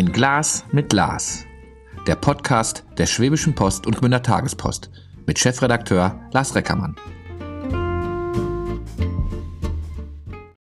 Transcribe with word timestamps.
Ein 0.00 0.12
Glas 0.12 0.64
mit 0.72 0.94
Lars. 0.94 1.44
Der 2.06 2.14
Podcast 2.14 2.84
der 2.96 3.04
Schwäbischen 3.04 3.54
Post 3.54 3.86
und 3.86 3.98
Gmünder 3.98 4.22
Tagespost 4.22 4.88
mit 5.26 5.38
Chefredakteur 5.38 6.18
Lars 6.32 6.54
Reckermann. 6.54 6.96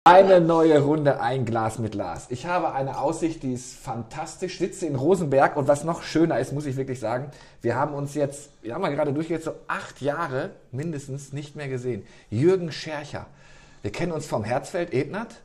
Eine 0.03 0.41
neue 0.41 0.81
Runde, 0.81 1.21
ein 1.21 1.45
Glas 1.45 1.79
mit 1.79 1.95
Lars. 1.95 2.27
Ich 2.31 2.47
habe 2.47 2.73
eine 2.73 2.99
Aussicht, 2.99 3.45
die 3.45 3.53
ist 3.53 3.79
fantastisch. 3.79 4.59
Sitze 4.59 4.87
in 4.87 4.97
Rosenberg 4.97 5.57
und 5.57 5.69
was 5.69 5.85
noch 5.85 6.03
schöner 6.03 6.41
ist, 6.41 6.53
muss 6.53 6.67
ich 6.67 6.75
wirklich 6.75 6.99
sagen, 6.99 7.31
wir 7.63 7.77
haben 7.77 7.95
uns 7.95 8.15
jetzt, 8.15 8.51
wir 8.63 8.75
haben 8.75 8.83
mal 8.83 8.93
gerade 8.93 9.13
durch 9.13 9.31
jetzt 9.31 9.45
so 9.45 9.53
acht 9.69 10.03
Jahre 10.03 10.51
mindestens 10.73 11.33
nicht 11.33 11.55
mehr 11.55 11.69
gesehen. 11.69 12.05
Jürgen 12.29 12.73
Schercher. 12.73 13.27
Wir 13.83 13.93
kennen 13.93 14.11
uns 14.11 14.27
vom 14.27 14.43
Herzfeld, 14.43 14.93
Ebnat. 14.93 15.37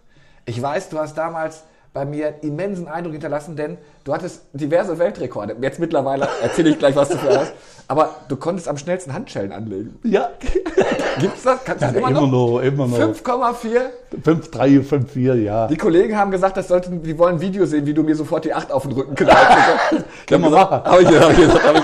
Ich 0.46 0.60
weiß, 0.60 0.90
du 0.90 0.98
hast 0.98 1.16
damals 1.16 1.64
bei 1.94 2.06
mir 2.06 2.34
immensen 2.42 2.88
Eindruck 2.88 3.14
hinterlassen, 3.14 3.56
denn 3.56 3.78
du 4.04 4.14
hattest 4.14 4.42
diverse 4.54 4.98
Weltrekorde. 4.98 5.56
Jetzt 5.62 5.80
mittlerweile 5.80 6.28
erzähle 6.42 6.72
ich 6.72 6.80
gleich, 6.80 6.96
was 6.96 7.10
du 7.10 7.18
für 7.18 7.38
hast. 7.40 7.54
Aber 7.88 8.16
du 8.30 8.36
konntest 8.36 8.68
am 8.68 8.78
schnellsten 8.78 9.14
Handschellen 9.14 9.52
anlegen. 9.52 10.00
Ja. 10.04 10.32
Gibt's 11.20 11.44
das? 11.44 11.60
Kannst 11.64 11.82
du 11.84 11.86
Ja, 11.86 11.92
das 11.92 12.00
immer, 12.00 12.10
immer 12.10 12.22
noch? 12.22 12.28
noch, 12.54 12.60
immer 12.62 12.88
noch. 12.88 12.98
5,4. 12.98 13.82
5, 14.24 14.52
3, 14.52 14.82
5, 14.82 15.12
4, 15.12 15.36
ja. 15.36 15.68
Die 15.68 15.78
Kollegen 15.78 16.18
haben 16.18 16.32
gesagt, 16.32 16.58
das 16.58 16.68
sollten, 16.68 17.04
die 17.04 17.18
wollen 17.20 17.36
ein 17.36 17.42
Video 17.42 17.66
sehen, 17.66 17.86
wie 17.86 17.94
du 17.94 18.02
mir 18.02 18.16
sofort 18.16 18.46
die 18.46 18.54
8 18.54 18.72
auf 18.72 18.84
den 18.84 18.94
Rücken 18.94 19.14
knallst. 19.16 20.06
Können 20.28 20.44
wir 20.44 20.50
machen. 20.50 20.84
Habe 20.84 21.04
ich, 21.04 21.08
hab 21.10 21.32
ich, 21.38 21.64
hab 21.64 21.76
ich, 21.76 21.84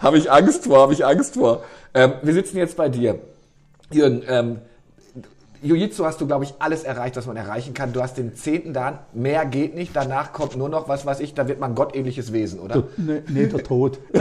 hab 0.00 0.14
ich 0.14 0.30
Angst 0.30 0.64
vor, 0.66 0.78
habe 0.82 0.92
ich 0.92 1.04
Angst 1.04 1.34
vor. 1.34 1.62
Ähm, 1.94 2.12
wir 2.22 2.34
sitzen 2.34 2.58
jetzt 2.58 2.76
bei 2.76 2.88
dir. 2.88 3.18
Jürgen, 3.90 4.22
ähm, 4.28 4.58
Jiu-Jitsu 5.62 6.04
hast 6.04 6.20
du, 6.20 6.26
glaube 6.26 6.44
ich, 6.44 6.54
alles 6.58 6.84
erreicht, 6.84 7.16
was 7.16 7.26
man 7.26 7.36
erreichen 7.36 7.74
kann. 7.74 7.92
Du 7.92 8.00
hast 8.02 8.16
den 8.16 8.36
zehnten 8.36 8.72
Dan, 8.72 8.98
mehr 9.12 9.44
geht 9.44 9.74
nicht. 9.74 9.96
Danach 9.96 10.32
kommt 10.32 10.56
nur 10.56 10.68
noch, 10.68 10.88
was 10.88 11.04
weiß 11.04 11.20
ich, 11.20 11.34
da 11.34 11.48
wird 11.48 11.58
man 11.58 11.74
gottähnliches 11.74 12.32
Wesen, 12.32 12.60
oder? 12.60 12.84
Nee, 12.96 13.22
nee, 13.28 13.46
der 13.46 13.62
Tod. 13.64 13.98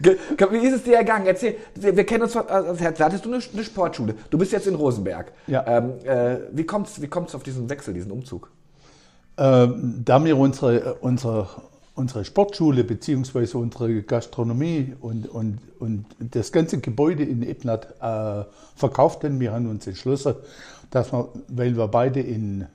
Wie 0.00 0.66
ist 0.66 0.74
es 0.74 0.82
dir 0.82 0.96
ergangen? 0.96 1.26
Erzähl, 1.26 1.56
wir 1.74 1.96
wir 1.96 2.06
kennen 2.06 2.24
uns, 2.24 2.36
also, 2.36 2.84
da 2.96 3.04
hattest 3.04 3.24
du 3.26 3.32
eine, 3.32 3.42
eine 3.52 3.64
Sportschule. 3.64 4.14
Du 4.30 4.38
bist 4.38 4.52
jetzt 4.52 4.66
in 4.66 4.74
Rosenberg. 4.74 5.32
Ja. 5.46 5.64
Ähm, 5.66 5.92
äh, 6.04 6.38
wie 6.52 6.64
kommt's, 6.64 7.02
wie 7.02 7.08
kommt's 7.08 7.34
auf 7.34 7.42
diesen 7.42 7.68
Wechsel, 7.68 7.94
diesen 7.94 8.10
Umzug? 8.10 8.50
Ähm, 9.36 10.02
da 10.04 10.24
wir 10.24 10.36
unsere, 10.36 10.94
unsere, 10.94 11.46
unsere 11.94 12.24
Sportschule 12.24 12.84
bzw. 12.84 13.56
unsere 13.56 14.02
Gastronomie 14.02 14.94
und, 15.00 15.28
und, 15.28 15.58
und 15.78 16.06
das 16.18 16.52
ganze 16.52 16.78
Gebäude 16.78 17.24
in 17.24 17.42
Ebnat 17.42 17.94
äh, 18.00 18.44
verkauft 18.76 19.24
haben, 19.24 19.40
wir 19.40 19.52
haben 19.52 19.68
uns 19.68 19.86
entschlossen, 19.86 20.34
dass 20.90 21.12
wir, 21.12 21.28
weil 21.48 21.76
wir 21.76 21.88
beide 21.88 22.20
in, 22.20 22.66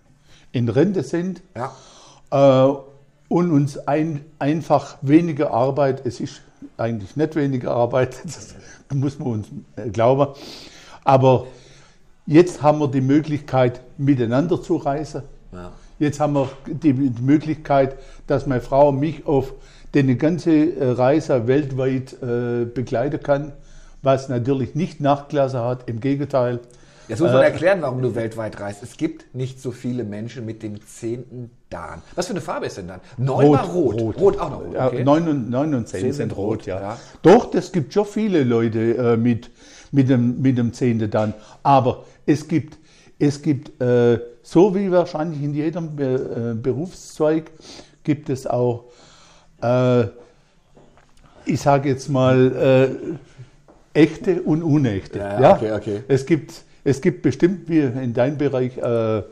in 0.51 0.69
Rente 0.69 1.03
sind, 1.03 1.41
Ja. 1.55 2.67
äh, 2.69 2.75
und 3.27 3.51
uns 3.51 3.77
ein, 3.87 4.23
einfach 4.37 4.97
weniger 5.01 5.51
Arbeit, 5.51 6.05
es 6.05 6.19
ist 6.19 6.41
eigentlich 6.77 7.15
nicht 7.15 7.35
weniger 7.35 7.71
Arbeit, 7.71 8.17
das 8.23 8.55
muss 8.93 9.17
man 9.17 9.27
uns 9.29 9.47
äh, 9.75 9.89
glauben, 9.89 10.33
aber 11.03 11.47
jetzt 12.27 12.61
haben 12.61 12.79
wir 12.79 12.87
die 12.87 13.01
Möglichkeit, 13.01 13.81
miteinander 13.97 14.61
zu 14.61 14.75
reisen. 14.77 15.23
Ja. 15.51 15.71
Jetzt 15.99 16.19
haben 16.19 16.33
wir 16.33 16.49
die 16.67 16.93
Möglichkeit, 16.93 17.97
dass 18.27 18.45
meine 18.47 18.61
Frau 18.61 18.91
mich 18.91 19.25
auf 19.25 19.53
eine 19.95 20.17
ganze 20.17 20.51
äh, 20.51 20.91
Reise 20.91 21.47
weltweit 21.47 22.17
äh, 22.21 22.65
begleiten 22.65 23.23
kann, 23.23 23.53
was 24.01 24.27
natürlich 24.27 24.75
nicht 24.75 24.99
nachgelassen 24.99 25.61
hat, 25.61 25.87
im 25.87 26.01
Gegenteil. 26.01 26.59
Jetzt 27.07 27.21
muss 27.21 27.31
man 27.31 27.41
Äh, 27.43 27.45
erklären, 27.45 27.81
warum 27.81 28.01
du 28.01 28.13
weltweit 28.13 28.59
reist. 28.59 28.83
Es 28.83 28.97
gibt 28.97 29.33
nicht 29.33 29.61
so 29.61 29.71
viele 29.71 30.03
Menschen 30.03 30.45
mit 30.45 30.63
dem 30.63 30.85
zehnten 30.85 31.51
Dan. 31.69 32.01
Was 32.15 32.27
für 32.27 32.31
eine 32.33 32.41
Farbe 32.41 32.65
ist 32.65 32.77
denn 32.77 32.87
dann? 32.89 32.99
Neun 33.17 33.51
war 33.51 33.65
rot. 33.69 34.01
Rot, 34.19 34.39
auch 34.39 34.49
noch 34.49 34.61
rot. 34.65 34.73
Ja, 34.73 34.87
Okay. 34.87 35.03
neun, 35.03 35.27
und, 35.29 35.49
neun 35.49 35.73
und 35.75 35.87
zehn 35.87 36.01
Zehn 36.01 36.13
sind 36.13 36.29
sind 36.29 36.37
rot, 36.37 36.59
rot, 36.59 36.65
ja. 36.65 36.81
ja. 36.81 36.97
Doch, 37.21 37.49
das 37.51 37.71
gibt 37.71 37.93
schon 37.93 38.05
viele 38.05 38.43
Leute 38.43 38.97
äh, 38.97 39.17
mit, 39.17 39.49
mit, 39.91 40.09
dem, 40.09 40.41
mit 40.41 40.57
dem 40.57 40.73
Zehnte 40.73 41.07
dann. 41.07 41.33
Aber 41.63 42.03
es 42.25 42.47
gibt, 42.49 42.77
es 43.19 43.41
gibt 43.41 43.81
äh, 43.81 44.19
so 44.43 44.73
wie 44.75 44.91
wahrscheinlich 44.91 45.41
in 45.41 45.53
jedem 45.53 45.95
Be 45.95 46.51
äh, 46.51 46.61
Berufszweig, 46.61 47.51
gibt 48.03 48.29
es 48.29 48.45
auch, 48.45 48.85
äh, 49.61 50.03
ich 51.45 51.61
sage 51.61 51.89
jetzt 51.89 52.09
mal, 52.09 52.87
äh, 53.93 53.99
echte 53.99 54.41
und 54.41 54.61
unechte. 54.63 55.19
Ja, 55.19 55.41
ja, 55.41 55.55
okay, 55.55 55.71
okay. 55.71 56.03
Es 56.07 56.25
gibt, 56.25 56.53
es 56.83 56.99
gibt 57.01 57.21
bestimmt, 57.21 57.69
wie 57.69 57.79
in 57.79 58.13
deinem 58.13 58.37
Bereich, 58.37 58.77
äh, 58.77 58.81
Ja, 58.81 59.23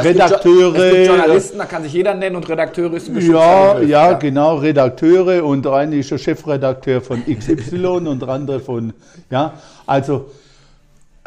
es 0.00 0.02
gibt 0.02 0.18
Jo- 0.18 0.24
Redakteure. 0.24 0.74
Es 0.76 0.92
gibt 0.94 1.06
Journalisten, 1.06 1.58
da 1.58 1.64
kann 1.66 1.82
sich 1.82 1.92
jeder 1.92 2.14
nennen 2.14 2.36
und 2.36 2.48
Redakteure 2.48 2.94
ist 2.94 3.08
ein 3.08 3.20
Ja, 3.30 3.72
Begriff. 3.74 3.88
ja, 3.90 4.12
genau, 4.14 4.56
Redakteure 4.56 5.44
und 5.44 5.64
der 5.64 5.72
eine 5.72 5.96
ist 5.96 6.10
der 6.10 6.18
Chefredakteur 6.18 7.00
von 7.00 7.22
XY 7.26 7.86
und 7.86 8.20
der 8.22 8.28
andere 8.28 8.60
von, 8.60 8.92
ja, 9.30 9.54
also 9.86 10.30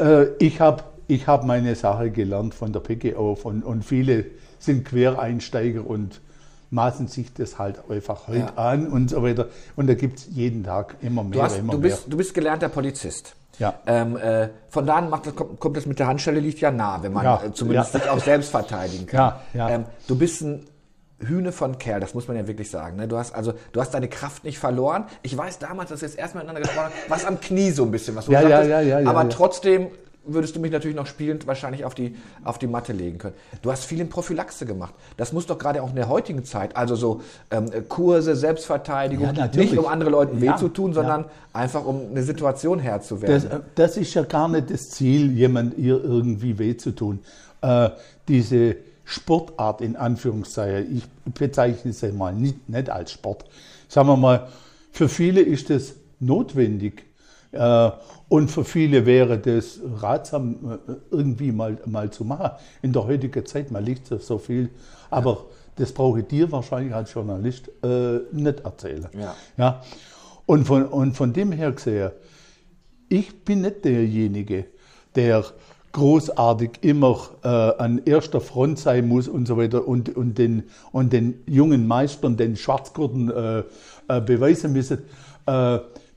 äh, 0.00 0.26
ich 0.38 0.60
habe 0.60 0.82
ich 1.08 1.26
hab 1.26 1.44
meine 1.44 1.74
Sache 1.74 2.10
gelernt 2.10 2.54
von 2.54 2.72
der 2.72 2.80
PGO 2.80 3.34
von, 3.34 3.62
und 3.62 3.84
viele 3.84 4.26
sind 4.60 4.84
Quereinsteiger 4.84 5.84
und 5.86 6.20
maßen 6.70 7.08
sich 7.08 7.32
das 7.32 7.58
halt 7.58 7.80
einfach 7.90 8.28
heute 8.28 8.38
Ja. 8.40 8.52
an 8.56 8.88
und 8.88 9.08
so 9.10 9.22
weiter. 9.22 9.46
Und 9.74 9.86
da 9.88 9.94
gibt 9.94 10.18
es 10.18 10.28
jeden 10.30 10.64
Tag 10.64 10.96
immer 11.00 11.24
mehr, 11.24 11.32
Du, 11.38 11.42
hast, 11.42 11.58
immer 11.58 11.72
du, 11.72 11.78
mehr. 11.78 11.90
bist, 11.90 12.04
du 12.12 12.16
bist 12.16 12.34
gelernter 12.34 12.68
Polizist. 12.68 13.34
Ja. 13.58 13.74
Ähm, 13.86 14.16
äh, 14.18 14.50
von 14.68 14.86
da 14.86 14.96
an 14.96 15.08
macht 15.10 15.26
das, 15.26 15.34
kommt, 15.34 15.58
kommt 15.58 15.76
das 15.76 15.86
mit 15.86 15.98
der 15.98 16.06
Handschelle 16.06 16.38
liegt 16.40 16.60
ja 16.60 16.70
nah, 16.70 17.02
wenn 17.02 17.12
man 17.12 17.24
Ja, 17.24 17.42
äh, 17.42 17.52
zumindest 17.52 17.94
ja. 17.94 18.00
sich 18.00 18.08
auch 18.10 18.20
selbst 18.20 18.50
verteidigen 18.50 19.06
kann. 19.06 19.32
Ja. 19.54 19.68
Ähm, 19.70 19.84
du 20.06 20.16
bist 20.16 20.42
ein 20.42 20.66
Hühne 21.20 21.50
von 21.50 21.78
Kerl, 21.78 21.98
das 22.00 22.14
muss 22.14 22.28
man 22.28 22.36
ja 22.36 22.46
wirklich 22.46 22.70
sagen. 22.70 22.96
Ne? 22.98 23.08
Du 23.08 23.16
hast 23.16 23.34
also, 23.34 23.54
du 23.72 23.80
hast 23.80 23.92
deine 23.94 24.08
Kraft 24.08 24.44
nicht 24.44 24.58
verloren. 24.58 25.06
Ich 25.22 25.36
weiß 25.36 25.58
damals, 25.58 25.90
dass 25.90 26.02
wir 26.02 26.08
jetzt 26.08 26.18
erstmal 26.18 26.44
miteinander 26.44 26.68
gesprochen 26.68 26.84
haben, 26.90 26.94
was 27.08 27.24
am 27.24 27.40
Knie 27.40 27.70
so 27.72 27.82
ein 27.84 27.90
bisschen, 27.90 28.14
was 28.14 28.26
du 28.26 28.32
Ja, 28.32 28.42
ja, 28.42 28.48
sagtest. 28.50 28.70
ja, 28.70 28.80
ja, 28.82 29.00
ja, 29.00 29.10
aber 29.10 29.28
trotzdem 29.28 29.88
würdest 30.28 30.56
du 30.56 30.60
mich 30.60 30.70
natürlich 30.70 30.96
noch 30.96 31.06
spielend 31.06 31.46
wahrscheinlich 31.46 31.84
auf 31.84 31.94
die, 31.94 32.16
auf 32.44 32.58
die 32.58 32.66
Matte 32.66 32.92
legen 32.92 33.18
können. 33.18 33.34
Du 33.62 33.70
hast 33.72 33.84
viel 33.84 34.00
in 34.00 34.08
Prophylaxe 34.08 34.66
gemacht. 34.66 34.94
Das 35.16 35.32
muss 35.32 35.46
doch 35.46 35.58
gerade 35.58 35.82
auch 35.82 35.90
in 35.90 35.96
der 35.96 36.08
heutigen 36.08 36.44
Zeit, 36.44 36.76
also 36.76 36.94
so 36.96 37.20
ähm, 37.50 37.70
Kurse, 37.88 38.36
Selbstverteidigung, 38.36 39.34
Ja, 39.34 39.46
nicht 39.48 39.76
um 39.76 39.86
anderen 39.86 40.12
Leuten 40.12 40.40
weh 40.40 40.46
Ja, 40.46 40.56
zu 40.56 40.68
tun, 40.68 40.90
ja. 40.90 40.94
sondern 40.96 41.24
einfach 41.52 41.84
um 41.84 42.10
eine 42.10 42.22
Situation 42.22 42.78
Herr 42.78 43.00
zu 43.00 43.20
werden. 43.22 43.48
Das, 43.50 43.58
äh, 43.58 43.60
das 43.74 43.96
ist 43.96 44.14
ja 44.14 44.22
gar 44.22 44.48
nicht 44.48 44.70
das 44.70 44.90
Ziel, 44.90 45.32
jemand 45.32 45.76
ihr 45.78 46.02
irgendwie 46.02 46.58
weh 46.58 46.76
zu 46.76 46.92
tun. 46.92 47.20
Äh, 47.60 47.90
diese 48.28 48.76
Sportart 49.04 49.80
in 49.80 49.96
Anführungszeichen, 49.96 50.98
ich 50.98 51.32
bezeichne 51.32 51.90
es 51.90 52.02
mal 52.12 52.34
nicht, 52.34 52.68
nicht 52.68 52.90
als 52.90 53.12
Sport. 53.12 53.44
Sagen 53.88 54.08
wir 54.08 54.16
mal, 54.16 54.48
für 54.92 55.08
viele 55.08 55.40
ist 55.40 55.70
das 55.70 55.94
notwendig. 56.20 57.07
Äh, 57.52 57.90
und 58.28 58.50
für 58.50 58.64
viele 58.64 59.06
wäre 59.06 59.38
das 59.38 59.80
ratsam, 60.00 60.78
äh, 60.86 60.92
irgendwie 61.10 61.52
mal, 61.52 61.78
mal 61.86 62.10
zu 62.10 62.24
machen. 62.24 62.50
In 62.82 62.92
der 62.92 63.06
heutigen 63.06 63.44
Zeit, 63.46 63.70
man 63.70 63.84
liegt 63.84 64.06
so 64.06 64.38
viel, 64.38 64.70
aber 65.10 65.46
das 65.76 65.92
brauche 65.92 66.20
ich 66.20 66.26
dir 66.26 66.50
wahrscheinlich 66.52 66.94
als 66.94 67.12
Journalist 67.12 67.70
äh, 67.82 68.18
nicht 68.32 68.60
erzählen. 68.60 69.08
Ja. 69.18 69.34
Ja? 69.56 69.82
Und, 70.44 70.66
von, 70.66 70.86
und 70.86 71.16
von 71.16 71.32
dem 71.32 71.52
her 71.52 71.72
gesehen, 71.72 72.10
ich 73.08 73.44
bin 73.44 73.62
nicht 73.62 73.84
derjenige, 73.84 74.66
der 75.14 75.44
großartig 75.92 76.70
immer 76.82 77.18
äh, 77.42 77.48
an 77.48 78.02
erster 78.04 78.40
Front 78.40 78.78
sein 78.78 79.08
muss 79.08 79.26
und 79.26 79.46
so 79.48 79.56
weiter 79.56 79.88
und, 79.88 80.14
und, 80.14 80.36
den, 80.36 80.64
und 80.92 81.12
den 81.12 81.42
jungen 81.46 81.86
Meistern, 81.86 82.36
den 82.36 82.56
Schwarzgurten 82.56 83.30
äh, 83.30 83.62
äh, 84.08 84.20
beweisen 84.20 84.72
müssen, 84.72 84.98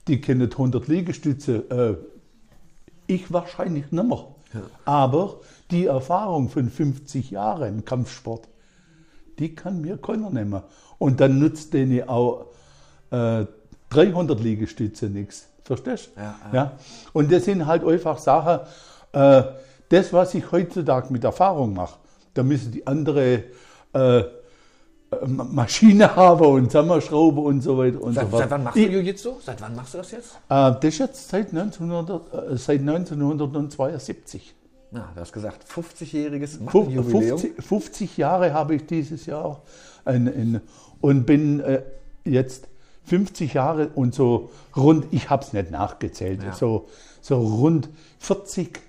die 0.08 0.20
können 0.20 0.50
100 0.50 0.88
Liegestütze. 0.88 1.56
Äh, 1.70 1.96
ich 3.06 3.32
wahrscheinlich 3.32 3.90
nicht 3.90 4.04
mehr. 4.04 4.26
Aber 4.84 5.40
die 5.70 5.86
Erfahrung 5.86 6.48
von 6.50 6.68
50 6.68 7.30
Jahren 7.30 7.78
im 7.78 7.84
Kampfsport, 7.84 8.48
die 9.38 9.54
kann 9.54 9.80
mir 9.80 9.96
keiner 9.96 10.30
nehmen. 10.30 10.62
Und 10.98 11.20
dann 11.20 11.38
nutzt 11.38 11.72
denen 11.72 12.08
auch 12.08 12.46
äh, 13.10 13.46
300 13.90 14.40
Liegestütze 14.40 15.06
nichts. 15.06 15.48
Verstehst 15.64 16.10
du? 16.14 16.20
Ja, 16.20 16.38
ja. 16.52 16.72
Und 17.12 17.32
das 17.32 17.44
sind 17.44 17.66
halt 17.66 17.84
einfach 17.84 18.18
Sachen, 18.18 18.66
äh, 19.12 19.42
das, 19.88 20.12
was 20.12 20.34
ich 20.34 20.50
heutzutage 20.50 21.12
mit 21.12 21.24
Erfahrung 21.24 21.74
mache, 21.74 21.98
da 22.34 22.42
müssen 22.42 22.72
die 22.72 22.86
andere 22.86 23.44
äh, 23.92 24.22
Maschine 25.26 26.14
haben 26.16 26.44
und 26.46 26.70
Zusammenschrauben 26.70 27.42
und 27.44 27.60
so 27.62 27.76
weiter 27.78 28.00
und 28.02 28.14
Seit, 28.14 28.24
so 28.24 28.30
fort. 28.30 28.42
seit 28.42 28.50
wann 28.50 28.64
machst 28.64 28.76
du 28.76 28.80
Ich- 28.80 28.90
Jiu-Jitsu? 28.92 29.30
Seit 29.44 29.60
wann 29.60 29.74
machst 29.76 29.94
du 29.94 29.98
das 29.98 30.10
jetzt? 30.12 30.32
Äh, 30.48 30.72
das 30.72 30.84
ist 30.84 30.98
jetzt 30.98 31.28
seit, 31.28 31.52
1900, 31.52 32.32
äh, 32.52 32.56
seit 32.56 32.80
1972. 32.82 34.54
Na, 34.90 35.08
du 35.14 35.20
hast 35.20 35.32
gesagt, 35.32 35.64
50-jähriges 35.68 36.58
Fuf- 36.66 36.88
Jubiläum. 36.90 37.38
50, 37.38 37.62
50 37.62 38.16
Jahre 38.18 38.52
habe 38.52 38.74
ich 38.74 38.86
dieses 38.86 39.26
Jahr 39.26 39.62
ein, 40.04 40.26
ein, 40.28 40.60
und 41.00 41.24
bin 41.24 41.60
äh, 41.60 41.82
jetzt 42.24 42.68
50 43.04 43.54
Jahre 43.54 43.88
und 43.94 44.14
so 44.14 44.50
rund, 44.76 45.06
ich 45.10 45.30
habe 45.30 45.42
es 45.44 45.52
nicht 45.52 45.70
nachgezählt, 45.70 46.42
Ja. 46.42 46.52
so, 46.52 46.88
so 47.20 47.38
rund 47.40 47.88
40, 48.18 48.80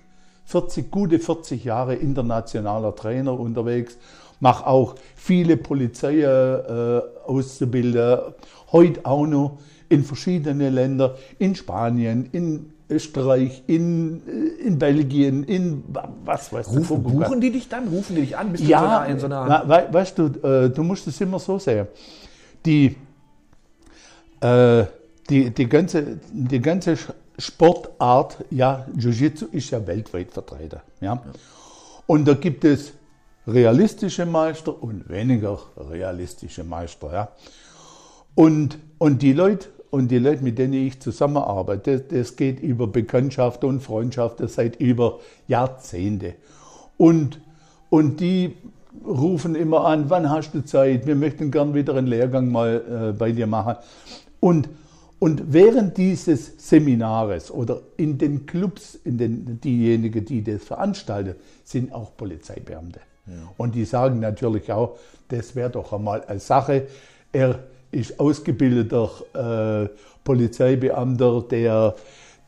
40, 0.44 0.90
gute 0.90 1.18
40 1.18 1.64
Jahre 1.64 1.94
internationaler 1.94 2.94
Trainer 2.94 3.38
unterwegs. 3.40 3.96
Mache 4.40 4.66
auch 4.66 4.96
viele 5.16 5.56
Polizei-Auszubilder, 5.56 8.28
äh, 8.28 8.32
heute 8.72 9.06
auch 9.06 9.26
noch 9.26 9.58
in 9.88 10.04
verschiedene 10.04 10.68
Länder, 10.70 11.16
in 11.38 11.54
Spanien, 11.54 12.28
in 12.32 12.72
Österreich, 12.88 13.62
in, 13.66 14.22
äh, 14.26 14.66
in 14.66 14.78
Belgien, 14.78 15.44
in 15.44 15.84
was 16.24 16.50
weiß 16.52 16.68
ich. 16.68 16.76
Rufen, 16.76 17.02
buchen 17.02 17.40
die 17.40 17.50
dich 17.50 17.68
dann? 17.68 17.88
Rufen 17.88 18.16
die 18.16 18.22
dich 18.22 18.36
an? 18.36 18.52
Bist 18.52 18.64
ja, 18.64 19.04
in 19.04 19.18
so 19.18 19.26
einer, 19.26 19.46
in 19.46 19.48
so 19.48 19.54
einer 19.54 19.68
we, 19.68 19.92
weißt 19.92 20.18
du, 20.18 20.24
äh, 20.46 20.70
du 20.70 20.82
musst 20.82 21.06
es 21.06 21.20
immer 21.20 21.38
so 21.38 21.58
sehen. 21.58 21.86
Die, 22.64 22.96
äh, 24.40 24.84
die, 25.30 25.50
die, 25.50 25.68
ganze, 25.68 26.18
die 26.30 26.60
ganze 26.60 26.96
Sportart, 27.38 28.44
ja, 28.50 28.86
Jiu-Jitsu 28.96 29.46
ist 29.52 29.70
ja 29.70 29.86
weltweit 29.86 30.30
vertreten. 30.30 30.80
Ja? 31.00 31.22
Und 32.06 32.28
da 32.28 32.34
gibt 32.34 32.64
es 32.64 32.92
realistische 33.46 34.26
Meister 34.26 34.82
und 34.82 35.08
weniger 35.08 35.58
realistische 35.76 36.64
Meister. 36.64 37.12
Ja? 37.12 37.28
Und, 38.34 38.78
und 38.98 39.22
die 39.22 39.32
Leute, 39.32 39.68
und 39.90 40.10
die 40.10 40.18
Leute, 40.18 40.42
mit 40.42 40.58
denen 40.58 40.72
ich 40.74 41.00
zusammenarbeite, 41.00 42.00
das, 42.00 42.08
das 42.08 42.36
geht 42.36 42.60
über 42.60 42.86
Bekanntschaft 42.86 43.64
und 43.64 43.80
Freundschaft, 43.80 44.40
das 44.40 44.54
seit 44.54 44.76
über 44.76 45.20
Jahrzehnte. 45.46 46.34
Und, 46.96 47.40
und 47.90 48.20
die 48.20 48.56
rufen 49.06 49.54
immer 49.54 49.84
an, 49.86 50.10
wann 50.10 50.30
hast 50.30 50.52
du 50.52 50.64
Zeit? 50.64 51.06
Wir 51.06 51.14
möchten 51.14 51.50
gern 51.50 51.74
wieder 51.74 51.94
einen 51.94 52.06
Lehrgang 52.06 52.50
mal 52.50 53.10
äh, 53.10 53.12
bei 53.12 53.32
dir 53.32 53.46
machen. 53.46 53.76
Und, 54.40 54.68
und 55.18 55.52
während 55.52 55.96
dieses 55.96 56.54
Seminares 56.58 57.50
oder 57.50 57.80
in 57.96 58.18
den 58.18 58.46
Clubs, 58.46 58.94
in 59.04 59.18
den, 59.18 59.60
diejenigen, 59.60 60.24
die 60.24 60.42
das 60.42 60.64
veranstalten, 60.64 61.36
sind 61.64 61.92
auch 61.92 62.16
Polizeibeamte. 62.16 63.00
Ja. 63.26 63.34
Und 63.56 63.74
die 63.74 63.84
sagen 63.84 64.20
natürlich 64.20 64.70
auch, 64.70 64.96
das 65.28 65.54
wäre 65.56 65.70
doch 65.70 65.92
einmal 65.92 66.24
eine 66.24 66.40
Sache. 66.40 66.86
Er 67.32 67.60
ist 67.90 68.20
ausgebildeter 68.20 69.10
äh, 69.84 69.88
Polizeibeamter, 70.22 71.42
der, 71.50 71.94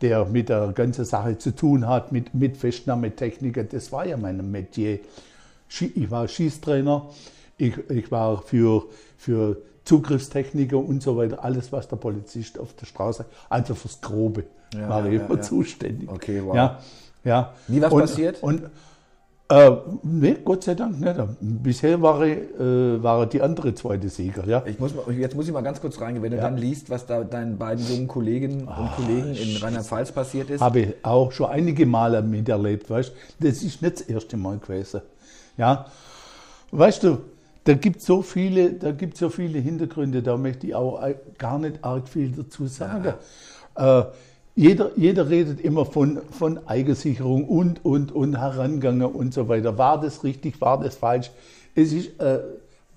der 0.00 0.25
mit 0.25 0.49
der 0.49 0.73
ganzen 0.73 1.05
Sache 1.05 1.38
zu 1.38 1.55
tun 1.55 1.87
hat, 1.87 2.12
mit, 2.12 2.34
mit 2.34 2.56
Festnahmetechniken. 2.56 3.69
Das 3.70 3.93
war 3.93 4.06
ja 4.06 4.17
mein 4.17 4.50
Metier. 4.50 5.00
Ich 5.69 6.11
war 6.11 6.28
Schießtrainer, 6.28 7.11
ich, 7.58 7.75
ich 7.90 8.11
war 8.11 8.43
für, 8.43 8.84
für 9.17 9.56
Zugriffstechniker 9.84 10.76
und 10.76 11.02
so 11.02 11.17
weiter, 11.17 11.43
alles, 11.43 11.73
was 11.73 11.88
der 11.88 11.96
Polizist 11.96 12.58
auf 12.58 12.75
der 12.75 12.87
Straße, 12.87 13.25
also 13.49 13.75
fürs 13.75 14.00
Grobe, 14.00 14.44
ja, 14.75 14.88
war 14.88 15.06
ja, 15.06 15.12
ich 15.12 15.20
immer 15.20 15.37
ja, 15.37 15.40
zuständig. 15.40 16.08
Okay, 16.08 16.43
wow. 16.44 16.55
Ja, 16.55 16.78
ja. 17.25 17.55
Wie 17.69 17.81
was 17.81 17.93
und, 17.93 18.00
passiert? 18.00 18.43
Und, 18.43 18.62
äh, 19.48 19.70
nee, 20.02 20.37
Gott 20.44 20.64
sei 20.64 20.75
Dank 20.75 21.00
nicht. 21.00 21.16
Bisher 21.40 22.02
war, 22.02 22.20
äh, 22.25 23.02
war 23.02 23.26
die 23.26 23.40
andere 23.40 23.75
zweite 23.75 24.08
Sieger. 24.08 24.44
Ja. 24.46 24.62
Ich 24.66 24.81
muss, 24.81 24.93
jetzt 25.16 25.37
muss 25.37 25.46
ich 25.46 25.52
mal 25.52 25.60
ganz 25.60 25.81
kurz 25.81 26.00
reingehen. 26.00 26.22
Wenn 26.22 26.32
du 26.32 26.38
dann 26.38 26.56
liest, 26.56 26.90
was 26.90 27.06
da 27.06 27.22
deinen 27.22 27.56
beiden 27.56 27.87
jungen 27.87 28.08
Kolleginnen 28.08 28.62
und 28.62 28.75
oh, 28.76 28.88
Kollegen 28.96 29.34
in 29.34 29.56
Rheinland-Pfalz 29.58 30.10
passiert 30.10 30.50
ist. 30.50 30.60
Habe 30.60 30.81
ich 30.81 30.94
auch 31.04 31.31
schon 31.31 31.46
einige 31.46 31.87
Male 31.87 32.22
miterlebt. 32.22 32.90
Weißt? 32.90 33.12
Das 33.38 33.62
ist 33.62 33.82
nicht 33.82 34.00
das 34.00 34.02
erste 34.02 34.37
Mal 34.37 34.58
gewesen. 34.58 35.02
Ja. 35.56 35.87
Weißt 36.72 37.04
du, 37.04 37.19
da 37.62 37.75
gibt 37.75 38.00
es 38.00 38.06
so 38.06 38.22
viele, 38.22 38.76
so 39.14 39.28
viele 39.28 39.60
Hintergründe, 39.60 40.22
da 40.22 40.37
möchte 40.37 40.66
ich 40.66 40.75
auch 40.75 41.00
gar 41.38 41.58
nicht 41.58 41.84
arg 41.84 42.08
viel 42.08 42.32
dazu 42.32 42.66
sagen. 42.66 43.14
Ja. 43.76 44.00
Äh, 44.00 44.06
jeder, 44.56 44.90
jeder 44.96 45.28
redet 45.28 45.60
immer 45.60 45.84
von, 45.84 46.22
von 46.30 46.66
Eigensicherung 46.66 47.46
und, 47.46 47.84
und, 47.84 48.10
und 48.10 48.38
Herangangen 48.38 49.04
und 49.04 49.34
so 49.34 49.48
weiter. 49.48 49.76
War 49.76 50.00
das 50.00 50.24
richtig, 50.24 50.60
war 50.62 50.80
das 50.80 50.96
falsch? 50.96 51.30
Es 51.74 51.92
ist, 51.92 52.18
äh, 52.18 52.40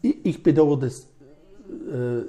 ich, 0.01 0.25
ich 0.25 0.44
bedauere 0.44 0.79
das 0.79 1.01
äh, 1.69 2.21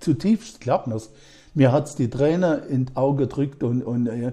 zutiefst, 0.00 0.62
glaubt 0.62 0.86
mir's. 0.86 1.10
Mir 1.52 1.72
hat 1.72 1.88
es 1.88 1.94
die 1.94 2.08
Trainer 2.08 2.64
ins 2.66 2.96
Auge 2.96 3.26
gedrückt 3.26 3.62
und, 3.62 3.82
und 3.82 4.06
äh, 4.06 4.32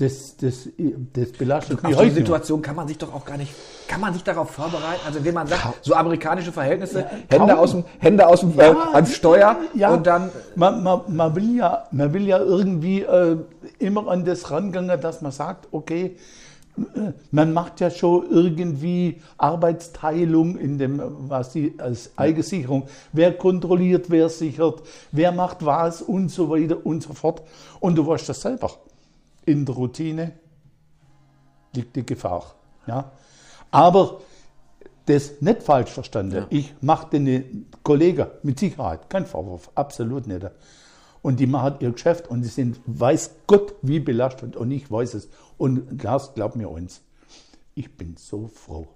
das, 0.00 0.34
das, 0.38 0.68
das 1.12 1.32
belastet 1.32 1.82
mich. 1.82 1.94
Auf 1.94 2.02
die 2.02 2.10
Situation 2.10 2.62
kann 2.62 2.74
man 2.74 2.88
sich 2.88 2.96
doch 2.96 3.12
auch 3.12 3.24
gar 3.24 3.36
nicht, 3.36 3.52
kann 3.86 4.00
man 4.00 4.14
sich 4.14 4.24
darauf 4.24 4.50
vorbereiten? 4.50 5.00
Also 5.06 5.22
wenn 5.22 5.34
man 5.34 5.46
sagt, 5.46 5.84
so 5.84 5.94
amerikanische 5.94 6.52
Verhältnisse, 6.52 7.00
ja, 7.00 7.38
Hände 7.38 7.58
aus 7.58 7.72
dem, 7.72 7.84
Hände 7.98 8.26
aus 8.26 8.40
dem, 8.40 8.56
ja, 8.56 8.72
äh, 8.72 8.94
ans 8.94 9.14
Steuer 9.14 9.56
ja, 9.74 9.90
und 9.90 10.06
dann. 10.06 10.30
Man, 10.56 10.82
man, 10.82 11.02
man, 11.08 11.36
will 11.36 11.54
ja, 11.54 11.84
man 11.90 12.14
will 12.14 12.26
ja 12.26 12.38
irgendwie 12.38 13.02
äh, 13.02 13.36
immer 13.78 14.08
an 14.08 14.24
das 14.24 14.50
rangehen, 14.50 14.88
dass 14.88 15.20
man 15.20 15.32
sagt, 15.32 15.68
okay, 15.70 16.16
äh, 16.78 17.12
man 17.30 17.52
macht 17.52 17.80
ja 17.80 17.90
schon 17.90 18.24
irgendwie 18.30 19.20
Arbeitsteilung 19.36 20.56
in 20.56 20.78
dem, 20.78 21.02
was 21.28 21.52
die 21.52 21.74
als 21.76 22.12
Eigensicherung. 22.16 22.84
Wer 23.12 23.36
kontrolliert, 23.36 24.06
wer 24.08 24.30
sichert, 24.30 24.82
wer 25.12 25.30
macht 25.30 25.62
was 25.62 26.00
und 26.00 26.30
so 26.30 26.48
weiter 26.48 26.78
und 26.84 27.02
so 27.02 27.12
fort. 27.12 27.42
Und 27.80 27.96
du 27.96 28.06
weißt 28.06 28.30
das 28.30 28.40
selber 28.40 28.70
in 29.50 29.64
der 29.64 29.74
Routine 29.74 30.32
liegt 31.74 31.96
die 31.96 32.06
Gefahr. 32.06 32.54
Ja? 32.86 33.12
Aber 33.70 34.20
das 35.06 35.40
nicht 35.40 35.62
falsch 35.62 35.90
verstanden. 35.90 36.36
Ja. 36.36 36.46
Ich 36.50 36.74
mache 36.80 37.10
den 37.10 37.66
Kollegen 37.82 38.26
mit 38.42 38.58
Sicherheit 38.58 39.10
kein 39.10 39.26
Vorwurf, 39.26 39.70
absolut 39.74 40.26
nicht. 40.26 40.46
Und 41.22 41.38
die 41.38 41.46
machen 41.46 41.74
ihr 41.80 41.90
Geschäft 41.90 42.28
und 42.28 42.42
die 42.42 42.48
sind, 42.48 42.80
weiß 42.86 43.30
Gott, 43.46 43.74
wie 43.82 44.00
belastet 44.00 44.56
und 44.56 44.70
ich 44.70 44.90
weiß 44.90 45.14
es. 45.14 45.28
Und 45.58 46.02
Lars, 46.02 46.34
glaub 46.34 46.56
mir 46.56 46.70
uns, 46.70 47.02
ich 47.74 47.94
bin 47.96 48.16
so 48.16 48.46
froh, 48.46 48.88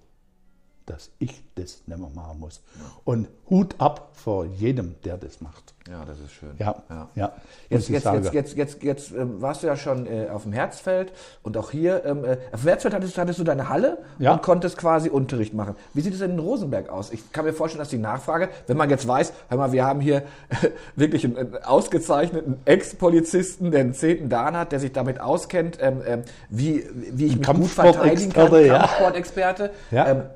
dass 0.85 1.11
ich 1.19 1.43
das 1.55 1.83
nicht 1.87 1.99
mehr 1.99 2.09
machen 2.13 2.39
muss. 2.39 2.61
Und 3.03 3.27
Hut 3.49 3.75
ab 3.79 4.09
vor 4.13 4.45
jedem, 4.45 4.95
der 5.03 5.17
das 5.17 5.41
macht. 5.41 5.73
Ja, 5.89 6.03
das 6.03 6.19
ist 6.19 6.31
schön. 6.31 6.51
Ja, 6.57 6.75
ja. 6.89 7.09
ja 7.13 7.33
jetzt, 7.69 7.89
jetzt, 7.89 8.05
jetzt, 8.05 8.33
jetzt, 8.33 8.57
jetzt, 8.57 8.83
jetzt, 8.83 9.11
ähm, 9.11 9.39
warst 9.41 9.61
du 9.61 9.67
ja 9.67 9.77
schon 9.77 10.07
äh, 10.07 10.29
auf 10.29 10.43
dem 10.43 10.53
Herzfeld 10.53 11.13
und 11.43 11.57
auch 11.57 11.69
hier. 11.69 12.03
Ähm, 12.05 12.25
äh, 12.25 12.37
auf 12.51 12.61
dem 12.61 12.69
Herzfeld 12.69 12.93
hattest, 12.95 13.17
hattest 13.17 13.39
du 13.39 13.43
deine 13.43 13.69
Halle 13.69 13.99
ja. 14.17 14.33
und 14.33 14.41
konntest 14.41 14.77
quasi 14.77 15.09
Unterricht 15.09 15.53
machen. 15.53 15.75
Wie 15.93 16.01
sieht 16.01 16.13
es 16.13 16.19
denn 16.19 16.31
in 16.31 16.39
Rosenberg 16.39 16.89
aus? 16.89 17.11
Ich 17.11 17.31
kann 17.31 17.45
mir 17.45 17.53
vorstellen, 17.53 17.79
dass 17.79 17.89
die 17.89 17.99
Nachfrage, 17.99 18.49
wenn 18.65 18.77
man 18.77 18.89
jetzt 18.89 19.07
weiß, 19.07 19.33
hör 19.49 19.57
mal, 19.57 19.71
wir 19.71 19.85
haben 19.85 20.01
hier 20.01 20.17
äh, 20.49 20.69
wirklich 20.95 21.23
einen, 21.23 21.37
einen, 21.37 21.63
ausgezeichneten 21.63 22.57
Ex-Polizisten, 22.65 23.69
der 23.69 23.81
einen 23.81 23.93
zehnten 23.93 24.29
Dan 24.29 24.57
hat, 24.57 24.71
der 24.71 24.79
sich 24.79 24.91
damit 24.91 25.19
auskennt, 25.19 25.77
ähm, 25.81 26.01
ähm 26.05 26.23
wie, 26.49 26.83
wie 26.93 27.27
ich 27.27 27.37
mich 27.37 27.47
gut 27.47 27.67
verteidigen 27.67 28.33
kann, 28.33 28.49
Kampfsportexperte. 28.49 29.71
Ja. 29.91 30.31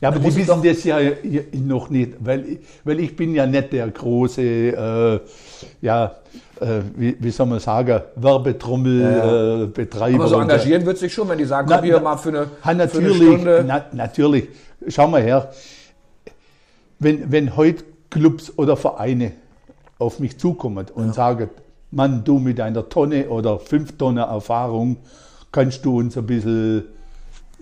Ja, 0.00 0.10
aber 0.10 0.18
die 0.18 0.36
wissen 0.36 0.62
das 0.62 0.84
ja 0.84 0.98
noch 1.54 1.88
nicht, 1.88 2.12
weil, 2.20 2.58
weil 2.84 3.00
ich 3.00 3.16
bin 3.16 3.34
ja 3.34 3.46
nicht 3.46 3.72
der 3.72 3.88
große, 3.88 4.42
äh, 4.42 5.20
ja, 5.80 6.16
äh, 6.60 6.80
wie, 6.96 7.16
wie, 7.18 7.30
soll 7.30 7.46
man 7.46 7.60
sagen, 7.60 8.02
Werbetrommelbetreiber. 8.16 10.10
Ja. 10.10 10.16
Äh, 10.18 10.20
aber 10.20 10.28
so 10.28 10.40
engagieren 10.40 10.84
wird 10.84 10.98
sich 10.98 11.14
schon, 11.14 11.28
wenn 11.30 11.38
die 11.38 11.46
sagen, 11.46 11.68
komm 11.70 11.82
hier 11.82 12.00
mal 12.00 12.18
für 12.18 12.28
eine, 12.28 12.46
ha, 12.62 12.74
natürlich, 12.74 13.16
für 13.16 13.24
eine 13.24 13.34
Stunde. 13.34 13.64
Na, 13.66 13.84
natürlich, 13.92 14.48
schau 14.88 15.08
mal 15.08 15.22
her, 15.22 15.50
wenn, 16.98 17.32
wenn 17.32 17.56
heute 17.56 17.84
Clubs 18.10 18.52
oder 18.56 18.76
Vereine 18.76 19.32
auf 19.98 20.18
mich 20.18 20.38
zukommen 20.38 20.86
und 20.94 21.06
ja. 21.06 21.12
sagen, 21.14 21.50
Mann, 21.90 22.22
du 22.22 22.38
mit 22.38 22.60
einer 22.60 22.86
Tonne 22.88 23.28
oder 23.28 23.58
fünf 23.58 23.96
Tonnen 23.96 24.18
Erfahrung, 24.18 24.98
kannst 25.52 25.84
du 25.86 25.98
uns 25.98 26.18
ein 26.18 26.26
bisschen 26.26 26.84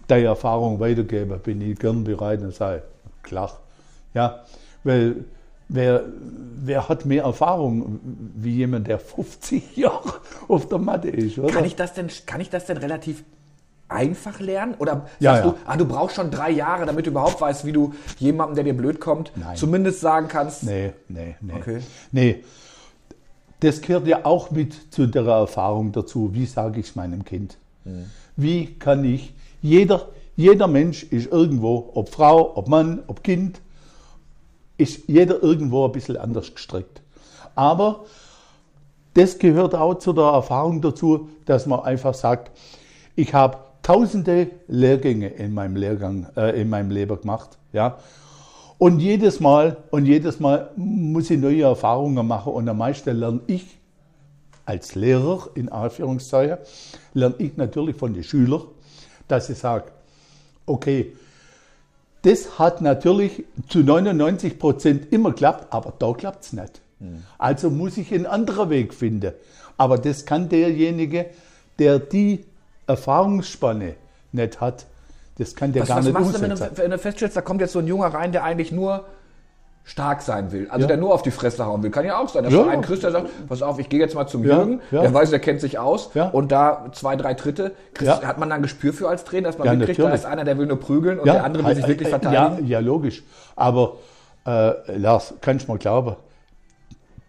deine 0.06 0.26
Erfahrung 0.26 0.80
weitergeben, 0.80 1.38
bin 1.40 1.60
ich 1.60 1.78
gern 1.78 2.04
bereit 2.04 2.40
und 2.42 2.54
sage, 2.54 2.82
klar. 3.22 3.60
Ja, 4.12 4.44
weil 4.84 5.24
wer, 5.68 6.04
wer 6.56 6.88
hat 6.88 7.04
mehr 7.04 7.24
Erfahrung 7.24 8.00
wie 8.36 8.56
jemand, 8.56 8.86
der 8.86 8.98
50 8.98 9.76
Jahre 9.76 10.14
auf 10.48 10.68
der 10.68 10.78
Matte 10.78 11.08
ist, 11.08 11.38
oder? 11.38 11.52
Kann 11.52 11.64
ich 11.64 11.76
das 11.76 11.94
denn, 11.94 12.08
kann 12.26 12.40
ich 12.40 12.50
das 12.50 12.66
denn 12.66 12.76
relativ 12.76 13.24
einfach 13.88 14.40
lernen? 14.40 14.74
Oder 14.78 14.92
sagst 14.92 15.20
ja, 15.20 15.36
ja. 15.36 15.42
du, 15.42 15.54
ah, 15.64 15.76
du 15.76 15.84
brauchst 15.84 16.16
schon 16.16 16.30
drei 16.30 16.50
Jahre, 16.50 16.86
damit 16.86 17.06
du 17.06 17.10
überhaupt 17.10 17.40
weißt, 17.40 17.64
wie 17.64 17.72
du 17.72 17.94
jemandem, 18.18 18.56
der 18.56 18.64
dir 18.64 18.76
blöd 18.76 19.00
kommt, 19.00 19.32
Nein. 19.36 19.56
zumindest 19.56 20.00
sagen 20.00 20.28
kannst? 20.28 20.64
Nee, 20.64 20.92
nee, 21.08 21.36
nee. 21.40 21.54
Okay. 21.54 21.80
Nee. 22.12 22.44
Das 23.60 23.80
gehört 23.80 24.06
ja 24.06 24.24
auch 24.24 24.50
mit 24.50 24.92
zu 24.92 25.06
der 25.06 25.24
Erfahrung 25.24 25.92
dazu. 25.92 26.34
Wie 26.34 26.44
sage 26.44 26.80
ich 26.80 26.88
es 26.88 26.96
meinem 26.96 27.24
Kind? 27.24 27.56
Mhm. 27.84 28.10
Wie 28.36 28.78
kann 28.78 29.04
ich 29.04 29.32
jeder, 29.64 30.08
jeder 30.36 30.68
Mensch 30.68 31.04
ist 31.04 31.32
irgendwo, 31.32 31.90
ob 31.94 32.10
Frau, 32.10 32.54
ob 32.54 32.68
Mann, 32.68 33.02
ob 33.06 33.24
Kind, 33.24 33.62
ist 34.76 35.08
jeder 35.08 35.42
irgendwo 35.42 35.86
ein 35.86 35.92
bisschen 35.92 36.18
anders 36.18 36.52
gestrickt. 36.52 37.00
Aber 37.54 38.04
das 39.14 39.38
gehört 39.38 39.74
auch 39.74 39.94
zu 39.94 40.12
der 40.12 40.24
Erfahrung 40.24 40.82
dazu, 40.82 41.30
dass 41.46 41.64
man 41.64 41.80
einfach 41.80 42.12
sagt, 42.12 42.50
ich 43.16 43.32
habe 43.32 43.56
tausende 43.82 44.50
Lehrgänge 44.68 45.28
in 45.28 45.54
meinem 45.54 45.76
Lehrgang, 45.76 46.26
äh, 46.36 46.60
in 46.60 46.68
meinem 46.68 46.90
Leben 46.90 47.18
gemacht, 47.18 47.56
ja. 47.72 47.96
Und 48.76 49.00
jedes 49.00 49.40
Mal, 49.40 49.78
und 49.90 50.04
jedes 50.04 50.40
Mal 50.40 50.72
muss 50.76 51.30
ich 51.30 51.40
neue 51.40 51.62
Erfahrungen 51.62 52.26
machen 52.26 52.52
und 52.52 52.68
am 52.68 52.76
meisten 52.76 53.16
lerne 53.16 53.40
ich 53.46 53.78
als 54.66 54.94
Lehrer, 54.94 55.48
in 55.54 55.70
Anführungszeichen, 55.70 56.58
lerne 57.14 57.36
ich 57.38 57.56
natürlich 57.56 57.96
von 57.96 58.12
den 58.12 58.24
Schülern, 58.24 58.62
dass 59.28 59.48
ich 59.50 59.58
sage, 59.58 59.84
okay, 60.66 61.12
das 62.22 62.58
hat 62.58 62.80
natürlich 62.80 63.44
zu 63.68 63.80
99 63.80 64.58
Prozent 64.58 65.12
immer 65.12 65.30
geklappt, 65.30 65.66
aber 65.70 65.92
da 65.98 66.12
klappt 66.12 66.44
es 66.44 66.52
nicht. 66.52 66.80
Also 67.38 67.68
muss 67.70 67.98
ich 67.98 68.14
einen 68.14 68.24
anderen 68.24 68.70
Weg 68.70 68.94
finden. 68.94 69.32
Aber 69.76 69.98
das 69.98 70.24
kann 70.24 70.48
derjenige, 70.48 71.26
der 71.78 71.98
die 71.98 72.44
Erfahrungsspanne 72.86 73.94
nicht 74.32 74.60
hat, 74.60 74.86
das 75.36 75.54
kann 75.54 75.72
der 75.72 75.82
Was, 75.82 75.88
gar 75.88 75.98
was 75.98 76.04
nicht 76.04 76.14
machst 76.14 76.36
du, 76.36 76.40
wenn 76.40 76.52
umsetzen. 76.52 76.74
du, 76.76 76.82
wenn 76.82 76.90
du 76.92 76.98
feststellst, 76.98 77.36
da 77.36 77.40
kommt 77.40 77.60
jetzt 77.60 77.72
so 77.72 77.80
ein 77.80 77.86
Junger 77.86 78.06
rein, 78.06 78.32
der 78.32 78.44
eigentlich 78.44 78.72
nur 78.72 79.04
stark 79.86 80.22
sein 80.22 80.50
will, 80.50 80.66
also 80.70 80.82
Ja. 80.82 80.86
der 80.88 80.96
nur 80.96 81.12
auf 81.12 81.20
die 81.22 81.30
Fresse 81.30 81.66
hauen 81.66 81.82
will. 81.82 81.90
Kann 81.90 82.06
ja 82.06 82.18
auch 82.18 82.28
sein. 82.30 82.42
Der 82.44 82.50
Ja. 82.52 82.62
Verein 82.64 82.80
Christ, 82.80 83.02
der 83.02 83.10
sagt, 83.12 83.28
pass 83.48 83.60
auf, 83.60 83.78
ich 83.78 83.88
gehe 83.90 84.00
jetzt 84.00 84.14
mal 84.14 84.26
zum 84.26 84.42
Ja, 84.44 84.56
Jürgen, 84.56 84.80
ja. 84.90 85.02
der 85.02 85.12
weiß, 85.12 85.28
der 85.28 85.40
kennt 85.40 85.60
sich 85.60 85.78
aus 85.78 86.10
und 86.32 86.50
da 86.52 86.86
zwei, 86.92 87.16
drei 87.16 87.34
Tritte. 87.34 87.72
Christ. 87.92 88.24
Hat 88.26 88.38
man 88.38 88.48
dann 88.48 88.60
ein 88.60 88.62
Gespür 88.62 88.94
für 88.94 89.08
als 89.08 89.24
Trainer, 89.24 89.48
dass 89.48 89.58
man 89.58 89.66
Ja, 89.66 89.74
mitkriegt, 89.74 89.98
da 89.98 90.04
natürlich. 90.04 90.22
ist 90.22 90.26
einer, 90.26 90.44
der 90.44 90.56
will 90.56 90.66
nur 90.66 90.80
prügeln 90.80 91.18
und 91.18 91.26
der 91.26 91.44
andere 91.44 91.66
will 91.66 91.74
sich 91.74 91.84
äh, 91.84 91.88
wirklich 91.88 92.08
äh, 92.08 92.10
verteidigen? 92.12 92.66
Ja, 92.66 92.78
ja, 92.78 92.78
logisch. 92.80 93.22
Aber 93.56 93.96
äh, 94.46 94.96
Lars, 94.96 95.34
kannst 95.42 95.68
du 95.68 95.72
mal 95.72 95.78
glauben, 95.78 96.16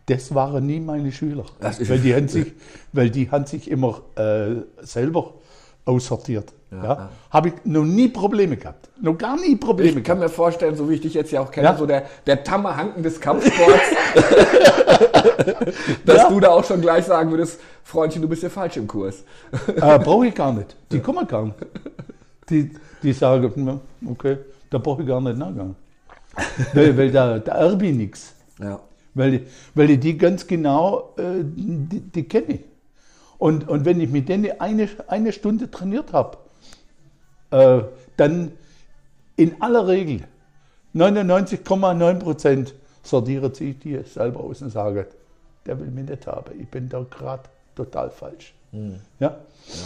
das 0.07 0.33
waren 0.35 0.65
nie 0.65 0.79
meine 0.79 1.11
Schüler. 1.11 1.43
Das 1.59 1.79
ist- 1.79 1.89
weil, 1.89 1.99
die 1.99 2.15
haben 2.15 2.27
sich, 2.29 2.53
weil 2.93 3.09
die 3.09 3.29
haben 3.31 3.45
sich 3.45 3.69
immer 3.69 4.01
äh, 4.15 4.61
selber 4.81 5.33
aussortiert. 5.85 6.51
Ja, 6.71 7.09
Habe 7.29 7.49
ich 7.49 7.53
noch 7.63 7.85
nie 7.85 8.09
Probleme 8.09 8.57
gehabt. 8.57 8.89
Noch 9.01 9.17
gar 9.17 9.39
nie 9.39 9.55
Probleme 9.55 9.99
Ich 9.99 10.03
kann 10.03 10.19
mir 10.19 10.27
vorstellen, 10.27 10.75
so 10.75 10.89
wie 10.89 10.95
ich 10.95 11.01
dich 11.01 11.13
jetzt 11.13 11.31
ja 11.31 11.39
auch 11.41 11.49
kenne, 11.51 11.67
Ja. 11.67 11.77
so 11.77 11.85
der, 11.85 12.03
der 12.25 12.43
Tammerhanken 12.43 13.01
des 13.01 13.21
Kampfsports, 13.21 13.81
dass 16.05 16.17
Ja. 16.17 16.29
du 16.29 16.39
da 16.39 16.49
auch 16.49 16.63
schon 16.65 16.81
gleich 16.81 17.05
sagen 17.05 17.31
würdest, 17.31 17.59
Freundchen, 17.83 18.21
du 18.21 18.27
bist 18.27 18.41
hier 18.41 18.49
falsch 18.49 18.77
im 18.77 18.87
Kurs. 18.87 19.23
Äh, 19.75 19.99
brauche 19.99 20.27
ich 20.27 20.35
gar 20.35 20.51
nicht. 20.53 20.75
Die 20.91 20.99
kommen 20.99 21.25
gar 21.27 21.45
nicht. 21.45 21.55
Die, 22.49 22.71
die 23.01 23.13
sagen, 23.13 23.79
okay, 24.07 24.37
da 24.69 24.77
brauche 24.77 25.01
ich 25.03 25.07
gar 25.07 25.21
nicht 25.21 25.37
nachgehen. 25.37 25.75
weil, 26.73 26.97
weil 26.97 27.11
da, 27.11 27.39
da 27.39 27.53
erbe 27.53 27.85
ich 27.87 27.95
nichts. 27.95 28.33
Ja. 28.59 28.79
Weil, 29.13 29.33
ich- 29.35 29.41
weil 29.75 29.89
ich 29.91 29.99
die 29.99 30.17
ganz 30.17 30.45
genau, 30.45 31.13
äh, 31.17 31.41
die, 31.43 32.01
die 32.01 32.23
kenne. 32.27 32.59
Und, 33.37 33.67
und 33.67 33.85
wenn 33.85 33.99
ich 33.99 34.09
mit 34.09 34.29
denen 34.29 34.59
eine, 34.59 34.89
eine 35.07 35.31
Stunde 35.31 35.69
trainiert 35.69 36.13
habe, 36.13 36.37
äh, 37.51 37.81
dann 38.17 38.51
in 39.35 39.61
aller 39.61 39.87
Regel 39.87 40.21
99,9 40.95 42.19
Prozent 42.19 42.73
sortieren 43.03 43.53
sich 43.53 43.77
die 43.79 43.99
selber 44.03 44.41
aus 44.41 44.61
und 44.61 44.69
sagen, 44.69 45.05
der 45.65 45.79
will 45.79 45.87
mich 45.87 46.09
nicht 46.09 46.25
haben. 46.27 46.59
Ich 46.59 46.67
bin 46.69 46.87
da 46.89 47.05
gerade 47.09 47.43
total 47.75 48.09
falsch. 48.09 48.53
Ja? 49.19 49.27
Ja, 49.29 49.37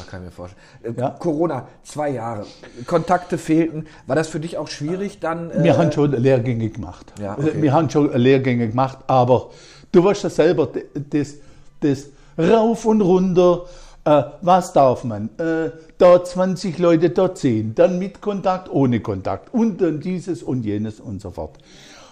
kann 0.10 0.22
ich 0.22 0.26
mir 0.26 0.32
vorstellen. 0.32 0.62
Äh, 0.84 1.00
Ja. 1.00 1.10
Corona, 1.12 1.68
zwei 1.84 2.10
Jahre. 2.10 2.46
Kontakte 2.86 3.38
fehlten. 3.38 3.86
War 4.08 4.16
das 4.16 4.28
für 4.28 4.40
dich 4.40 4.58
auch 4.58 4.68
schwierig 4.68 5.20
dann? 5.20 5.52
Wir 5.64 5.74
äh, 5.74 5.78
haben 5.78 5.92
schon 5.92 6.12
Lehrgänge 6.12 6.70
gemacht. 6.70 7.14
Ja, 7.22 7.38
okay. 7.38 7.62
Wir 7.62 7.72
haben 7.72 7.90
schon 7.90 8.12
Lehrgänge 8.14 8.68
gemacht, 8.68 8.98
aber 9.08 9.52
du 9.92 10.04
weißt 10.04 10.24
ja 10.24 10.30
selber, 10.30 10.70
das, 11.12 11.36
das 11.80 12.08
rauf 12.40 12.86
und 12.86 13.02
runter, 13.02 13.66
äh, 14.06 14.24
was 14.42 14.74
darf 14.74 15.04
man? 15.04 15.30
Äh, 15.38 15.72
da 15.98 16.24
20 16.24 16.78
Leute, 16.80 17.10
da 17.10 17.36
10, 17.36 17.76
dann 17.76 18.00
mit 18.00 18.22
Kontakt, 18.22 18.72
ohne 18.72 19.02
Kontakt 19.02 19.54
und 19.54 19.82
dann 19.82 20.00
dieses 20.00 20.42
und 20.42 20.64
jenes 20.66 21.00
und 21.00 21.22
so 21.22 21.32
fort. 21.32 21.58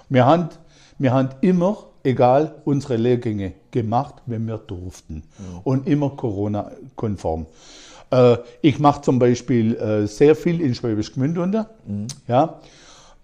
Wir 0.09 0.25
haben, 0.25 0.49
wir 0.99 1.13
haben 1.13 1.29
immer, 1.41 1.77
egal, 2.03 2.55
unsere 2.65 2.97
Lehrgänge 2.97 3.53
gemacht, 3.71 4.15
wenn 4.25 4.45
wir 4.47 4.57
durften 4.57 5.23
und 5.63 5.87
immer 5.87 6.11
Corona-konform. 6.11 7.45
Äh, 8.11 8.37
ich 8.61 8.79
mache 8.79 9.01
zum 9.01 9.19
Beispiel 9.19 9.75
äh, 9.75 10.07
sehr 10.07 10.35
viel 10.35 10.61
in 10.61 10.75
Schwäbisch 10.75 11.13
Gmünd 11.13 11.37
unter. 11.37 11.69
Ja, 12.27 12.59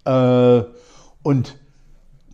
äh, 0.05 0.63
und 1.23 1.55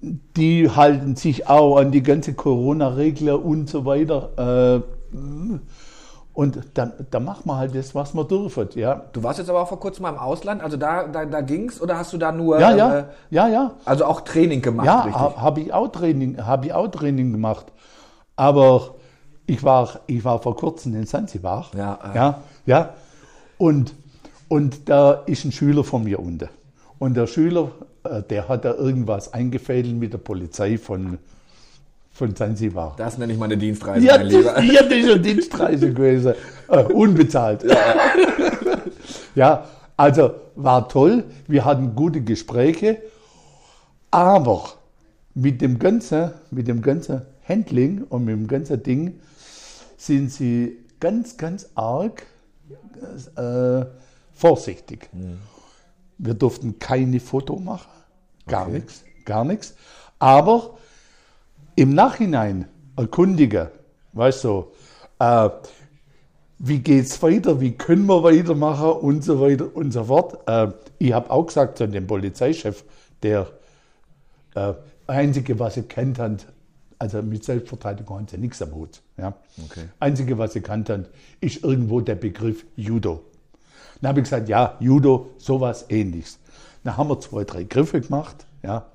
die 0.01 0.69
halten 0.69 1.15
sich 1.15 1.47
auch 1.49 1.77
an 1.77 1.91
die 1.91 2.03
ganze 2.03 2.33
Corona-Regler 2.33 3.43
und 3.43 3.69
so 3.69 3.85
weiter. 3.85 4.83
Äh, 5.13 5.17
und 6.33 6.59
dann, 6.75 6.93
dann 7.11 7.25
machen 7.25 7.41
wir 7.45 7.57
halt 7.57 7.75
das, 7.75 7.93
was 7.95 8.13
wir 8.13 8.23
dürfen. 8.23 8.69
Ja, 8.75 9.03
Du 9.11 9.23
warst 9.23 9.39
jetzt 9.39 9.49
aber 9.49 9.61
auch 9.61 9.67
vor 9.67 9.79
kurzem 9.79 10.03
mal 10.03 10.11
im 10.11 10.17
Ausland, 10.17 10.61
also 10.61 10.77
da, 10.77 11.03
da, 11.03 11.25
da 11.25 11.41
ging's 11.41 11.81
oder 11.81 11.97
hast 11.97 12.13
du 12.13 12.17
da 12.17 12.31
nur, 12.31 12.59
ja, 12.59 12.71
äh, 12.71 12.77
ja, 12.77 13.05
ja. 13.29 13.47
ja. 13.49 13.71
also 13.83 14.05
auch 14.05 14.21
Training 14.21 14.61
gemacht, 14.61 14.85
Ja, 14.85 15.01
richtig? 15.01 15.21
habe 15.21 15.59
ich 15.59 15.73
auch 15.73 15.89
Training, 15.89 16.45
habe 16.45 16.67
ich 16.67 16.73
auch 16.73 16.87
Training 16.87 17.33
gemacht. 17.33 17.65
Aber 18.37 18.95
ich 19.47 19.63
war, 19.63 19.99
ich 20.07 20.23
war 20.23 20.39
vor 20.39 20.55
kurzem 20.55 20.95
in 20.95 21.05
Zanzibar. 21.05 21.65
Ja, 21.75 21.99
äh. 22.13 22.15
ja, 22.15 22.41
ja. 22.65 22.89
Und, 23.57 23.93
und 24.47 24.87
da 24.87 25.11
ist 25.25 25.43
ein 25.43 25.51
Schüler 25.51 25.83
von 25.83 26.05
mir 26.05 26.19
unten. 26.19 26.47
Und 26.99 27.15
der 27.17 27.27
Schüler, 27.27 27.71
der 28.29 28.47
hat 28.47 28.65
da 28.65 28.73
irgendwas 28.73 29.33
eingefädelt 29.33 29.95
mit 29.95 30.13
der 30.13 30.17
Polizei 30.19 30.77
von, 30.77 31.17
von 32.11 32.35
Zanzibar. 32.35 32.95
Das 32.97 33.17
nenne 33.17 33.33
ich 33.33 33.39
meine 33.39 33.57
Dienstreise, 33.57 34.05
Ja, 34.05 34.17
mein 34.17 34.27
Lieber. 34.27 34.61
ja, 34.61 34.83
das 34.83 34.97
ist 34.97 35.09
eine 35.09 35.19
Dienstreise 35.19 35.93
gewesen. 35.93 36.33
Äh, 36.67 36.83
unbezahlt. 36.83 37.65
Ja. 39.35 39.65
also 39.97 40.31
war 40.55 40.87
toll. 40.89 41.23
Wir 41.47 41.65
hatten 41.65 41.95
gute 41.95 42.21
Gespräche. 42.21 43.01
Aber 44.11 44.69
mit 45.35 45.61
dem 45.61 45.77
ganzen, 45.77 46.31
mit 46.51 46.67
dem 46.67 46.81
ganzen 46.81 47.21
Handling 47.47 48.03
und 48.09 48.25
mit 48.25 48.35
dem 48.35 48.47
ganzen 48.47 48.81
Ding 48.81 49.19
sind 49.97 50.31
sie 50.31 50.77
ganz, 50.99 51.37
ganz 51.37 51.69
arg 51.75 52.25
äh, 53.35 53.85
vorsichtig. 54.33 55.09
Wir 56.19 56.33
durften 56.35 56.77
keine 56.79 57.19
Foto 57.19 57.55
machen. 57.57 57.89
Gar 58.47 58.63
Okay. 58.67 58.73
nichts. 58.73 59.03
Gar 59.25 59.45
nichts. 59.45 59.75
Aber 60.19 60.77
im 61.75 61.93
Nachhinein 61.93 62.67
erkundigen, 62.97 63.67
weißt 64.13 64.43
du, 64.43 64.67
äh, 65.19 65.49
wie 66.57 66.79
geht's 66.79 67.21
weiter, 67.23 67.61
wie 67.61 67.71
können 67.71 68.05
wir 68.05 68.21
weitermachen 68.21 68.91
und 68.91 69.23
so 69.23 69.39
weiter 69.39 69.73
und 69.73 69.91
so 69.93 70.03
fort. 70.03 70.39
Äh, 70.47 70.73
ich 70.97 71.13
habe 71.13 71.31
auch 71.31 71.45
gesagt 71.45 71.77
zu 71.77 71.87
dem 71.87 72.05
Polizeichef, 72.05 72.83
der 73.23 73.47
äh, 74.55 74.73
Einzige, 75.07 75.57
was 75.57 75.75
sie 75.75 75.83
kennt 75.83 76.19
hat, 76.19 76.47
also 76.97 77.21
mit 77.21 77.45
Selbstverteidigung 77.45 78.17
haben 78.17 78.27
sie 78.27 78.37
nichts 78.37 78.61
am 78.61 78.73
Hut. 78.75 79.01
Ja. 79.17 79.33
Okay. 79.65 79.85
Einzige, 80.01 80.37
was 80.37 80.51
sie 80.53 80.61
kannt 80.61 80.89
hat, 80.89 81.09
ist 81.39 81.63
irgendwo 81.63 82.01
der 82.01 82.15
Begriff 82.15 82.65
Judo. 82.75 83.23
Dann 84.01 84.09
habe 84.09 84.19
ich 84.19 84.23
gesagt, 84.25 84.47
ja, 84.49 84.75
Judo, 84.79 85.29
sowas 85.37 85.85
ähnliches. 85.89 86.39
Dann 86.83 86.95
haben 86.97 87.09
wir 87.09 87.19
zwei, 87.19 87.43
drei 87.43 87.63
Griffe 87.63 87.99
gemacht, 88.01 88.45
ja. 88.63 88.85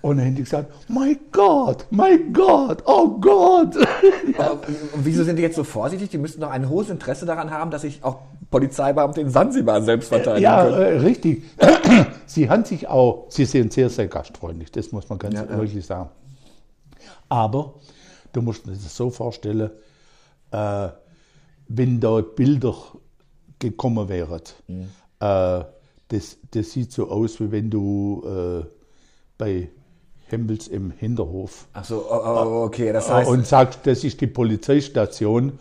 Und 0.00 0.18
dann 0.18 0.26
haben 0.26 0.36
die 0.36 0.44
gesagt, 0.44 0.72
mein 0.88 1.18
Gott, 1.32 1.84
mein 1.90 2.32
Gott, 2.32 2.84
oh 2.86 3.18
Gott. 3.18 3.76
Aber, 4.38 4.52
und 4.52 5.04
wieso 5.04 5.24
sind 5.24 5.36
die 5.36 5.42
jetzt 5.42 5.56
so 5.56 5.64
vorsichtig? 5.64 6.08
Die 6.10 6.18
müssten 6.18 6.40
doch 6.40 6.50
ein 6.50 6.68
hohes 6.68 6.88
Interesse 6.88 7.26
daran 7.26 7.50
haben, 7.50 7.72
dass 7.72 7.82
sich 7.82 8.04
auch 8.04 8.18
Polizeibeamte 8.48 9.20
in 9.20 9.28
Sansibar 9.30 9.82
selbst 9.82 10.08
verteidigen 10.08 10.44
Ja, 10.44 10.62
können. 10.64 10.76
äh, 10.80 10.98
richtig. 11.00 11.42
Sie 12.26 12.48
haben 12.48 12.64
sich 12.64 12.86
auch, 12.86 13.26
sie 13.30 13.44
sind 13.44 13.72
sehr, 13.72 13.90
sehr 13.90 14.06
gastfreundlich, 14.06 14.70
das 14.70 14.92
muss 14.92 15.08
man 15.08 15.18
ganz 15.18 15.34
Ja, 15.34 15.44
ja. 15.44 15.58
wirklich 15.58 15.84
sagen. 15.84 16.10
Aber 17.28 17.74
du 18.32 18.40
musst 18.42 18.66
dir 18.66 18.70
das 18.72 18.94
so 18.96 19.10
vorstellen, 19.10 19.70
äh, 20.52 20.88
wenn 21.68 21.98
da 22.00 22.20
Bilder 22.20 22.74
gekommen 23.58 24.08
wären, 24.08 24.40
Mhm. 24.68 24.88
äh, 25.20 25.64
das, 26.08 26.38
das 26.50 26.70
sieht 26.72 26.92
so 26.92 27.10
aus, 27.10 27.38
wie 27.40 27.50
wenn 27.52 27.68
du 27.70 28.22
äh, 28.26 28.64
bei 29.36 29.68
Hempels 30.26 30.68
im 30.68 30.90
Hinterhof 30.90 31.66
Ach 31.72 31.84
so, 31.84 32.04
oh, 32.10 32.14
oh, 32.24 32.64
okay, 32.64 32.92
das 32.92 33.10
heißt, 33.10 33.30
und 33.30 33.46
sagst, 33.46 33.80
das 33.84 34.04
ist 34.04 34.20
die 34.20 34.26
Polizeistation. 34.26 35.58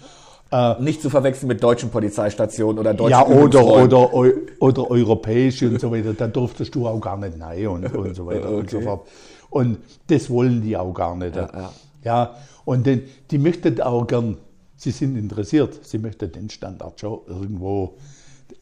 nicht 0.79 1.01
zu 1.01 1.09
verwechseln 1.09 1.49
mit 1.49 1.61
deutschen 1.61 1.89
Polizeistationen 1.89 2.79
oder 2.79 2.93
deutschen 2.93 3.11
Ja, 3.11 3.25
oder, 3.27 3.65
oder, 3.65 4.13
eu- 4.13 4.33
oder 4.59 4.89
europäische 4.89 5.67
und 5.69 5.79
so 5.81 5.91
weiter, 5.91 6.13
da 6.13 6.27
durftest 6.27 6.73
du 6.75 6.87
auch 6.87 6.99
gar 7.01 7.17
nicht 7.17 7.39
rein 7.41 7.67
und, 7.67 7.93
und 7.93 8.15
so 8.15 8.25
weiter 8.25 8.49
und 8.49 8.69
so 8.69 8.77
Okay. 8.77 8.85
fort. 8.85 9.07
Und 9.49 9.77
das 10.07 10.29
wollen 10.29 10.61
die 10.61 10.77
auch 10.77 10.93
gar 10.93 11.15
nicht. 11.17 11.35
Ja, 11.35 11.49
ja. 11.53 11.73
Ja, 12.03 12.35
und 12.63 12.85
den, 12.85 13.01
die 13.31 13.37
möchten 13.37 13.81
auch 13.81 14.05
gern, 14.07 14.37
sie 14.77 14.91
sind 14.91 15.17
interessiert, 15.17 15.85
sie 15.85 15.97
möchten 15.97 16.31
den 16.31 16.49
Standard 16.49 16.99
schon 16.99 17.19
irgendwo, 17.27 17.97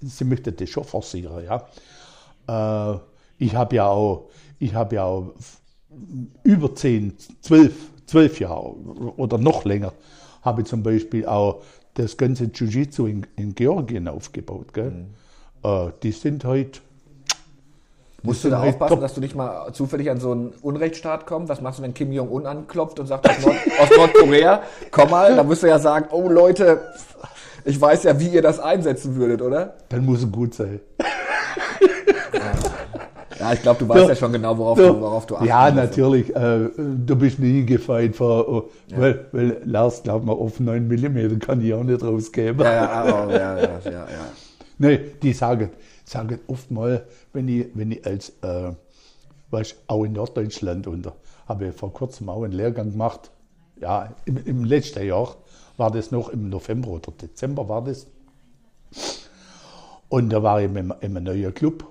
sie 0.01 0.23
möchten 0.23 0.55
das 0.55 0.69
schon 0.69 0.83
forcieren, 0.83 1.43
ja. 1.43 1.67
Äh, 2.47 2.99
ich 3.37 3.53
habe 3.53 3.75
ja 3.75 3.87
auch, 3.87 4.29
ich 4.59 4.73
habe 4.73 4.95
ja 4.95 5.03
auch 5.03 5.33
über 6.43 6.73
10, 6.73 7.15
12, 7.41 7.91
12 8.07 8.39
Jahre 8.39 8.75
oder 9.17 9.37
noch 9.37 9.65
länger, 9.65 9.93
habe 10.41 10.61
ich 10.61 10.67
zum 10.67 10.83
Beispiel 10.83 11.25
auch 11.25 11.63
das 11.95 12.17
ganze 12.17 12.45
Jiu-Jitsu 12.45 13.07
in, 13.07 13.25
in 13.35 13.55
Georgien 13.55 14.07
aufgebaut. 14.07 14.73
Gell? 14.73 15.05
Äh, 15.63 15.91
die 16.03 16.11
sind 16.11 16.45
heute. 16.45 16.81
Musst 18.25 18.43
du 18.43 18.49
da 18.49 18.61
aufpassen, 18.61 19.01
dass 19.01 19.13
du 19.13 19.21
nicht 19.21 19.35
mal 19.35 19.71
zufällig 19.73 20.09
an 20.09 20.19
so 20.19 20.31
einen 20.31 20.53
Unrechtsstaat 20.61 21.25
kommst? 21.25 21.49
Was 21.49 21.61
machst 21.61 21.79
du, 21.79 21.83
wenn 21.83 21.93
Kim 21.93 22.11
Jong-un 22.11 22.45
anklopft 22.45 22.99
und 22.99 23.07
sagt 23.07 23.29
aus, 23.29 23.45
Nord 23.45 23.55
aus 23.79 23.97
Nordkorea, 23.97 24.61
komm 24.91 25.09
mal, 25.11 25.35
da 25.35 25.43
musst 25.43 25.63
du 25.63 25.67
ja 25.67 25.79
sagen, 25.79 26.07
oh 26.11 26.27
Leute, 26.29 26.81
ich 27.63 27.79
weiß 27.79 28.03
ja, 28.03 28.19
wie 28.19 28.27
ihr 28.27 28.41
das 28.41 28.59
einsetzen 28.59 29.15
würdet, 29.15 29.41
oder? 29.41 29.75
Dann 29.89 30.05
muss 30.05 30.23
es 30.23 30.31
gut 30.31 30.53
sein. 30.53 30.79
Ja, 33.37 33.53
ich 33.53 33.61
glaube, 33.61 33.79
du 33.79 33.89
weißt 33.89 34.07
ja 34.07 34.15
schon 34.15 34.31
genau, 34.31 34.57
worauf 34.57 34.77
du, 34.77 34.99
worauf 34.99 35.25
du 35.25 35.35
achten 35.35 35.45
Ja, 35.45 35.69
natürlich. 35.69 36.35
Äh, 36.35 36.69
du 36.77 37.15
bist 37.15 37.37
nie 37.37 37.65
gefeit 37.65 38.15
vor, 38.15 38.47
oh, 38.47 38.69
weil, 38.95 39.25
weil 39.33 39.61
Lars, 39.65 40.01
glaub 40.01 40.25
mal, 40.25 40.33
auf 40.33 40.59
9 40.59 40.87
mm 40.87 41.39
kann 41.39 41.61
ich 41.61 41.73
auch 41.73 41.83
nicht 41.83 42.01
rausgeben. 42.01 42.61
Ja, 42.61 42.73
ja, 42.73 43.03
oh, 43.05 43.29
ja, 43.29 43.57
ja, 43.57 43.79
ja, 43.83 43.91
ja. 43.91 44.05
Nee, 44.77 44.99
die 45.21 45.33
sagen, 45.33 45.71
sagen 46.03 46.39
oft 46.47 46.69
mal, 46.71 47.07
wenn 47.33 47.47
ich, 47.47 47.67
wenn 47.73 47.91
ich 47.91 48.05
als, 48.05 48.29
äh, 48.41 48.73
weißt, 49.51 49.75
auch 49.87 50.03
in 50.03 50.13
Norddeutschland 50.13 50.87
und 50.87 51.09
habe 51.47 51.71
vor 51.71 51.93
kurzem 51.93 52.29
auch 52.29 52.43
einen 52.43 52.53
Lehrgang 52.53 52.91
gemacht, 52.91 53.31
ja, 53.79 54.13
im, 54.25 54.37
im 54.37 54.63
letzten 54.65 55.05
Jahr 55.05 55.35
war 55.77 55.91
das 55.91 56.11
noch 56.11 56.29
im 56.29 56.49
November 56.49 56.89
oder 56.89 57.11
Dezember 57.11 57.67
war 57.67 57.83
das. 57.83 58.07
Und 60.09 60.29
da 60.29 60.43
war 60.43 60.61
ich 60.61 60.73
in 60.73 60.91
einem 60.91 61.23
neuen 61.23 61.53
Club. 61.53 61.85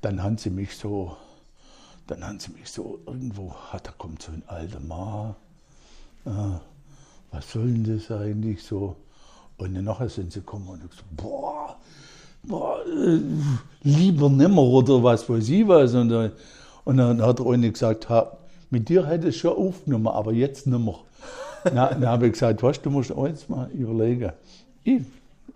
Dann 0.00 0.22
haben 0.22 0.38
sie 0.38 0.50
mich 0.50 0.76
so, 0.76 1.16
dann 2.06 2.24
haben 2.24 2.38
sie 2.38 2.52
mich 2.52 2.70
so 2.70 3.00
irgendwo, 3.06 3.54
ah, 3.72 3.78
da 3.82 3.90
kommt 3.92 4.22
so 4.22 4.32
ein 4.32 4.42
alter 4.46 4.80
Mann. 4.80 5.34
Ah, 6.24 6.60
was 7.30 7.52
soll 7.52 7.66
denn 7.72 7.84
das 7.84 8.10
eigentlich 8.10 8.62
so? 8.62 8.96
Und 9.58 9.74
dann 9.74 9.84
nachher 9.84 10.08
sind 10.08 10.32
sie 10.32 10.40
gekommen 10.40 10.68
und 10.68 10.82
ich 10.84 10.96
so, 10.96 11.04
boah, 11.10 11.76
boah 12.44 12.78
äh, 12.86 13.20
lieber 13.82 14.30
nimmer 14.30 14.62
oder 14.62 15.02
was 15.02 15.28
weiß 15.28 15.48
ich 15.48 15.66
was. 15.66 15.94
Und 15.94 16.08
dann, 16.08 16.32
und 16.84 16.96
dann 16.96 17.20
hat 17.20 17.40
eine 17.40 17.70
gesagt, 17.70 18.08
ha, 18.08 18.38
mit 18.70 18.88
dir 18.88 19.06
hätte 19.06 19.28
ich 19.28 19.38
schon 19.38 19.56
aufgenommen, 19.56 20.08
aber 20.08 20.32
jetzt 20.32 20.66
nimmer. 20.66 21.00
Na, 21.64 21.88
dann 21.88 22.06
habe 22.06 22.26
ich 22.26 22.32
gesagt, 22.32 22.62
weißt 22.62 22.86
du, 22.86 22.90
musst 22.90 23.10
eins 23.12 23.48
mal 23.48 23.68
überlegen. 23.72 24.32
Ich, 24.84 25.02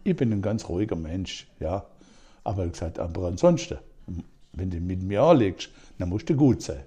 ich 0.02 0.16
bin 0.16 0.32
ein 0.32 0.42
ganz 0.42 0.68
ruhiger 0.68 0.96
Mensch, 0.96 1.46
ja. 1.60 1.84
Aber 2.44 2.66
ich 2.66 2.72
gesagt, 2.72 2.98
aber 2.98 3.28
ansonsten, 3.28 3.78
wenn 4.52 4.68
du 4.68 4.78
mit 4.78 5.00
mir 5.00 5.22
anlegst, 5.22 5.68
dann 5.98 6.08
musst 6.08 6.28
du 6.28 6.34
gut 6.34 6.60
sein. 6.60 6.80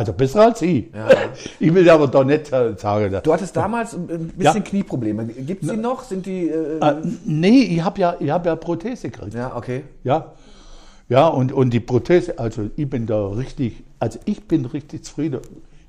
Also 0.00 0.14
besser 0.14 0.40
als 0.46 0.62
ich. 0.62 0.86
Ich 1.60 1.74
will 1.74 1.88
aber 1.90 2.06
doch 2.08 2.24
nicht 2.24 2.50
äh, 2.52 2.72
sagen. 2.76 3.14
Du 3.22 3.32
hattest 3.34 3.54
damals 3.54 3.92
ein 3.92 4.06
bisschen 4.34 4.56
Ja. 4.56 4.60
Knieprobleme. 4.60 5.26
Gibt 5.26 5.62
es 5.62 5.70
die 5.70 5.76
noch? 5.76 6.02
Sind 6.04 6.24
die. 6.24 6.48
Äh, 6.48 6.78
Äh, 6.80 6.94
nee, 7.26 7.62
ich 7.74 7.84
habe 7.84 8.00
ja, 8.00 8.16
ich 8.18 8.30
hab 8.30 8.46
ja 8.46 8.56
Prothese 8.56 9.10
gekriegt. 9.10 9.34
ja, 9.34 9.54
okay. 9.54 9.84
Ja, 10.02 10.32
ja 11.10 11.26
und, 11.28 11.52
und 11.52 11.70
die 11.74 11.80
Prothese, 11.80 12.38
also 12.38 12.70
ich 12.76 12.88
bin 12.88 13.06
da 13.06 13.26
richtig, 13.28 13.82
also 13.98 14.18
ich 14.24 14.42
bin 14.48 14.64
richtig 14.64 15.04
zufrieden. 15.04 15.40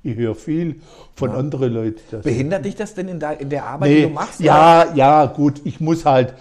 Ich 0.03 0.17
höre 0.17 0.35
viel 0.35 0.81
von 1.15 1.29
anderen 1.31 1.71
Leuten. 1.73 2.01
dass- 2.11 2.23
Behindert 2.23 2.65
dich 2.65 2.75
das 2.75 2.93
denn 2.93 3.07
in 3.07 3.19
der, 3.19 3.39
in 3.39 3.49
der 3.49 3.65
Arbeit, 3.65 3.89
die 3.91 3.93
Nee, 3.95 4.01
du 4.03 4.09
machst? 4.09 4.39
ja, 4.41 4.93
ja, 4.93 5.25
gut, 5.27 5.61
ich 5.63 5.79
muss 5.79 6.03
halt, 6.05 6.33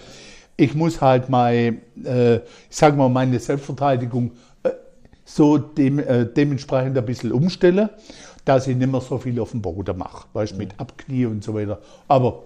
ich 0.56 0.74
muss 0.74 1.00
halt 1.00 1.28
mein, 1.28 1.82
äh, 2.04 2.36
ich 2.36 2.42
sag 2.70 2.96
mal, 2.96 3.08
meine 3.08 3.38
Selbstverteidigung 3.38 4.32
so 5.34 5.58
dem, 5.58 5.98
äh, 5.98 6.26
dementsprechend 6.26 6.98
ein 6.98 7.04
bisschen 7.04 7.32
umstellen, 7.32 7.88
dass 8.44 8.66
ich 8.66 8.76
nicht 8.76 8.90
mehr 8.90 9.00
so 9.00 9.18
viel 9.18 9.38
auf 9.40 9.52
dem 9.52 9.62
Boden 9.62 9.96
mache, 9.96 10.26
weißt, 10.32 10.56
mit 10.56 10.78
Abknie 10.78 11.26
und 11.26 11.44
so 11.44 11.54
weiter. 11.54 11.78
Aber 12.08 12.42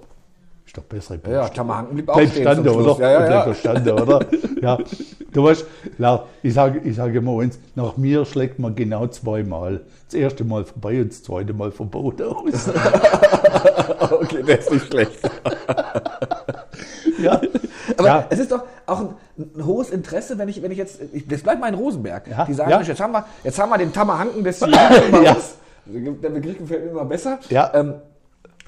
ist 0.66 0.76
doch 0.76 0.82
besser. 0.82 1.18
Ja, 1.26 1.30
ja, 1.30 1.48
Tammerhanken 1.48 1.94
blieb 1.94 2.08
auch 2.08 2.16
Bleib 2.16 2.30
stande, 2.30 2.74
oder? 2.74 2.98
Ja, 3.00 3.10
ja, 3.10 3.30
ja. 3.30 3.42
Bleib 3.44 3.56
stande, 3.56 3.94
oder? 3.94 4.26
ja. 4.60 4.78
Du 5.32 5.44
weißt, 5.44 5.66
Lar, 5.98 6.26
ich 6.42 6.54
sage 6.54 6.80
ich 6.84 6.96
sag 6.96 7.14
immer 7.14 7.40
eins, 7.40 7.58
nach 7.74 7.96
mir 7.96 8.24
schlägt 8.24 8.58
man 8.58 8.74
genau 8.74 9.06
zweimal. 9.06 9.80
Das 10.06 10.14
erste 10.14 10.44
Mal 10.44 10.64
vorbei 10.64 11.00
und 11.00 11.10
das 11.10 11.22
zweite 11.22 11.52
Mal 11.52 11.72
vom 11.72 11.90
Boden 11.90 12.26
aus. 12.26 12.68
okay, 14.10 14.42
der 14.42 14.58
ist 14.58 14.70
nicht 14.70 14.86
schlecht. 14.86 15.18
ja. 17.18 17.40
Aber 17.96 18.06
ja. 18.06 18.26
es 18.30 18.38
ist 18.38 18.52
doch 18.52 18.62
auch 18.86 19.00
ein, 19.00 19.08
ein 19.56 19.64
hohes 19.66 19.90
Interesse, 19.90 20.38
wenn 20.38 20.48
ich, 20.48 20.62
wenn 20.62 20.70
ich 20.70 20.78
jetzt, 20.78 21.00
ich, 21.12 21.26
das 21.28 21.42
bleibt 21.42 21.60
mal 21.60 21.68
in 21.68 21.74
Rosenberg. 21.74 22.28
Ja, 22.28 22.44
Die 22.44 22.54
sagen, 22.54 22.70
ja. 22.70 22.80
Jetzt 22.80 23.00
haben 23.00 23.12
wir, 23.12 23.24
jetzt 23.42 23.58
haben 23.58 23.68
wir 23.70 23.78
den 23.78 23.92
Tammerhanken 23.92 24.42
des 24.44 24.60
bei 24.60 24.68
Ja. 24.68 25.32
uns. 25.34 25.54
Der 25.86 26.30
Begriff 26.30 26.58
gefällt 26.58 26.84
mir 26.84 26.90
immer 26.92 27.04
besser. 27.04 27.38
Ja. 27.50 27.70
Ähm, 27.74 27.94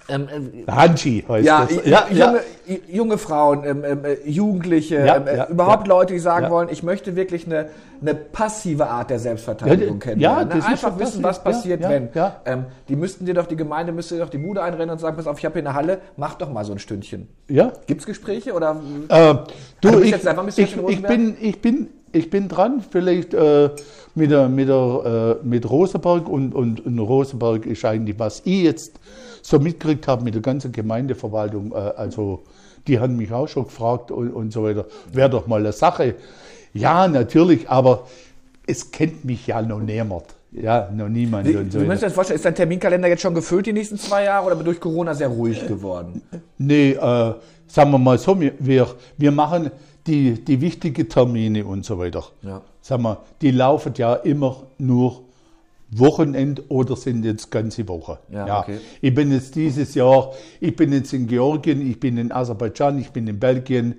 ähm, 0.09 0.29
äh, 0.67 0.71
Hanchi 0.71 1.25
heißt 1.29 1.47
ja, 1.47 1.65
das. 1.67 1.85
Ja, 1.87 2.07
junge, 2.11 2.41
ja. 2.67 2.77
junge 2.89 3.19
Frauen, 3.19 3.65
ähm, 3.65 3.85
ähm, 3.85 4.05
äh, 4.05 4.15
Jugendliche, 4.29 5.05
Ja, 5.05 5.17
ähm, 5.17 5.27
äh, 5.27 5.51
überhaupt. 5.51 5.87
Leute, 5.89 6.13
die 6.13 6.19
sagen 6.19 6.51
wollen, 6.51 6.69
ich 6.71 6.83
möchte 6.83 7.17
wirklich 7.17 7.47
eine, 7.47 7.67
eine 8.01 8.15
passive 8.15 8.87
Art 8.89 9.11
der 9.11 9.19
Selbstverteidigung 9.19 9.95
Ja, 9.97 10.01
kennenlernen. 10.01 10.51
ja, 10.51 10.57
ne? 10.57 10.67
Einfach 10.67 10.99
wissen, 10.99 11.23
was 11.23 11.43
passiert, 11.43 11.83
wenn. 11.83 12.09
Ähm, 12.45 12.65
die 12.89 12.97
müssten 12.97 13.27
dir 13.27 13.35
doch, 13.35 13.47
die 13.47 13.57
Gemeinde 13.57 13.93
müsste 13.93 14.15
dir 14.17 14.23
doch 14.23 14.31
die 14.31 14.39
Bude 14.39 14.63
einrennen 14.63 14.91
und 14.91 14.99
sagen, 14.99 15.17
pass 15.17 15.27
auf, 15.27 15.39
ich 15.39 15.45
habe 15.45 15.55
hier 15.59 15.69
eine 15.69 15.75
Halle, 15.75 16.01
mach 16.17 16.35
doch 16.35 16.51
mal 16.53 16.65
so 16.65 16.73
ein 16.73 16.79
Stündchen. 16.79 17.29
ja. 17.49 17.73
Gibt 17.87 18.01
es 18.01 18.07
Gespräche 18.07 18.53
oder 18.53 18.77
Äh, 19.09 19.35
du, 19.81 20.01
bist 20.01 20.05
ich, 20.59 20.65
ich, 20.65 20.77
ich, 20.77 20.79
Rosenberg? 20.83 21.09
bin, 21.09 21.37
ich, 21.41 21.61
bin, 21.61 21.89
ich 22.17 22.31
bin 22.31 22.49
dran, 22.49 22.83
vielleicht 22.91 23.35
äh, 23.35 23.71
mit, 24.15 24.31
der, 24.31 24.49
mit, 24.49 24.69
der, 24.69 25.39
äh, 25.43 25.47
mit 25.47 25.69
Rosenberg 25.69 26.29
und, 26.29 26.55
und, 26.55 26.85
und 26.85 26.99
Rosenberg 26.99 27.67
ist 27.67 27.85
eigentlich, 27.85 28.19
was 28.19 28.43
ich 28.45 28.63
jetzt 28.63 28.99
so 29.43 29.59
mitgekriegt 29.59 30.09
habe 30.09 30.25
mit 30.25 30.35
der 30.35 30.43
ganzen 30.43 30.73
Gemeindeverwaltung, 30.73 31.73
äh, 31.73 31.77
also 31.97 32.43
die 32.87 32.99
haben 32.99 33.17
mich 33.17 33.33
auch 33.33 33.49
schon 33.49 33.65
gefragt 33.65 34.11
und, 34.11 34.31
und 34.31 34.53
so 34.53 34.65
weiter, 34.65 34.87
wäre 35.13 35.31
doch 35.31 35.47
mal 35.47 35.61
eine 35.61 35.73
Sache. 35.73 36.15
Ja, 36.73 37.09
natürlich, 37.09 37.69
aber 37.69 38.07
es 38.67 38.91
kennt 38.91 39.25
mich 39.25 39.47
ja 39.47 39.63
noch 39.63 39.81
niemand. 39.81 40.25
Ja, 40.53 40.89
noch 40.95 41.09
niemand 41.09 41.47
Wie, 41.49 41.57
und 41.57 41.71
so 41.71 41.81
müsst 41.81 42.03
dir 42.03 42.07
das 42.07 42.15
vorstellen, 42.15 42.37
ist 42.37 42.45
dein 42.45 42.55
Terminkalender 42.55 43.09
jetzt 43.09 43.21
schon 43.21 43.35
gefüllt 43.35 43.67
die 43.67 43.73
nächsten 43.73 43.99
zwei 43.99 44.25
Jahre 44.25 44.47
oder 44.47 44.57
durch 44.57 44.81
Corona 44.81 45.15
sehr 45.15 45.29
ruhig 45.29 45.67
geworden? 45.67 46.23
Nee, 46.57 46.93
äh, 46.93 47.35
sagen 47.67 47.91
wir 47.91 47.99
mal 47.99 48.19
so, 48.19 48.41
wir, 48.41 48.87
wir 49.19 49.33
machen 49.33 49.71
die, 50.07 50.45
die 50.45 50.61
wichtigen 50.61 51.09
Termine 51.09 51.65
und 51.65 51.85
so 51.85 51.99
weiter. 51.99 52.25
Ja. 52.43 52.63
Sagen 52.81 53.03
wir, 53.03 53.19
die 53.41 53.51
laufen 53.51 53.93
ja 53.97 54.15
immer 54.15 54.63
nur 54.79 55.23
Wochenend 55.91 56.65
oder 56.69 56.97
sind 56.97 57.25
jetzt 57.25 57.51
ganze 57.51 57.87
Woche. 57.87 58.19
Ja, 58.33 58.61
okay. 58.61 58.79
Ich 59.01 59.15
bin 59.15 59.31
jetzt 59.31 59.55
dieses 59.55 59.95
Jahr, 59.95 60.33
ich 60.61 60.75
bin 60.75 60.93
jetzt 60.93 61.13
in 61.13 61.29
Georgien, 61.29 61.81
ich 61.89 62.01
bin 62.01 62.19
in 62.19 62.33
Aserbaidschan, 62.33 62.99
ich 62.99 63.11
bin 63.11 63.29
in 63.29 63.39
Belgien, 63.39 63.95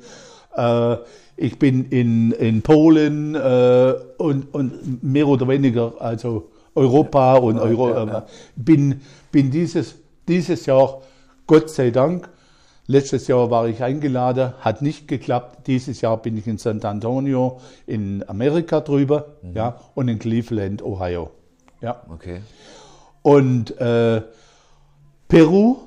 äh, 0.56 0.98
ich 1.38 1.58
bin 1.58 1.86
in, 1.86 2.32
in 2.34 2.62
Polen 2.62 3.36
äh, 3.36 3.94
und, 4.18 4.54
und 4.54 5.02
mehr 5.02 5.28
oder 5.28 5.48
weniger, 5.48 5.94
also 6.00 6.50
Europa 6.76 7.36
und 7.36 7.58
Euro, 7.58 7.90
ja, 7.90 8.06
ja. 8.06 8.18
äh, 8.20 8.24
bin, 8.58 9.02
bin 9.32 9.50
dieses, 9.50 9.96
dieses 10.28 10.66
Jahr, 10.66 11.02
Gott 11.46 11.70
sei 11.70 11.92
Dank, 11.92 12.30
letztes 12.88 13.28
Jahr 13.28 13.52
war 13.52 13.68
ich 13.68 13.84
eingeladen, 13.84 14.54
hat 14.60 14.82
nicht 14.82 15.08
geklappt. 15.08 15.68
Dieses 15.68 16.02
Jahr 16.02 16.18
bin 16.18 16.38
ich 16.38 16.48
in 16.48 16.58
San 16.58 16.82
Antonio 16.82 17.60
in 17.86 18.28
Amerika 18.28 18.82
drüber 18.82 19.36
ja, 19.54 19.80
und 19.94 20.08
in 20.08 20.18
Cleveland, 20.20 20.82
Ohio. 20.82 21.32
Ja. 21.82 22.02
Okay. 22.10 22.42
Und 23.22 23.80
äh, 23.80 24.22
Peru 25.28 25.78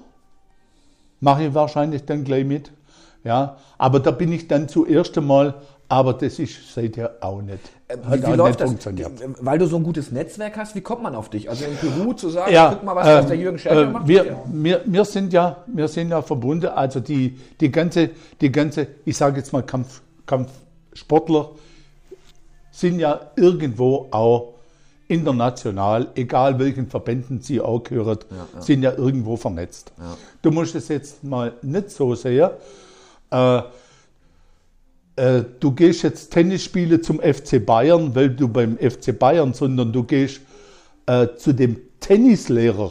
mache 1.20 1.44
ich 1.44 1.54
wahrscheinlich 1.54 2.04
dann 2.04 2.24
gleich 2.24 2.44
mit. 2.44 2.70
Ja, 3.24 3.58
aber 3.76 4.00
da 4.00 4.12
bin 4.12 4.32
ich 4.32 4.48
dann 4.48 4.68
zuerst 4.68 5.16
einmal, 5.18 5.54
aber 5.90 6.14
das 6.14 6.38
ist 6.38 6.72
seither 6.72 7.16
auch 7.20 7.42
nicht. 7.42 7.58
Äh, 7.88 7.96
Hat 8.06 8.22
Wie, 8.22 8.26
wie 8.28 8.36
läuft 8.36 8.50
nicht 8.50 8.60
das? 8.60 8.68
funktioniert. 8.68 9.10
Weil 9.40 9.58
du 9.58 9.66
so 9.66 9.76
ein 9.76 9.82
gutes 9.82 10.12
Netzwerk 10.12 10.56
hast, 10.56 10.76
wie 10.76 10.80
kommt 10.80 11.02
man 11.02 11.16
auf 11.16 11.28
dich? 11.30 11.50
Also 11.50 11.64
in 11.64 11.76
Peru 11.76 12.12
zu 12.12 12.30
sagen, 12.30 12.52
Ja, 12.52 12.70
guck 12.70 12.84
mal, 12.84 12.94
was, 12.94 13.06
was 13.08 13.26
der 13.26 13.36
Jürgen 13.36 13.58
Scherner 13.58 13.80
äh, 13.82 13.86
macht. 13.86 14.06
wir, 14.06 14.24
Ja. 14.24 14.42
wir, 14.46 14.82
wir, 14.86 15.04
sind 15.04 15.32
ja, 15.32 15.56
wir 15.66 15.88
sind 15.88 16.10
ja 16.10 16.22
verbunden, 16.22 16.66
also 16.68 17.00
die, 17.00 17.36
die, 17.60 17.72
ganze, 17.72 18.10
die 18.40 18.52
ganze, 18.52 18.86
ich 19.04 19.16
sage 19.16 19.38
jetzt 19.38 19.52
mal 19.52 19.62
Kampf, 19.62 20.00
Kampfsportler 20.26 21.50
sind 22.70 23.00
ja 23.00 23.20
irgendwo 23.34 24.06
auch 24.12 24.54
international, 25.08 26.06
egal 26.14 26.56
welchen 26.60 26.86
Verbänden 26.86 27.40
sie 27.40 27.60
auch 27.60 27.82
gehören, 27.82 28.18
sind 28.60 28.84
ja 28.84 28.92
irgendwo 28.92 29.36
vernetzt. 29.36 29.90
Du 30.40 30.52
musst 30.52 30.76
es 30.76 30.86
jetzt 30.86 31.24
mal 31.24 31.52
nicht 31.62 31.90
so 31.90 32.14
sehen. 32.14 32.50
Äh, 33.32 33.62
äh, 35.20 35.44
du 35.60 35.72
gehst 35.72 36.02
jetzt 36.02 36.30
Tennis 36.32 36.64
spielen 36.64 37.02
zum 37.02 37.20
FC 37.20 37.64
Bayern, 37.64 38.14
weil 38.14 38.30
du 38.30 38.48
beim 38.48 38.78
FC 38.78 39.16
Bayern, 39.18 39.52
sondern 39.52 39.92
du 39.92 40.02
gehst 40.04 40.40
äh, 41.06 41.28
zu 41.36 41.52
dem 41.52 41.76
Tennislehrer, 42.00 42.90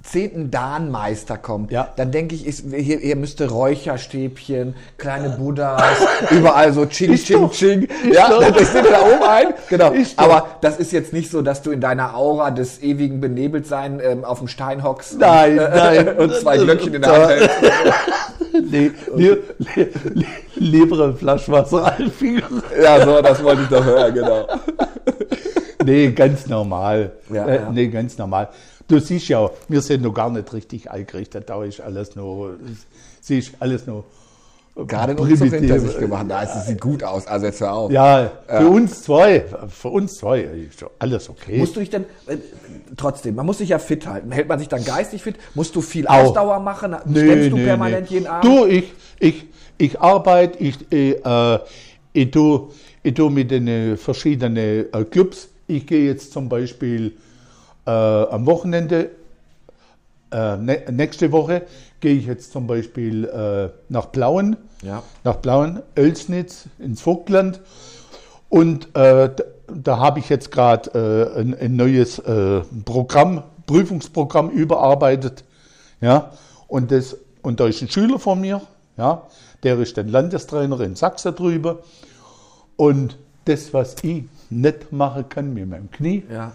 zehnten 0.10 0.52
Danmeister 0.52 1.38
kommt, 1.38 1.72
Ja. 1.72 1.90
dann 1.96 2.12
denke 2.12 2.36
ich, 2.36 2.46
ist, 2.46 2.66
hier, 2.72 3.00
hier 3.00 3.16
müsste 3.16 3.50
Räucherstäbchen, 3.50 4.76
kleine 4.98 5.30
Buddhas, 5.32 5.82
überall 6.32 6.72
so 6.74 6.86
Ching, 6.86 7.14
Ist 7.14 7.26
Ching, 7.26 7.42
doch. 7.42 7.52
Ching. 7.52 7.82
Ist 7.84 8.14
Ja, 8.14 8.30
doch. 8.30 8.52
das 8.52 8.70
steht 8.70 8.86
da 8.86 9.02
oben 9.02 9.24
ein. 9.24 9.48
Genau. 9.70 9.94
Aber 10.18 10.48
das 10.62 10.78
ist 10.78 10.92
jetzt 10.92 11.12
nicht 11.12 11.32
so, 11.32 11.42
dass 11.42 11.62
du 11.64 11.72
in 11.72 11.82
deiner 11.82 12.16
Aura 12.16 12.52
des 12.52 12.82
ewigen 12.84 13.20
Benebeltsein 13.20 14.00
ähm, 14.04 14.24
auf 14.24 14.40
dem 14.40 14.48
Stein 14.48 14.84
hockst 14.84 15.20
Nein, 15.20 15.54
und, 15.60 15.66
äh, 15.66 16.04
nein. 16.04 16.08
und 16.18 16.34
zwei 16.36 16.58
Glöckchen 16.58 16.94
in 16.94 17.02
der 17.02 17.12
Hand 17.12 17.30
hältst. 17.30 17.50
Li, 18.54 18.92
li, 19.16 19.38
lieber 20.56 21.06
ein 21.06 21.16
Flaschwasser 21.18 21.94
Alfinger. 21.98 22.44
Ja, 22.82 23.04
so, 23.04 23.22
das 23.22 23.44
wollte 23.44 23.64
ich 23.64 23.68
doch 23.70 23.84
hören, 23.84 24.14
genau. 24.14 24.48
Nee, 25.86 26.12
ganz 26.12 26.48
normal. 26.48 27.14
Ja, 27.32 27.46
äh, 27.46 27.56
ja. 27.56 27.70
Nee, 27.72 27.88
ganz 27.88 28.18
normal. 28.18 28.50
Du 28.88 29.00
siehst 29.00 29.28
ja, 29.30 29.50
wir 29.68 29.82
sind 29.82 30.04
noch 30.04 30.14
gar 30.14 30.30
nicht 30.30 30.52
richtig 30.54 30.92
eingerichtet. 30.92 31.50
Da 31.50 31.64
ist 31.64 31.82
alles 31.82 32.16
noch, 32.16 32.52
siehst 33.22 33.54
alles 33.60 33.88
noch 33.88 34.04
Gerade 34.76 35.12
einen 35.12 35.20
Umzug 35.20 35.54
hinter 35.54 35.76
primitiv. 35.76 35.90
sich 35.90 36.00
gemacht. 36.00 36.26
Da 36.28 36.42
ist, 36.42 36.54
es 36.54 36.68
sieht 36.68 36.82
gut 36.82 37.02
aus. 37.02 37.28
Also 37.28 37.46
jetzt 37.46 37.62
hör 37.62 37.74
auf. 37.74 37.92
Ja, 37.92 38.30
für 38.46 38.68
uns 38.68 39.04
zwei, 39.04 39.46
für 39.70 39.88
uns 39.88 40.16
zwei 40.16 40.42
ist 40.42 40.86
alles 41.00 41.30
okay. 41.30 41.58
Musst 41.58 41.78
du 41.78 41.80
dich 41.80 41.90
denn, 41.90 42.04
äh, 42.28 42.38
trotzdem, 42.98 43.36
man 43.36 43.46
muss 43.46 43.60
sich 43.60 43.70
ja 43.70 43.80
fit 43.80 44.06
halten. 44.06 44.34
Hält 44.34 44.50
man 44.50 44.60
sich 44.60 44.68
dann 44.68 44.84
geistig 44.84 45.24
fit? 45.24 45.38
Musst 45.54 45.76
du 45.78 45.82
viel 45.82 46.08
Auch. 46.08 46.26
Ausdauer 46.26 46.60
machen? 46.60 46.94
Stemmst 47.10 47.52
du 47.52 47.56
permanent 47.56 48.10
jeden 48.10 48.28
Abend? 48.28 48.44
Du, 48.44 48.66
ich, 48.66 48.92
ich, 49.20 49.46
ich 49.78 50.00
arbeite, 50.02 50.62
ich, 50.62 50.92
äh, 50.92 51.60
ich 52.12 52.32
tue 52.32 52.70
ich 53.02 53.14
tu 53.14 53.30
mit 53.30 53.52
den 53.52 53.68
äh, 53.68 53.98
verschiedenen 53.98 54.58
äh, 54.58 55.06
Clubs. 55.10 55.50
Ich 55.68 55.88
gehe 55.88 56.06
jetzt 56.06 56.32
zum 56.32 56.48
Beispiel 56.50 57.14
äh, 57.86 57.90
am 57.90 58.46
Wochenende, 58.46 59.12
äh, 60.32 60.58
nächste 60.58 61.32
Woche, 61.32 61.64
gehe 62.00 62.16
ich 62.16 62.26
jetzt 62.28 62.52
zum 62.52 62.68
Beispiel 62.68 63.26
äh, 63.26 63.70
nach 63.90 64.12
Plauen, 64.12 64.58
Ja. 64.84 65.02
nach 65.24 65.42
Plauen, 65.42 65.82
Oelsnitz, 65.98 66.66
ins 66.78 67.02
Vogtland. 67.02 67.62
Und 68.50 68.86
äh, 68.96 69.30
da, 69.36 69.44
da 69.68 69.98
habe 69.98 70.20
ich 70.20 70.30
jetzt 70.30 70.52
gerade 70.52 71.34
äh, 71.36 71.40
ein, 71.42 71.56
ein 71.60 71.76
neues 71.76 72.20
äh, 72.20 72.62
Programm, 72.86 73.44
Prüfungsprogramm 73.66 74.50
überarbeitet. 74.52 75.44
Ja, 76.02 76.32
und, 76.68 76.92
das, 76.92 77.18
und 77.42 77.60
da 77.60 77.68
ist 77.68 77.82
ein 77.82 77.90
Schüler 77.90 78.20
von 78.20 78.40
mir, 78.40 78.62
ja, 78.98 79.24
der 79.64 79.80
ist 79.80 79.98
dann 79.98 80.10
Landestrainer 80.10 80.80
in 80.82 80.96
Sachsen 80.96 81.36
drüber. 81.36 81.80
Und 82.76 83.18
das, 83.46 83.74
was 83.74 83.96
ich 84.04 84.26
nicht 84.50 84.92
machen 84.92 85.28
kann 85.30 85.54
mit 85.54 85.70
meinem 85.70 85.90
Knie, 85.92 86.24
Ja. 86.32 86.52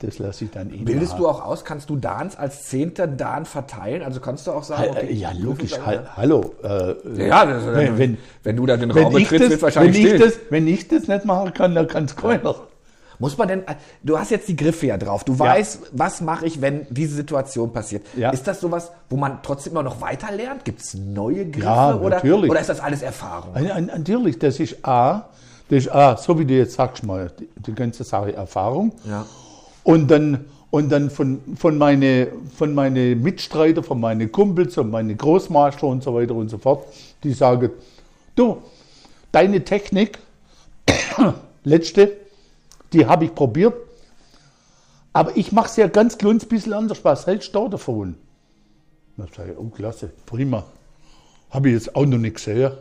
das 0.00 0.18
lasse 0.18 0.44
ich 0.46 0.50
dann 0.50 0.70
ihn 0.72 0.84
Bildest 0.84 1.12
machen. 1.12 1.22
du 1.22 1.28
auch 1.28 1.44
aus? 1.44 1.64
Kannst 1.64 1.88
du 1.90 1.96
Dans 1.96 2.36
als 2.36 2.66
Zehnter 2.68 3.06
Dan 3.06 3.44
verteilen? 3.46 4.02
Also 4.02 4.20
kannst 4.20 4.46
du 4.46 4.52
auch 4.52 4.64
sagen, 4.64 4.90
okay, 4.90 5.12
ja, 5.12 5.32
logisch. 5.38 5.72
Ha- 5.84 6.16
Hallo. 6.16 6.54
Äh, 6.62 7.26
Ja, 7.28 7.46
das, 7.46 7.64
wenn, 7.66 7.98
wenn, 7.98 8.18
wenn 8.42 8.56
du 8.56 8.66
da 8.66 8.76
den 8.76 8.90
Raum 8.90 9.12
betrittst, 9.12 9.50
wird 9.50 9.62
wahrscheinlich 9.62 10.04
wenn, 10.04 10.14
ich 10.16 10.20
das, 10.22 10.38
wenn 10.50 10.66
ich 10.68 10.88
das 10.88 11.08
nicht 11.08 11.24
machen 11.24 11.52
kann, 11.54 11.74
dann 11.74 11.86
kann 11.88 12.04
es 12.04 12.14
keiner. 12.16 12.54
Muss 13.20 13.38
man 13.38 13.46
denn, 13.46 13.60
äh, 13.60 13.76
du 14.02 14.18
hast 14.18 14.32
jetzt 14.32 14.48
die 14.48 14.56
Griffe 14.56 14.86
ja 14.88 14.98
drauf. 14.98 15.22
Du 15.22 15.38
weißt, 15.38 15.92
was 15.92 16.20
mache 16.20 16.46
ich, 16.46 16.60
wenn 16.60 16.84
diese 16.90 17.14
Situation 17.14 17.72
passiert. 17.72 18.04
Ja. 18.16 18.30
Ist 18.30 18.48
das 18.48 18.60
sowas, 18.60 18.90
wo 19.08 19.16
man 19.16 19.38
trotzdem 19.44 19.72
immer 19.74 19.84
noch 19.84 20.00
weiter 20.00 20.32
lernt? 20.32 20.64
Gibt 20.64 20.80
es 20.80 20.94
neue 20.94 21.46
Griffe? 21.48 21.64
Ja, 21.64 21.94
oder, 21.94 22.16
natürlich. 22.16 22.50
oder 22.50 22.60
ist 22.60 22.68
das 22.68 22.80
alles 22.80 23.02
Erfahrung? 23.02 23.52
Natürlich, 23.86 24.40
das 24.40 24.58
ist 24.58 24.84
A, 24.84 25.28
das 25.68 25.86
ist 25.86 25.92
A, 25.92 26.16
so 26.16 26.38
wie 26.38 26.44
du 26.44 26.54
jetzt 26.54 26.74
sagst 26.74 27.04
mal, 27.04 27.30
die, 27.38 27.48
die 27.60 27.74
ganze 27.74 28.04
Sache 28.04 28.34
Erfahrung. 28.34 28.92
Ja. 29.08 29.26
Und 29.82 30.10
dann, 30.10 30.44
und 30.70 30.90
dann 30.90 31.10
von, 31.10 31.40
von 31.56 31.78
meine, 31.78 32.28
von 32.54 32.74
meine 32.74 33.16
Mitstreiter, 33.16 33.82
von 33.82 34.00
meinen 34.00 34.30
Kumpels 34.30 34.76
und 34.76 34.90
meine 34.90 35.14
Großmeister 35.14 35.86
und 35.86 36.02
so 36.02 36.14
weiter 36.14 36.34
und 36.34 36.48
so 36.48 36.58
fort, 36.58 36.86
die 37.22 37.32
sagen, 37.32 37.70
du, 38.34 38.58
deine 39.32 39.64
Technik, 39.64 40.18
letzte, 41.64 42.12
die 42.92 43.06
habe 43.06 43.26
ich 43.26 43.34
probiert, 43.34 43.74
aber 45.12 45.36
ich 45.36 45.52
mache 45.52 45.68
es 45.68 45.76
ja 45.76 45.86
ganz 45.86 46.18
kleines 46.18 46.44
bisschen 46.44 46.72
anders. 46.72 47.04
Was 47.04 47.26
hältst 47.26 47.54
du 47.54 47.68
davon? 47.68 48.16
Dann 49.16 49.28
sage 49.34 49.52
ich, 49.52 49.58
oh 49.58 49.68
klasse, 49.68 50.10
prima. 50.26 50.64
Habe 51.50 51.68
ich 51.68 51.74
jetzt 51.74 51.94
auch 51.94 52.04
noch 52.04 52.18
nicht 52.18 52.36
gesehen. 52.36 52.72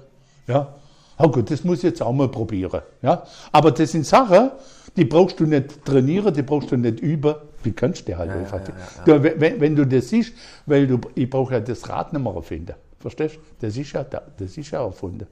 Ja. 0.48 0.74
Oh 1.17 1.30
gut, 1.30 1.52
das 1.52 1.63
muss 1.63 1.80
ich 1.80 1.84
jetzt 1.84 2.02
auch 2.02 2.13
mal 2.13 2.30
probieren. 2.30 2.82
Ja. 3.02 3.23
Aber 3.52 3.71
das 3.71 3.91
sind 3.91 4.06
Sachen, 4.06 4.52
die 4.95 5.06
brauchst 5.06 5.39
du 5.39 5.45
nicht 5.45 5.84
trainieren, 5.86 6.34
die 6.34 6.41
brauchst 6.41 6.71
du 6.71 6.78
nicht 6.78 6.99
üben. 6.99 7.36
Die 7.63 7.71
kannst 7.71 8.08
du 8.08 8.17
halt 8.17 8.32
einfach. 8.32 8.62
Du, 9.06 9.23
wenn, 9.23 9.60
wenn 9.60 9.76
du 9.76 9.86
das 9.86 10.10
siehst, 10.10 10.34
weil 10.65 10.86
du, 10.88 10.99
ich 11.15 11.30
brauche 11.30 11.54
ja 11.54 11.60
das 11.60 11.88
Rad 11.88 12.12
nicht 12.13 12.21
mehr 12.21 12.34
erfinden. 12.34 12.76
Verstehst 12.99 13.36
du? 13.36 13.39
Das 13.60 13.78
ist 13.78 13.91
ja 13.91 14.04
da, 14.04 14.21
das 14.38 14.58
ist 14.58 14.71
ja 14.71 14.84
erfunden. 14.84 15.28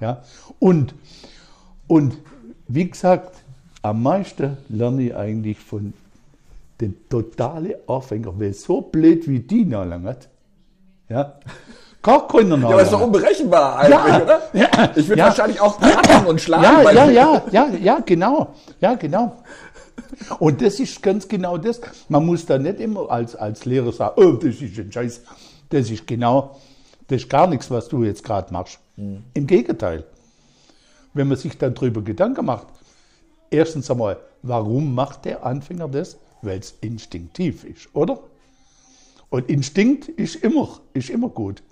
Ja. 0.00 0.22
Und, 0.58 0.94
und 1.86 2.18
wie 2.68 2.88
gesagt, 2.88 3.36
am 3.82 4.02
meisten 4.02 4.58
lerne 4.68 5.02
ich 5.02 5.16
eigentlich 5.16 5.58
von 5.58 5.92
den 6.80 6.96
totalen 7.08 7.74
Anfänger, 7.86 8.38
weil 8.38 8.54
so 8.54 8.80
blöd 8.80 9.28
wie 9.28 9.40
die 9.40 9.64
noch 9.64 9.84
lange 9.84 10.10
hat. 10.10 10.28
Ja. 11.08 11.38
Keiner 12.02 12.56
noch 12.56 12.70
Ja, 12.70 12.74
aber 12.74 12.82
ist 12.82 12.92
doch 12.92 13.00
unberechenbar 13.02 13.78
eigentlich, 13.78 14.22
oder? 14.22 14.40
ja, 14.54 14.90
Ich 14.96 15.08
würde 15.08 15.18
ja. 15.20 15.26
wahrscheinlich 15.26 15.60
auch 15.60 15.78
platzen 15.78 16.26
und 16.26 16.40
schlagen. 16.40 16.62
Ja, 16.64 16.92
ja, 16.92 17.10
ja, 17.10 17.42
ja, 17.50 17.68
ja, 17.80 18.00
genau. 18.04 18.54
Ja, 18.80 18.94
genau. 18.94 19.36
Und 20.38 20.62
das 20.62 20.80
ist 20.80 21.02
ganz 21.02 21.28
genau 21.28 21.58
das. 21.58 21.80
Man 22.08 22.24
muss 22.24 22.46
da 22.46 22.58
nicht 22.58 22.80
immer 22.80 23.10
als, 23.10 23.36
als 23.36 23.64
Lehrer 23.64 23.92
sagen, 23.92 24.14
oh, 24.16 24.32
das 24.32 24.56
ist 24.56 24.78
ein 24.78 24.90
Scheiß. 24.90 25.22
Das 25.68 25.90
ist 25.90 26.06
genau, 26.06 26.56
das 27.08 27.22
ist 27.22 27.30
gar 27.30 27.46
nichts, 27.46 27.70
was 27.70 27.88
du 27.88 28.02
jetzt 28.02 28.24
gerade 28.24 28.52
machst. 28.52 28.78
Im 28.96 29.46
Gegenteil. 29.46 30.04
Wenn 31.12 31.28
man 31.28 31.36
sich 31.36 31.58
dann 31.58 31.74
darüber 31.74 32.02
Gedanken 32.02 32.46
macht, 32.46 32.66
erstens 33.50 33.90
einmal, 33.90 34.18
warum 34.42 34.94
macht 34.94 35.24
der 35.24 35.44
Anfänger 35.44 35.88
das? 35.88 36.18
Weil 36.42 36.58
es 36.60 36.74
instinktiv 36.80 37.64
ist, 37.64 37.88
oder? 37.92 38.20
Und 39.28 39.48
Instinkt 39.48 40.08
ist 40.08 40.36
immer, 40.36 40.80
ist 40.92 41.10
immer 41.10 41.28
gut. 41.28 41.62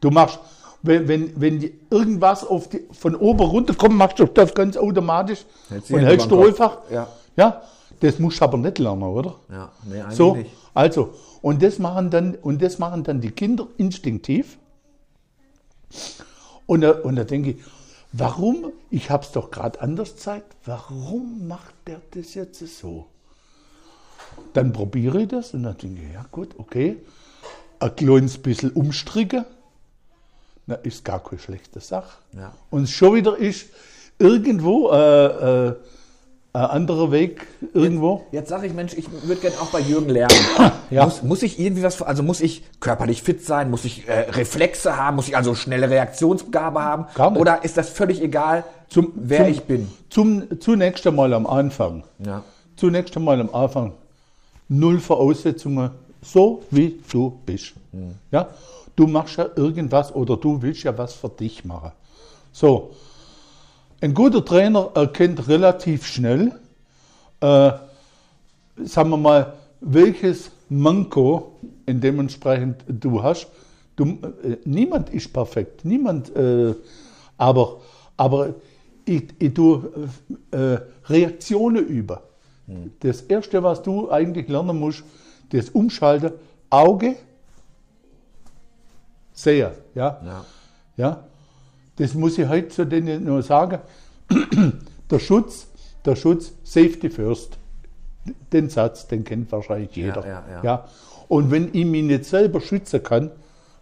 Du 0.00 0.10
machst, 0.10 0.38
wenn, 0.82 1.06
wenn, 1.08 1.40
wenn 1.40 1.70
irgendwas 1.90 2.44
auf 2.44 2.68
die, 2.68 2.86
von 2.92 3.14
oben 3.14 3.40
runterkommt, 3.40 3.94
machst 3.94 4.18
du 4.18 4.26
das 4.26 4.52
ganz 4.54 4.76
automatisch 4.76 5.44
Hältst 5.68 5.90
und 5.92 6.00
hältst 6.00 6.30
du 6.30 6.44
einfach. 6.44 6.78
Ja. 6.90 7.08
ja, 7.36 7.62
das 8.00 8.18
musst 8.18 8.40
du 8.40 8.44
aber 8.44 8.58
nicht 8.58 8.78
lernen, 8.78 9.04
oder? 9.04 9.36
Ja, 9.50 9.70
nee, 9.84 10.00
eigentlich 10.00 10.16
So, 10.16 10.34
nicht. 10.34 10.50
also, 10.74 11.14
und 11.40 11.62
das 11.62 11.78
machen 11.78 12.10
dann, 12.10 12.34
und 12.34 12.60
das 12.60 12.78
machen 12.78 13.04
dann 13.04 13.20
die 13.20 13.30
Kinder 13.30 13.68
instinktiv. 13.76 14.58
Und 16.66 16.80
da, 16.80 16.90
und 16.92 17.16
da 17.16 17.24
denke 17.24 17.50
ich, 17.50 17.56
warum, 18.12 18.72
ich 18.90 19.10
habe 19.10 19.24
es 19.24 19.32
doch 19.32 19.50
gerade 19.50 19.80
anders 19.80 20.14
gezeigt, 20.14 20.56
warum 20.64 21.46
macht 21.46 21.74
der 21.86 22.00
das 22.12 22.34
jetzt 22.34 22.58
so? 22.78 23.06
Dann 24.52 24.72
probiere 24.72 25.22
ich 25.22 25.28
das 25.28 25.54
und 25.54 25.62
dann 25.62 25.76
denke 25.76 26.02
ich, 26.02 26.12
ja 26.14 26.24
gut, 26.30 26.54
okay, 26.58 26.96
ein 27.82 27.96
kleines 27.96 28.38
bisschen 28.38 28.70
umstricken, 28.70 29.44
na, 30.66 30.76
ist 30.76 31.04
gar 31.04 31.22
keine 31.22 31.40
schlechte 31.40 31.80
Sache. 31.80 32.18
Ja. 32.36 32.52
Und 32.70 32.88
schon 32.88 33.14
wieder 33.16 33.36
ist 33.36 33.66
irgendwo 34.18 34.90
äh, 34.92 35.66
äh, 35.68 35.74
ein 36.54 36.64
anderer 36.66 37.10
Weg 37.10 37.46
irgendwo. 37.74 38.24
Jetzt 38.30 38.50
sage 38.50 38.66
ich, 38.66 38.74
Mensch, 38.74 38.92
ich 38.94 39.10
würde 39.10 39.40
gerne 39.40 39.56
auch 39.60 39.70
bei 39.70 39.80
Jürgen 39.80 40.08
lernen. 40.10 40.34
Ja. 40.90 41.06
muss, 41.06 41.22
muss 41.22 41.42
ich 41.42 41.58
irgendwie 41.58 41.82
was, 41.82 42.02
also 42.02 42.22
muss 42.22 42.42
ich 42.42 42.62
körperlich 42.78 43.22
fit 43.22 43.42
sein, 43.42 43.70
muss 43.70 43.86
ich 43.86 44.06
äh, 44.06 44.28
Reflexe 44.30 44.98
haben, 44.98 45.16
muss 45.16 45.26
ich 45.26 45.34
also 45.38 45.54
schnelle 45.54 45.88
Reaktionsgabe 45.88 46.82
haben? 46.82 47.06
Gar 47.14 47.30
nicht. 47.30 47.40
Oder 47.40 47.64
ist 47.64 47.78
das 47.78 47.88
völlig 47.88 48.20
egal, 48.20 48.62
Zum- 48.90 49.10
wer 49.14 49.38
zum- 49.44 49.46
ich 49.48 49.62
bin? 49.62 49.88
Zum, 50.10 50.60
zunächst 50.60 51.06
einmal 51.06 51.32
am 51.32 51.46
Anfang. 51.46 52.04
Ja. 52.18 52.44
zunächst 52.76 53.16
einmal 53.16 53.40
am 53.40 53.54
Anfang 53.54 53.94
null 54.68 55.00
Voraussetzungen, 55.00 55.92
so 56.22 56.62
wie 56.70 57.00
du 57.10 57.38
bist. 57.44 57.74
Ja? 58.30 58.48
Du 58.94 59.06
machst 59.06 59.36
ja 59.36 59.48
irgendwas 59.56 60.14
oder 60.14 60.36
du 60.36 60.60
willst 60.62 60.84
ja 60.84 60.96
was 60.96 61.14
für 61.14 61.28
dich 61.28 61.64
machen. 61.64 61.92
So, 62.52 62.90
ein 64.00 64.14
guter 64.14 64.44
Trainer 64.44 64.90
erkennt 64.94 65.48
relativ 65.48 66.06
schnell, 66.06 66.52
äh, 67.40 67.72
sagen 68.84 69.10
wir 69.10 69.16
mal, 69.16 69.52
welches 69.80 70.50
Manko 70.68 71.52
in 71.86 72.00
dementsprechend 72.00 72.84
du 72.88 73.22
hast. 73.22 73.46
Du, 73.96 74.04
äh, 74.04 74.56
niemand 74.64 75.10
ist 75.10 75.32
perfekt, 75.32 75.84
niemand, 75.84 76.34
äh, 76.34 76.74
aber, 77.36 77.80
aber 78.16 78.54
ich, 79.04 79.24
ich 79.38 79.54
tue 79.54 80.08
äh, 80.50 80.78
Reaktionen 81.08 81.86
über. 81.86 82.22
Das 83.00 83.22
Erste, 83.22 83.62
was 83.62 83.82
du 83.82 84.10
eigentlich 84.10 84.48
lernen 84.48 84.78
musst, 84.78 85.02
das 85.52 85.70
Umschalten, 85.70 86.32
Auge, 86.70 87.16
Seher. 89.32 89.74
Ja? 89.94 90.20
Ja. 90.24 90.44
Ja? 90.96 91.24
Das 91.96 92.14
muss 92.14 92.38
ich 92.38 92.48
heute 92.48 92.68
zu 92.68 92.86
denen 92.86 93.24
nur 93.24 93.42
sagen. 93.42 93.80
Der 95.10 95.18
Schutz, 95.18 95.66
der 96.06 96.16
Schutz, 96.16 96.54
Safety 96.64 97.10
first. 97.10 97.58
Den 98.50 98.70
Satz, 98.70 99.06
den 99.08 99.24
kennt 99.24 99.52
wahrscheinlich 99.52 99.94
jeder. 99.94 100.26
ja, 100.26 100.62
ja. 100.62 100.88
Und 101.28 101.50
wenn 101.50 101.68
ich 101.74 101.84
mich 101.84 102.02
nicht 102.02 102.24
selber 102.24 102.62
schützen 102.62 103.02
kann, 103.02 103.26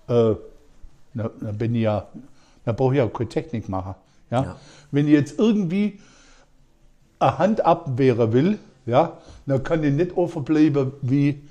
äh, 0.09 0.35
dann, 1.15 1.31
dann 1.41 1.57
bin 1.57 1.77
ich 1.77 1.83
ja, 1.83 2.09
dann 2.65 2.75
brauche 2.75 2.97
ich 2.97 3.01
auch 3.01 3.13
keine 3.13 3.29
Technik 3.29 3.69
machen. 3.69 3.95
Ja? 4.29 4.43
Ja. 4.43 4.57
Wenn 4.91 5.07
ich 5.07 5.13
jetzt 5.13 5.39
irgendwie 5.39 6.01
eine 7.21 7.39
Hand 7.39 7.65
abwehren 7.65 8.33
will, 8.33 8.59
ja, 8.87 9.19
dann 9.47 9.63
kann 9.63 9.85
ich 9.85 9.93
nicht 9.93 10.17
offen 10.17 10.43
bleiben 10.43 10.95
wie 11.03 11.43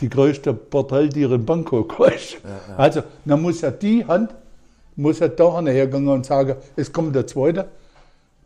die 0.00 0.08
größte 0.08 0.54
Porträtiere 0.54 1.34
in 1.36 1.44
Bangkok. 1.44 1.98
weißt 2.00 2.34
du. 2.34 2.76
Also, 2.76 3.02
dann 3.24 3.42
muss 3.42 3.60
ja 3.60 3.70
die 3.70 4.04
Hand, 4.04 4.34
muss 4.96 5.18
ja 5.18 5.28
da 5.28 5.60
hergehen 5.62 6.08
und 6.08 6.26
sagen, 6.26 6.56
es 6.76 6.92
kommt 6.92 7.14
der 7.14 7.26
Zweite. 7.26 7.68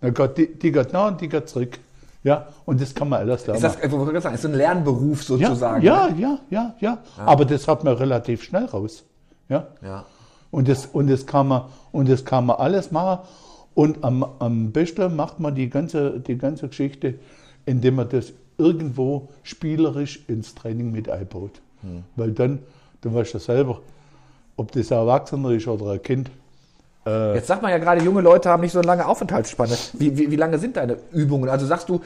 Dann 0.01 0.15
geht 0.15 0.39
die, 0.39 0.55
die 0.55 0.73
geht 0.73 0.93
nach 0.93 1.09
und 1.09 1.21
die 1.21 1.29
geht 1.29 1.49
zurück. 1.49 1.79
Ja, 2.25 2.47
und 2.65 2.81
das 2.81 2.95
kann 2.95 3.09
man 3.09 3.21
alles 3.21 3.47
lernen. 3.47 3.65
Ist 3.65 3.77
das, 3.77 3.85
ich 3.85 3.91
gerade 3.91 4.21
sagen, 4.21 4.35
ist 4.35 4.47
ein 4.47 4.55
Lernberuf 4.55 5.21
ja, 5.21 5.49
sozusagen. 5.49 5.83
ja, 5.83 6.09
ja, 6.17 6.39
ja, 6.51 6.75
ja, 6.79 6.99
Aber 7.17 7.45
das 7.45 7.67
hat 7.67 7.83
man 7.83 7.95
relativ 7.95 8.45
schnell 8.45 8.67
raus. 8.67 9.05
Ja. 9.49 9.67
ja. 9.83 10.05
Und 10.53 10.69
das, 10.69 10.87
und 10.87 11.09
das 11.11 11.27
kann 11.27 11.49
man, 11.49 11.63
und 11.91 12.09
das 12.09 12.25
kann 12.25 12.47
man 12.47 12.57
alles 12.57 12.93
machen. 12.93 13.27
Und 13.75 14.05
am, 14.05 14.25
am 14.39 14.71
besten 14.71 15.17
macht 15.17 15.41
man 15.41 15.55
die 15.55 15.69
ganze, 15.69 16.21
die 16.21 16.39
ganze 16.39 16.69
Geschichte, 16.69 17.15
indem 17.67 17.97
man 17.97 18.09
das 18.09 18.33
irgendwo 18.63 19.29
spielerisch 19.43 20.25
ins 20.29 20.55
Training 20.55 20.93
mit 20.93 21.09
einbaut. 21.09 21.61
Weil 22.15 22.31
dann, 22.31 22.61
du 23.01 23.13
weißt 23.13 23.35
ja 23.35 23.41
selber, 23.41 23.81
ob 24.57 24.71
das 24.73 24.93
ein 24.93 24.99
Erwachsener 24.99 25.51
ist 25.51 25.67
oder 25.67 25.93
ein 25.93 26.03
Kind. 26.03 26.31
Äh, 27.05 27.35
Jetzt 27.35 27.49
sagt 27.49 27.61
man 27.63 27.73
ja 27.73 27.79
gerade, 27.79 28.01
junge 28.05 28.21
Leute 28.21 28.49
haben 28.49 28.61
nicht 28.61 28.71
so 28.71 28.79
eine 28.79 28.87
lange 28.87 29.07
Aufenthaltsspanne. 29.07 29.77
Wie, 29.95 30.17
wie, 30.17 30.31
wie 30.31 30.37
lange 30.37 30.59
sind 30.59 30.77
deine 30.77 30.99
Übungen? 31.11 31.49
Also 31.49 31.67
sagst 31.67 31.89
du, 31.89 32.01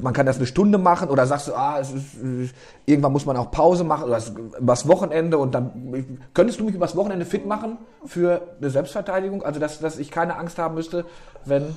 man 0.00 0.12
kann 0.12 0.26
das 0.26 0.36
eine 0.36 0.46
Stunde 0.46 0.76
machen 0.76 1.08
oder 1.08 1.26
sagst 1.26 1.48
du, 1.48 1.54
ah, 1.54 1.78
es 1.80 1.92
ist, 1.92 2.14
äh, 2.22 2.48
irgendwann 2.84 3.12
muss 3.12 3.24
man 3.24 3.38
auch 3.38 3.50
Pause 3.50 3.84
machen 3.84 4.04
oder 4.04 4.20
übers 4.60 4.86
Wochenende 4.86 5.38
und 5.38 5.54
dann 5.54 6.14
könntest 6.34 6.60
du 6.60 6.64
mich 6.64 6.74
übers 6.74 6.94
Wochenende 6.94 7.24
fit 7.24 7.46
machen 7.46 7.78
für 8.04 8.42
eine 8.60 8.68
Selbstverteidigung? 8.68 9.42
Also 9.42 9.60
dass, 9.60 9.78
dass 9.80 9.98
ich 9.98 10.10
keine 10.10 10.36
Angst 10.36 10.58
haben 10.58 10.74
müsste, 10.74 11.06
wenn 11.46 11.74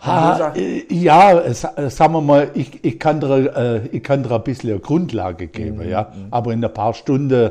Ha, 0.00 0.52
äh, 0.54 0.84
ja, 0.94 1.40
äh, 1.40 1.54
sa- 1.54 1.90
sagen 1.90 2.12
wir 2.14 2.20
mal, 2.20 2.50
ich, 2.54 2.84
ich, 2.84 2.98
kann 3.00 3.20
dir, 3.20 3.56
äh, 3.56 3.86
ich 3.88 4.02
kann 4.02 4.22
dir 4.22 4.30
ein 4.32 4.42
bisschen 4.44 4.70
eine 4.70 4.80
Grundlage 4.80 5.48
geben, 5.48 5.88
ja. 5.88 6.12
Aber 6.30 6.52
in 6.52 6.64
ein 6.64 6.72
paar 6.72 6.94
Stunden, 6.94 7.50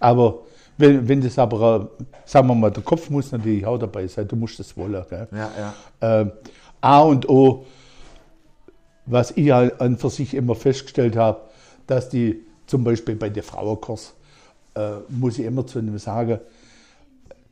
aber 0.00 0.38
wenn, 0.76 1.06
wenn 1.08 1.20
das 1.20 1.38
aber, 1.38 1.90
äh, 2.00 2.04
sagen 2.24 2.48
wir 2.48 2.54
mal, 2.56 2.70
der 2.70 2.82
Kopf 2.82 3.10
muss 3.10 3.30
natürlich 3.30 3.64
auch 3.64 3.78
dabei 3.78 4.08
sein, 4.08 4.26
du 4.26 4.34
musst 4.34 4.58
das 4.58 4.76
wollen. 4.76 5.04
Gell? 5.08 5.28
ja, 5.32 5.50
ja. 5.58 5.74
Ähm, 6.20 6.32
A 6.80 7.00
und 7.00 7.28
O, 7.28 7.64
was 9.06 9.30
ich 9.36 9.50
halt 9.52 9.80
an 9.80 9.96
für 9.96 10.10
sich 10.10 10.34
immer 10.34 10.54
festgestellt 10.54 11.16
habe, 11.16 11.40
dass 11.86 12.08
die 12.08 12.40
zum 12.66 12.82
Beispiel 12.82 13.14
bei 13.14 13.28
der 13.28 13.42
Frauenkurs, 13.42 14.14
äh, 14.74 14.80
muss 15.08 15.38
ich 15.38 15.44
immer 15.44 15.64
zu 15.66 15.78
einem 15.78 15.98
sagen, 15.98 16.40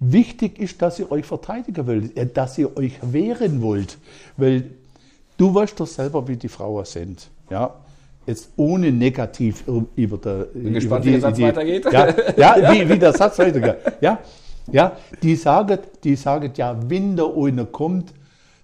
wichtig 0.02 0.58
ist, 0.58 0.82
dass 0.82 0.98
ihr 0.98 1.10
euch 1.10 1.24
verteidigen 1.24 1.86
wollt, 1.86 2.16
äh, 2.16 2.26
dass 2.26 2.58
ihr 2.58 2.76
euch 2.76 2.98
wehren 3.02 3.62
wollt, 3.62 3.98
weil 4.36 4.70
du 5.36 5.54
weißt 5.54 5.78
doch 5.78 5.86
selber, 5.86 6.26
wie 6.26 6.36
die 6.36 6.48
Frauen 6.48 6.84
sind, 6.84 7.30
ja. 7.50 7.74
Jetzt 8.24 8.50
ohne 8.56 8.92
negativ 8.92 9.64
über 9.96 10.16
der. 10.16 10.44
Bin 10.54 10.74
gespannt, 10.74 11.04
wie 11.04 11.10
der 11.10 11.20
Satz 11.20 11.40
weitergeht. 11.40 11.84
Ja, 11.90 12.14
ja 12.36 12.72
wie, 12.72 12.88
wie 12.88 12.98
der 12.98 13.12
Satz 13.12 13.36
weitergeht. 13.36 13.78
Ja, 14.00 14.20
ja, 14.70 14.96
die 15.20 15.34
sagen, 15.34 15.78
die 16.04 16.14
sagen 16.14 16.52
ja, 16.54 16.78
wenn 16.88 17.16
der 17.16 17.26
eine 17.36 17.66
kommt, 17.66 18.14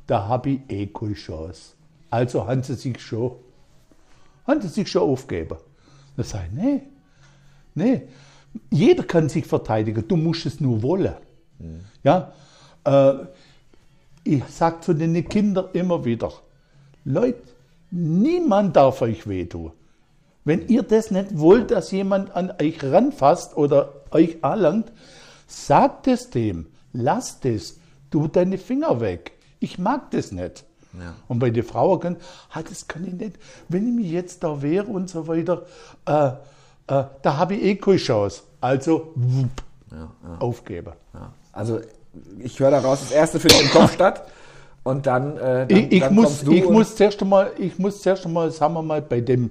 da 0.06 0.28
habe 0.28 0.50
ich 0.50 0.60
eh 0.68 0.86
keine 0.86 1.14
Chance. 1.14 1.72
Also 2.08 2.46
haben 2.46 2.62
sie 2.62 2.74
sich 2.74 3.00
schon, 3.00 3.32
haben 4.46 4.60
sie 4.60 4.68
sich 4.68 4.88
schon 4.88 5.02
aufgegeben. 5.02 5.58
Da 6.16 6.22
sage 6.22 6.44
ich, 6.52 6.62
nee, 6.62 6.82
nee, 7.74 8.02
jeder 8.70 9.02
kann 9.02 9.28
sich 9.28 9.44
verteidigen, 9.44 10.06
du 10.06 10.16
musst 10.16 10.46
es 10.46 10.60
nur 10.60 10.80
wollen. 10.82 11.14
Ja, 12.02 12.32
äh, 12.84 13.14
ich 14.24 14.44
sage 14.44 14.80
zu 14.80 14.92
den 14.92 15.28
Kindern 15.28 15.66
immer 15.72 16.04
wieder, 16.04 16.32
Leute, 17.04 17.42
niemand 17.90 18.76
darf 18.76 19.02
euch 19.02 19.26
wehtun. 19.26 19.72
Wenn 20.44 20.68
ihr 20.68 20.82
das 20.82 21.10
nicht 21.10 21.38
wollt, 21.38 21.70
dass 21.70 21.90
jemand 21.90 22.34
an 22.34 22.52
euch 22.60 22.82
ranfasst 22.82 23.56
oder 23.56 23.92
euch 24.10 24.42
anlangt, 24.42 24.92
sagt 25.46 26.06
es 26.06 26.30
dem, 26.30 26.66
lasst 26.92 27.44
es, 27.44 27.78
tu 28.10 28.28
deine 28.28 28.58
Finger 28.58 29.00
weg. 29.00 29.32
Ich 29.60 29.78
mag 29.78 30.10
das 30.10 30.32
nicht. 30.32 30.64
Ja. 30.94 31.14
Und 31.28 31.38
bei 31.38 31.50
den 31.50 31.64
Frauen 31.64 32.00
können, 32.00 32.16
ah, 32.52 32.62
das 32.62 32.88
kann 32.88 33.06
ich 33.06 33.12
nicht, 33.12 33.38
wenn 33.68 33.88
ich 33.88 33.94
mich 33.94 34.10
jetzt 34.10 34.42
da 34.42 34.62
wehre 34.62 34.86
und 34.86 35.10
so 35.10 35.26
weiter, 35.28 35.66
äh, 36.06 36.28
äh, 36.28 37.04
da 37.22 37.36
habe 37.36 37.54
ich 37.54 37.62
eh 37.62 37.76
keine 37.76 37.98
Chance. 37.98 38.42
Also, 38.60 39.12
wupp, 39.14 39.62
aufgeben. 40.38 40.92
ja. 41.14 41.32
Also 41.58 41.80
ich 42.38 42.58
höre 42.60 42.70
daraus, 42.70 43.00
das 43.00 43.10
erste 43.10 43.40
findet 43.40 43.62
im 43.62 43.70
Kopf 43.70 43.92
statt 43.92 44.28
und 44.84 45.06
dann, 45.06 45.36
äh, 45.36 45.66
dann, 45.66 45.68
Ich, 45.68 45.92
ich, 45.92 46.00
dann 46.00 46.14
muss, 46.14 46.42
ich, 46.42 46.64
und- 46.64 46.72
muss 46.72 46.94
zuerst 46.94 47.20
einmal, 47.20 47.50
ich 47.58 47.76
muss 47.80 48.00
zuerst 48.00 48.24
einmal, 48.26 48.52
sagen 48.52 48.74
wir 48.74 48.82
mal, 48.82 49.02
bei 49.02 49.20
dem 49.20 49.50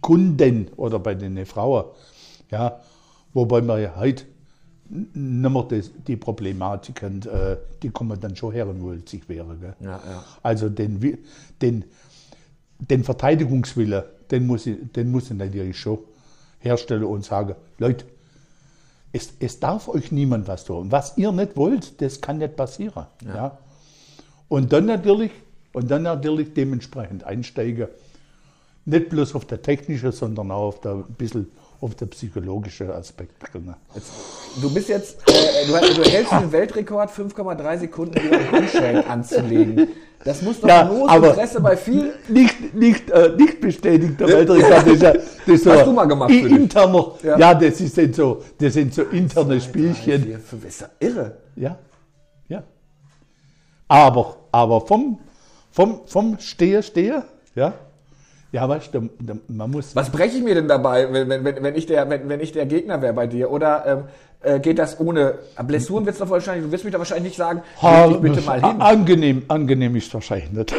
Kunden 0.00 0.68
oder 0.76 1.00
bei 1.00 1.14
den 1.14 1.44
Frauen, 1.44 1.86
ja, 2.48 2.80
wobei 3.34 3.60
man 3.60 3.82
ja 3.82 3.92
heute 3.96 4.24
n- 4.88 5.08
nicht 5.14 5.50
mehr 5.52 5.62
das, 5.68 5.90
die 6.06 6.16
Problematiken, 6.16 7.22
äh, 7.22 7.56
die 7.82 7.90
kommen 7.90 8.20
dann 8.20 8.36
schon 8.36 8.52
her 8.52 8.68
und 8.68 8.80
wollen 8.80 9.04
sich 9.04 9.28
wehren. 9.28 9.60
Gell? 9.60 9.74
Ja, 9.80 10.00
ja. 10.08 10.24
Also 10.44 10.68
den, 10.68 11.18
den, 11.60 11.84
den 12.78 13.02
Verteidigungswille, 13.02 14.10
den 14.30 14.46
muss, 14.46 14.66
ich, 14.66 14.76
den 14.94 15.10
muss 15.10 15.24
ich 15.30 15.36
natürlich 15.36 15.76
schon 15.76 15.98
herstellen 16.60 17.04
und 17.04 17.24
sagen, 17.24 17.56
Leute, 17.78 18.04
es, 19.12 19.34
es 19.40 19.60
darf 19.60 19.88
euch 19.88 20.10
niemand 20.10 20.48
was 20.48 20.64
tun. 20.64 20.90
Was 20.90 21.16
ihr 21.18 21.32
nicht 21.32 21.56
wollt, 21.56 22.00
das 22.00 22.20
kann 22.20 22.38
nicht 22.38 22.56
passieren. 22.56 23.06
Ja. 23.24 23.58
Und 24.48 24.72
dann 24.72 24.86
natürlich, 24.86 25.30
und 25.72 25.90
dann 25.90 26.02
natürlich 26.02 26.54
dementsprechend 26.54 27.24
einsteigen. 27.24 27.88
Nicht 28.84 29.10
bloß 29.10 29.34
auf 29.34 29.44
der 29.44 29.62
technische, 29.62 30.10
sondern 30.10 30.50
auch 30.50 30.68
auf 30.68 30.80
der, 30.80 30.92
ein 30.92 31.14
bisschen 31.16 31.50
auf 31.82 31.94
der 31.96 32.06
psychologische 32.06 32.94
Aspekt. 32.94 33.34
drin. 33.52 33.74
Du 34.62 34.72
bist 34.72 34.88
jetzt, 34.88 35.18
äh, 35.28 35.66
du, 35.66 35.72
du 36.02 36.08
hältst 36.08 36.32
den 36.32 36.52
Weltrekord 36.52 37.10
5,3 37.10 37.78
Sekunden 37.78 38.18
über 38.20 38.38
den 38.38 38.52
Handschellen 38.52 39.04
anzulegen. 39.04 39.88
Das 40.24 40.40
muss 40.42 40.60
doch 40.60 40.68
Ja, 40.68 40.88
aber- 41.08 41.30
Interesse 41.30 41.60
bei 41.60 41.76
vielen. 41.76 42.12
Nicht, 42.28 42.72
nicht, 42.74 43.10
äh, 43.10 43.34
nicht 43.36 43.60
bestätigt, 43.60 44.20
der 44.20 44.28
Weltrekord. 44.28 44.70
Das 44.70 44.86
ist, 44.86 45.02
ja, 45.02 45.12
das 45.12 45.24
ist 45.48 45.64
so 45.64 45.72
Hast 45.72 45.86
du 45.86 45.92
mal 45.92 46.04
gemacht 46.04 46.30
für 46.30 46.48
dich? 46.48 46.52
interner, 46.52 47.12
Ja. 47.24 47.38
ja. 47.38 47.54
das, 47.54 47.80
ist 47.80 47.94
sind 47.96 48.14
so, 48.14 48.40
das 48.58 48.72
sind 48.74 48.94
so 48.94 49.02
interne 49.02 49.60
Spielchen. 49.60 50.22
Hier, 50.22 50.38
für- 50.38 50.64
ist 50.66 50.80
ja 50.82 50.88
irre. 51.00 51.36
Ja, 51.56 51.76
ja. 52.48 52.62
Aber, 53.88 54.36
aber 54.52 54.80
vom, 54.82 55.18
vom, 55.72 56.00
vom 56.06 56.38
Steher, 56.38 56.82
Steher, 56.82 57.24
ja. 57.56 57.74
Ja, 58.52 58.66
da- 58.66 58.80
da- 58.92 59.36
man 59.48 59.70
muss. 59.70 59.96
Was 59.96 60.10
breche 60.10 60.36
ich 60.36 60.44
mir 60.44 60.54
denn 60.54 60.68
dabei, 60.68 61.10
wenn, 61.10 61.28
wenn, 61.28 61.44
wenn, 61.44 61.74
ich, 61.74 61.86
der, 61.86 62.08
wenn, 62.10 62.28
wenn 62.28 62.40
ich 62.40 62.52
der 62.52 62.66
Gegner 62.66 63.00
wäre 63.00 63.14
bei 63.14 63.26
dir? 63.26 63.50
Oder 63.50 63.86
ähm, 63.86 64.04
äh, 64.42 64.60
geht 64.60 64.78
das 64.78 65.00
ohne 65.00 65.38
Blessuren? 65.66 66.04
Wird's 66.04 66.18
doch 66.18 66.28
wahrscheinlich, 66.28 66.66
du 66.66 66.72
wirst 66.72 66.84
mich 66.84 66.92
da 66.92 66.98
wahrscheinlich 66.98 67.24
nicht 67.30 67.36
sagen, 67.36 67.62
Ha, 67.80 68.08
dich 68.08 68.18
bitte 68.18 68.42
mal 68.42 68.60
hin. 68.60 68.80
Angenehm, 68.80 69.42
angenehm 69.48 69.96
ist 69.96 70.12
wahrscheinlich 70.12 70.50
nicht. 70.52 70.74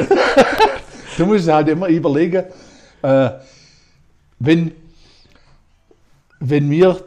du 1.17 1.25
musst 1.25 1.47
halt 1.47 1.67
immer 1.69 1.87
überlegen, 1.87 2.43
äh, 3.01 3.29
wenn, 4.39 4.71
wenn 6.39 6.69
wir 6.69 6.97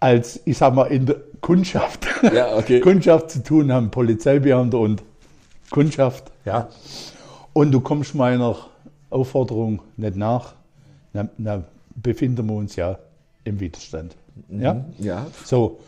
als, 0.00 0.40
ich 0.44 0.56
sag 0.56 0.74
mal, 0.74 0.84
in 0.86 1.06
der 1.06 1.16
Kundschaft, 1.40 2.06
Ja, 2.32 2.56
okay. 2.56 2.80
Kundschaft 2.80 3.30
zu 3.32 3.42
tun 3.42 3.72
haben, 3.72 3.90
Polizeibeamte 3.90 4.76
und 4.78 5.02
Kundschaft, 5.70 6.30
ja, 6.44 6.68
und 7.52 7.72
du 7.72 7.80
kommst 7.80 8.14
meiner 8.14 8.56
Aufforderung 9.10 9.80
nicht 9.96 10.16
nach, 10.16 10.54
dann, 11.12 11.30
dann 11.38 11.64
befinden 11.96 12.48
wir 12.48 12.54
uns 12.54 12.76
ja 12.76 12.98
im 13.44 13.58
Widerstand. 13.60 14.16
Ja? 14.50 14.84
Ja. 14.98 15.26
So. 15.44 15.80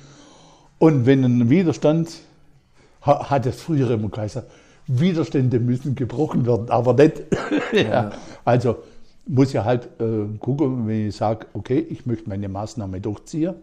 Und 0.78 1.06
wenn 1.06 1.24
ein 1.24 1.50
Widerstand, 1.50 2.10
ha- 3.04 3.30
hat 3.30 3.46
es 3.46 3.60
früher 3.60 3.90
immer 3.90 4.08
geheißen, 4.08 4.42
Widerstände 4.86 5.60
müssen 5.60 5.94
gebrochen 5.94 6.46
werden, 6.46 6.68
aber 6.70 6.94
nicht. 6.94 7.22
ja. 7.72 8.10
Also 8.44 8.78
muss 9.26 9.52
ja 9.52 9.64
halt 9.64 9.88
äh, 10.00 10.26
gucken, 10.40 10.86
wenn 10.88 11.08
ich 11.08 11.16
sage, 11.16 11.46
okay, 11.52 11.78
ich 11.78 12.06
möchte 12.06 12.28
meine 12.28 12.48
Maßnahme 12.48 13.00
durchziehen. 13.00 13.54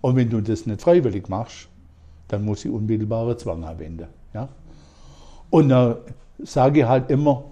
Und 0.00 0.16
wenn 0.16 0.28
du 0.28 0.40
das 0.40 0.66
nicht 0.66 0.82
freiwillig 0.82 1.28
machst, 1.28 1.68
dann 2.28 2.44
muss 2.44 2.64
ich 2.64 2.70
unmittelbare 2.70 3.36
Zwang 3.36 3.64
anwenden. 3.64 4.08
Ja? 4.34 4.48
Und 5.50 5.70
dann 5.70 5.96
sage 6.40 6.80
ich 6.80 6.86
halt 6.86 7.10
immer, 7.10 7.44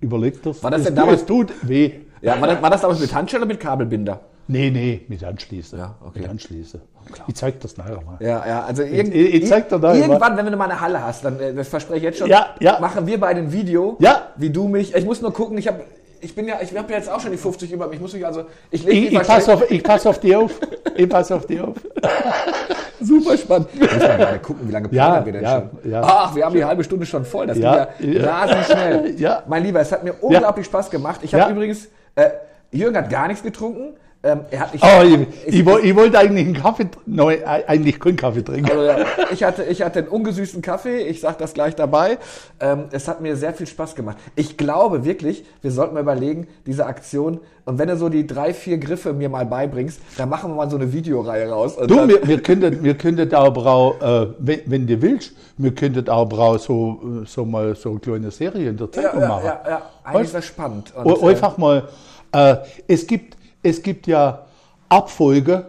k- 0.00 0.06
überleg 0.06 0.42
das. 0.42 0.62
War 0.62 0.70
das 0.70 0.84
denn 0.84 0.94
damals- 0.94 1.20
es 1.20 1.26
tut 1.26 1.52
weh. 1.62 1.92
Ja, 2.20 2.40
war 2.40 2.48
das, 2.48 2.62
war 2.62 2.70
das 2.70 2.80
damals 2.80 3.00
mit 3.00 3.14
Handschellen 3.14 3.42
oder 3.44 3.52
mit 3.52 3.60
Kabelbinder? 3.60 4.20
Nee, 4.50 4.70
nee, 4.70 5.02
mit 5.08 5.22
Anschließen. 5.22 5.78
Ja, 5.78 5.94
okay. 6.04 6.20
Mit 6.20 6.30
Anschließen. 6.30 6.80
Ich 7.26 7.34
zeig 7.34 7.60
das 7.60 7.76
nachher 7.76 8.00
mal. 8.02 8.16
Ja, 8.20 8.46
ja, 8.46 8.64
also 8.64 8.82
irgend, 8.82 9.14
ich- 9.14 9.34
ich 9.34 9.46
zeig 9.48 9.68
dir 9.68 9.78
da 9.78 9.94
irgendwann, 9.94 10.36
wenn 10.36 10.46
du 10.46 10.56
mal 10.56 10.64
eine 10.70 10.80
Halle 10.80 11.02
hast, 11.02 11.24
dann, 11.24 11.38
äh, 11.38 11.54
das 11.54 11.68
verspreche 11.68 11.98
ich 11.98 12.02
jetzt 12.04 12.18
schon, 12.18 12.28
Ja, 12.28 12.54
ja. 12.60 12.78
machen 12.80 13.06
wir 13.06 13.18
beide 13.20 13.40
ein 13.40 13.52
Video, 13.52 13.96
Ja. 14.00 14.28
wie 14.36 14.50
du 14.50 14.66
mich, 14.68 14.94
ich 14.94 15.04
muss 15.04 15.20
nur 15.22 15.32
gucken, 15.32 15.56
ich 15.58 15.68
habe 15.68 15.80
ich 16.20 16.34
bin 16.34 16.46
ja, 16.48 16.56
ich 16.60 16.76
habe 16.76 16.90
ja 16.92 16.98
jetzt 16.98 17.10
auch 17.10 17.20
schon 17.20 17.30
die 17.32 17.36
50 17.38 17.72
über 17.72 17.86
mich, 17.88 18.00
muss 18.00 18.14
ich 18.14 18.24
also, 18.26 18.44
ich 18.70 18.84
lege 18.84 19.06
Ich, 19.08 19.12
ich 19.14 19.22
passe 19.26 19.52
auf, 19.54 19.70
ich 19.70 19.82
pass 19.82 20.06
auf 20.06 20.18
die 20.20 20.34
auf. 20.36 20.52
Ich 20.96 21.08
passe 21.08 21.34
auf 21.36 21.46
die 21.46 21.60
auf. 21.60 21.76
super 23.00 23.36
spannend. 23.36 23.68
Muss 23.78 23.90
man 23.90 23.98
gerade 24.18 24.38
gucken, 24.40 24.68
wie 24.68 24.72
lange 24.72 24.88
Ja, 24.90 25.04
plaudern 25.06 25.26
wir 25.26 25.32
denn 25.32 25.42
ja, 25.42 25.62
schon. 25.82 25.90
ja. 25.90 26.00
Ach, 26.04 26.34
wir 26.34 26.44
haben 26.44 26.54
die 26.54 26.64
halbe 26.64 26.84
Stunde 26.84 27.06
schon 27.06 27.24
voll, 27.24 27.46
das 27.46 27.58
Ja, 27.58 27.88
ging 28.00 28.12
ja, 28.14 28.20
ja. 28.20 28.30
rasend 28.36 28.64
schnell. 28.66 29.14
Ja. 29.18 29.42
Mein 29.46 29.62
Lieber, 29.62 29.80
es 29.80 29.92
hat 29.92 30.04
mir 30.04 30.14
unglaublich 30.20 30.66
Spaß 30.66 30.90
gemacht. 30.90 31.20
Ich 31.22 31.32
habe 31.34 31.44
Ja. 31.44 31.50
übrigens, 31.50 31.88
äh, 32.16 32.30
Jürgen 32.70 32.96
hat 32.96 33.10
gar 33.10 33.28
nichts 33.28 33.42
getrunken, 33.42 33.94
ähm, 34.22 34.40
hat 34.58 34.72
nicht... 34.72 34.84
Oh, 34.84 35.02
ich, 35.04 35.54
ich, 35.60 35.64
woll- 35.66 35.80
ich 35.84 35.94
wollte 35.94 36.18
eigentlich 36.18 36.46
einen 36.46 36.54
Kaffee, 36.56 36.86
nein, 37.06 37.38
eigentlich 37.44 38.00
keinen 38.00 38.16
Kaffee 38.16 38.42
trinken. 38.42 38.68
Also, 38.70 38.82
ja, 38.82 38.96
ich, 39.32 39.44
hatte, 39.44 39.64
ich 39.64 39.80
hatte 39.82 40.00
einen 40.00 40.08
ungesüßten 40.08 40.60
Kaffee, 40.60 40.98
ich 41.02 41.20
sage 41.20 41.36
das 41.38 41.54
gleich 41.54 41.76
dabei. 41.76 42.18
Ähm, 42.58 42.84
es 42.90 43.06
hat 43.06 43.20
mir 43.20 43.36
sehr 43.36 43.54
viel 43.54 43.66
Spaß 43.68 43.94
gemacht. 43.94 44.16
Ich 44.34 44.56
glaube 44.56 45.04
wirklich, 45.04 45.44
wir 45.62 45.70
sollten 45.70 45.94
mal 45.94 46.00
überlegen, 46.00 46.48
diese 46.66 46.86
Aktion, 46.86 47.38
und 47.64 47.78
wenn 47.78 47.88
du 47.88 47.96
so 47.96 48.08
die 48.08 48.26
drei, 48.26 48.54
vier 48.54 48.78
Griffe 48.78 49.12
mir 49.12 49.28
mal 49.28 49.44
beibringst, 49.46 50.00
dann 50.16 50.28
machen 50.30 50.50
wir 50.50 50.56
mal 50.56 50.70
so 50.70 50.76
eine 50.76 50.92
Videoreihe 50.92 51.48
raus. 51.50 51.76
Du, 51.76 51.86
dann, 51.86 52.08
wir, 52.08 52.26
wir 52.26 52.42
könnten, 52.42 52.82
wir 52.82 52.94
könnten 52.94 53.32
auch 53.34 53.52
brau, 53.52 53.94
äh, 54.00 54.28
wenn, 54.38 54.60
wenn 54.66 54.86
du 54.86 55.00
willst, 55.00 55.32
wir 55.58 55.72
könnten 55.74 56.08
auch 56.08 56.26
brau 56.28 56.58
so, 56.58 57.22
äh, 57.22 57.26
so 57.26 57.44
mal 57.44 57.76
so 57.76 57.90
eine 57.90 57.98
kleine 58.00 58.30
Serie 58.30 58.70
in 58.70 58.76
der 58.76 58.86
ja, 58.86 58.92
Zeitung 59.02 59.20
ja, 59.20 59.28
machen. 59.28 59.44
ja, 59.44 59.60
ja, 59.68 59.82
eigentlich 60.02 60.32
wäre 60.32 60.42
spannend. 60.42 60.92
Und, 60.96 61.06
O- 61.06 61.28
äh, 61.28 61.30
Einfach 61.30 61.56
mal, 61.58 61.88
äh, 62.32 62.56
es, 62.88 63.06
gibt, 63.06 63.36
es 63.62 63.82
gibt 63.82 64.06
ja 64.06 64.46
Abfolge, 64.88 65.66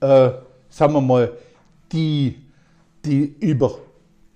äh, 0.00 0.30
sagen 0.70 0.92
wir 0.92 1.00
mal, 1.00 1.32
die, 1.92 2.42
die 3.04 3.34
über 3.40 3.78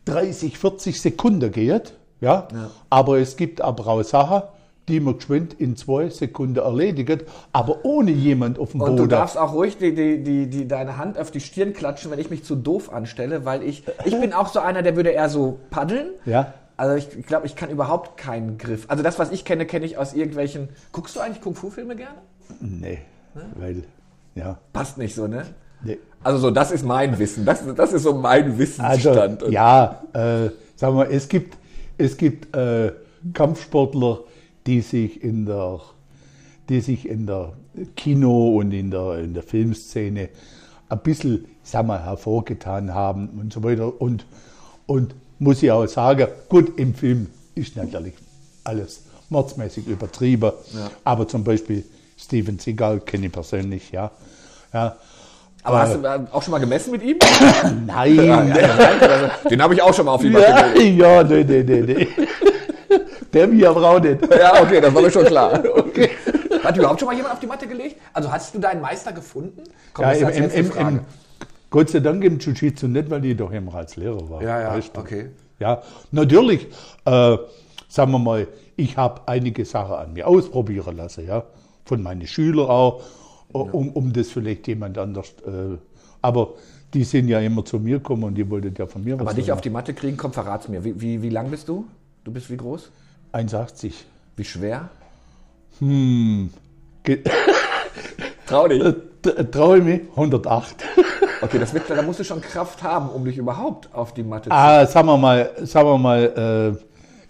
30, 0.04 0.58
40 0.58 1.00
Sekunden 1.00 1.50
geht, 1.52 1.94
ja? 2.20 2.48
aber 2.90 3.18
es 3.18 3.36
gibt 3.36 3.60
aber 3.60 3.86
auch 3.86 4.02
Sachen, 4.02 4.42
die 4.88 5.00
man 5.00 5.18
geschwind 5.18 5.54
in 5.54 5.76
zwei 5.76 6.08
Sekunden 6.08 6.56
erledigt, 6.56 7.24
aber 7.52 7.84
ohne 7.84 8.10
jemand 8.10 8.58
auf 8.58 8.72
dem 8.72 8.80
Und 8.80 8.90
du 8.92 8.96
Boden. 8.96 9.10
darfst 9.10 9.36
auch 9.36 9.52
ruhig 9.52 9.76
die, 9.76 9.94
die, 9.94 10.22
die, 10.22 10.48
die, 10.48 10.66
deine 10.66 10.96
Hand 10.96 11.18
auf 11.18 11.30
die 11.30 11.40
Stirn 11.40 11.74
klatschen, 11.74 12.10
wenn 12.10 12.18
ich 12.18 12.30
mich 12.30 12.44
zu 12.44 12.56
doof 12.56 12.92
anstelle, 12.92 13.44
weil 13.44 13.62
ich, 13.62 13.84
ich 14.04 14.18
bin 14.18 14.32
auch 14.32 14.48
so 14.48 14.60
einer, 14.60 14.82
der 14.82 14.96
würde 14.96 15.10
eher 15.10 15.28
so 15.28 15.60
paddeln. 15.70 16.10
Ja. 16.24 16.54
Also 16.78 16.94
ich 16.94 17.26
glaube, 17.26 17.46
ich 17.46 17.56
kann 17.56 17.70
überhaupt 17.70 18.16
keinen 18.16 18.56
Griff. 18.56 18.84
Also 18.88 19.02
das, 19.02 19.18
was 19.18 19.32
ich 19.32 19.44
kenne, 19.44 19.66
kenne 19.66 19.84
ich 19.84 19.98
aus 19.98 20.14
irgendwelchen. 20.14 20.68
Guckst 20.92 21.16
du 21.16 21.20
eigentlich 21.20 21.42
Kung-Fu-Filme 21.42 21.96
gerne? 21.96 22.18
Nee, 22.60 22.98
weil, 23.56 23.84
ja, 24.34 24.58
Passt 24.72 24.98
nicht 24.98 25.14
so, 25.14 25.26
ne? 25.26 25.44
nee. 25.82 25.98
Also 26.22 26.38
so, 26.38 26.50
das 26.50 26.70
ist 26.72 26.84
mein 26.84 27.16
Wissen. 27.18 27.44
Das, 27.44 27.60
das 27.76 27.92
ist 27.92 28.02
so 28.02 28.14
mein 28.14 28.44
Also, 28.44 28.58
Wissensstand. 28.58 29.42
Und- 29.44 29.52
ja, 29.52 30.02
äh, 30.12 30.50
sagen 30.76 30.96
wir, 30.96 31.10
es 31.10 31.28
gibt, 31.28 31.56
es 31.96 32.16
gibt 32.16 32.54
äh, 32.56 32.92
Kampfsportler, 33.32 34.20
die 34.66 34.80
sich 34.80 35.22
in 35.22 35.46
der, 35.46 35.80
die 36.68 36.80
sich 36.80 37.08
in 37.08 37.26
der 37.26 37.52
Kino 37.96 38.56
und 38.58 38.72
in 38.72 38.90
der, 38.90 39.18
in 39.18 39.34
der 39.34 39.42
Filmszene 39.42 40.28
ein 40.88 40.98
bisschen, 41.00 41.44
sagen 41.62 41.88
wir, 41.88 42.02
hervorgetan 42.04 42.92
haben 42.94 43.28
und 43.40 43.52
so 43.52 43.62
weiter. 43.62 44.00
Und, 44.00 44.24
und 44.86 45.14
muss 45.38 45.62
ich 45.62 45.70
auch 45.70 45.86
sagen, 45.86 46.26
gut, 46.48 46.78
im 46.78 46.94
Film 46.94 47.28
ist 47.54 47.76
natürlich 47.76 48.14
alles 48.64 49.02
mordsmäßig 49.28 49.86
übertrieben. 49.86 50.50
Aber 51.04 51.28
zum 51.28 51.44
Beispiel 51.44 51.84
Steven 52.18 52.58
Seagal 52.58 53.00
kenne 53.00 53.26
ich 53.26 53.32
persönlich, 53.32 53.90
ja. 53.92 54.10
ja. 54.72 54.96
Aber 55.62 55.80
hast 55.80 55.94
du 55.96 56.04
äh, 56.06 56.20
auch 56.32 56.42
schon 56.42 56.52
mal 56.52 56.58
gemessen 56.58 56.90
mit 56.92 57.02
ihm? 57.02 57.18
Nein, 57.86 58.14
Ja, 58.14 58.42
ja, 58.44 58.56
ja, 58.56 59.30
Den 59.50 59.62
habe 59.62 59.74
ich 59.74 59.82
auch 59.82 59.94
schon 59.94 60.06
mal 60.06 60.12
auf 60.12 60.20
die 60.22 60.30
Matte 60.30 60.46
Ja, 60.46 60.72
gelegt. 60.72 60.98
ja, 60.98 61.22
nee, 61.22 61.44
nee, 61.44 61.62
nee, 61.62 61.80
nee. 61.82 62.08
Der 63.32 63.46
mir 63.46 63.68
aber 63.70 63.90
auch 63.90 64.00
nicht. 64.00 64.18
Ja, 64.34 64.62
okay, 64.62 64.80
das 64.80 64.94
war 64.94 65.02
mir 65.02 65.10
schon 65.10 65.24
klar. 65.24 65.62
Okay. 65.76 66.10
Hat 66.62 66.76
überhaupt 66.76 67.00
schon 67.00 67.06
mal 67.08 67.14
jemand 67.14 67.34
auf 67.34 67.40
die 67.40 67.46
Matte 67.46 67.66
gelegt? 67.66 67.96
Also 68.12 68.30
hast 68.30 68.54
du 68.54 68.58
deinen 68.58 68.80
Meister 68.80 69.12
gefunden? 69.12 69.62
Komm, 69.92 70.04
Ja, 70.04 70.12
im, 70.12 70.28
im, 70.28 70.50
im, 70.50 70.72
im, 70.76 71.00
Gott 71.70 71.90
sei 71.90 72.00
Dank 72.00 72.22
im 72.24 72.38
Jiu-Jitsu 72.38 72.88
nicht, 72.88 73.10
weil 73.10 73.24
ich 73.24 73.36
doch 73.36 73.50
immer 73.52 73.74
als 73.74 73.96
Lehrer 73.96 74.28
war. 74.28 74.42
Ja, 74.42 74.60
ja, 74.60 74.74
weißt 74.74 74.96
du. 74.96 75.00
okay. 75.00 75.30
Ja, 75.58 75.82
natürlich, 76.10 76.66
äh, 77.04 77.36
sagen 77.88 78.12
wir 78.12 78.18
mal, 78.18 78.46
ich 78.76 78.96
habe 78.96 79.20
einige 79.26 79.64
Sachen 79.64 79.94
an 79.94 80.12
mir 80.12 80.26
ausprobieren 80.26 80.96
lassen, 80.96 81.26
ja, 81.26 81.42
von 81.88 82.02
meinen 82.02 82.26
Schülern 82.26 82.68
auch, 82.68 83.02
um, 83.52 83.88
um 83.90 84.12
das 84.12 84.28
vielleicht 84.28 84.68
jemand 84.68 84.98
anders, 84.98 85.28
äh, 85.46 85.76
aber 86.22 86.54
die 86.94 87.02
sind 87.04 87.28
ja 87.28 87.40
immer 87.40 87.64
zu 87.64 87.78
mir 87.78 87.96
gekommen 87.98 88.24
und 88.24 88.34
die 88.34 88.48
wollten 88.48 88.74
ja 88.78 88.86
von 88.86 89.02
mir 89.02 89.14
Aber 89.14 89.26
was 89.26 89.34
dich 89.34 89.48
hören. 89.48 89.56
auf 89.56 89.60
die 89.62 89.70
Matte 89.70 89.94
kriegen, 89.94 90.16
komm, 90.16 90.32
verrat's 90.32 90.68
mir. 90.68 90.84
Wie, 90.84 91.00
wie, 91.00 91.22
wie 91.22 91.30
lang 91.30 91.50
bist 91.50 91.68
du? 91.68 91.86
Du 92.24 92.30
bist 92.32 92.50
wie 92.50 92.56
groß? 92.56 92.90
1,80. 93.32 93.92
Wie 94.36 94.44
schwer? 94.44 94.88
Ge- 95.80 97.22
Trau 98.46 98.68
dich. 98.68 98.82
T- 99.22 99.44
Traue 99.50 99.78
ich 99.78 99.84
mich? 99.84 100.00
108. 100.14 100.76
Okay, 101.40 101.60
das 101.60 101.72
wird, 101.72 101.88
da 101.88 102.02
musst 102.02 102.18
du 102.18 102.24
schon 102.24 102.40
Kraft 102.40 102.82
haben, 102.82 103.10
um 103.10 103.24
dich 103.24 103.36
überhaupt 103.38 103.94
auf 103.94 104.12
die 104.12 104.24
Matte 104.24 104.48
zu 104.50 104.56
Ah, 104.56 104.84
sagen 104.86 105.06
wir 105.06 105.16
mal, 105.16 105.48
sagen 105.62 105.86
wir 105.88 105.96
mal, 105.96 106.74
äh, 106.74 106.87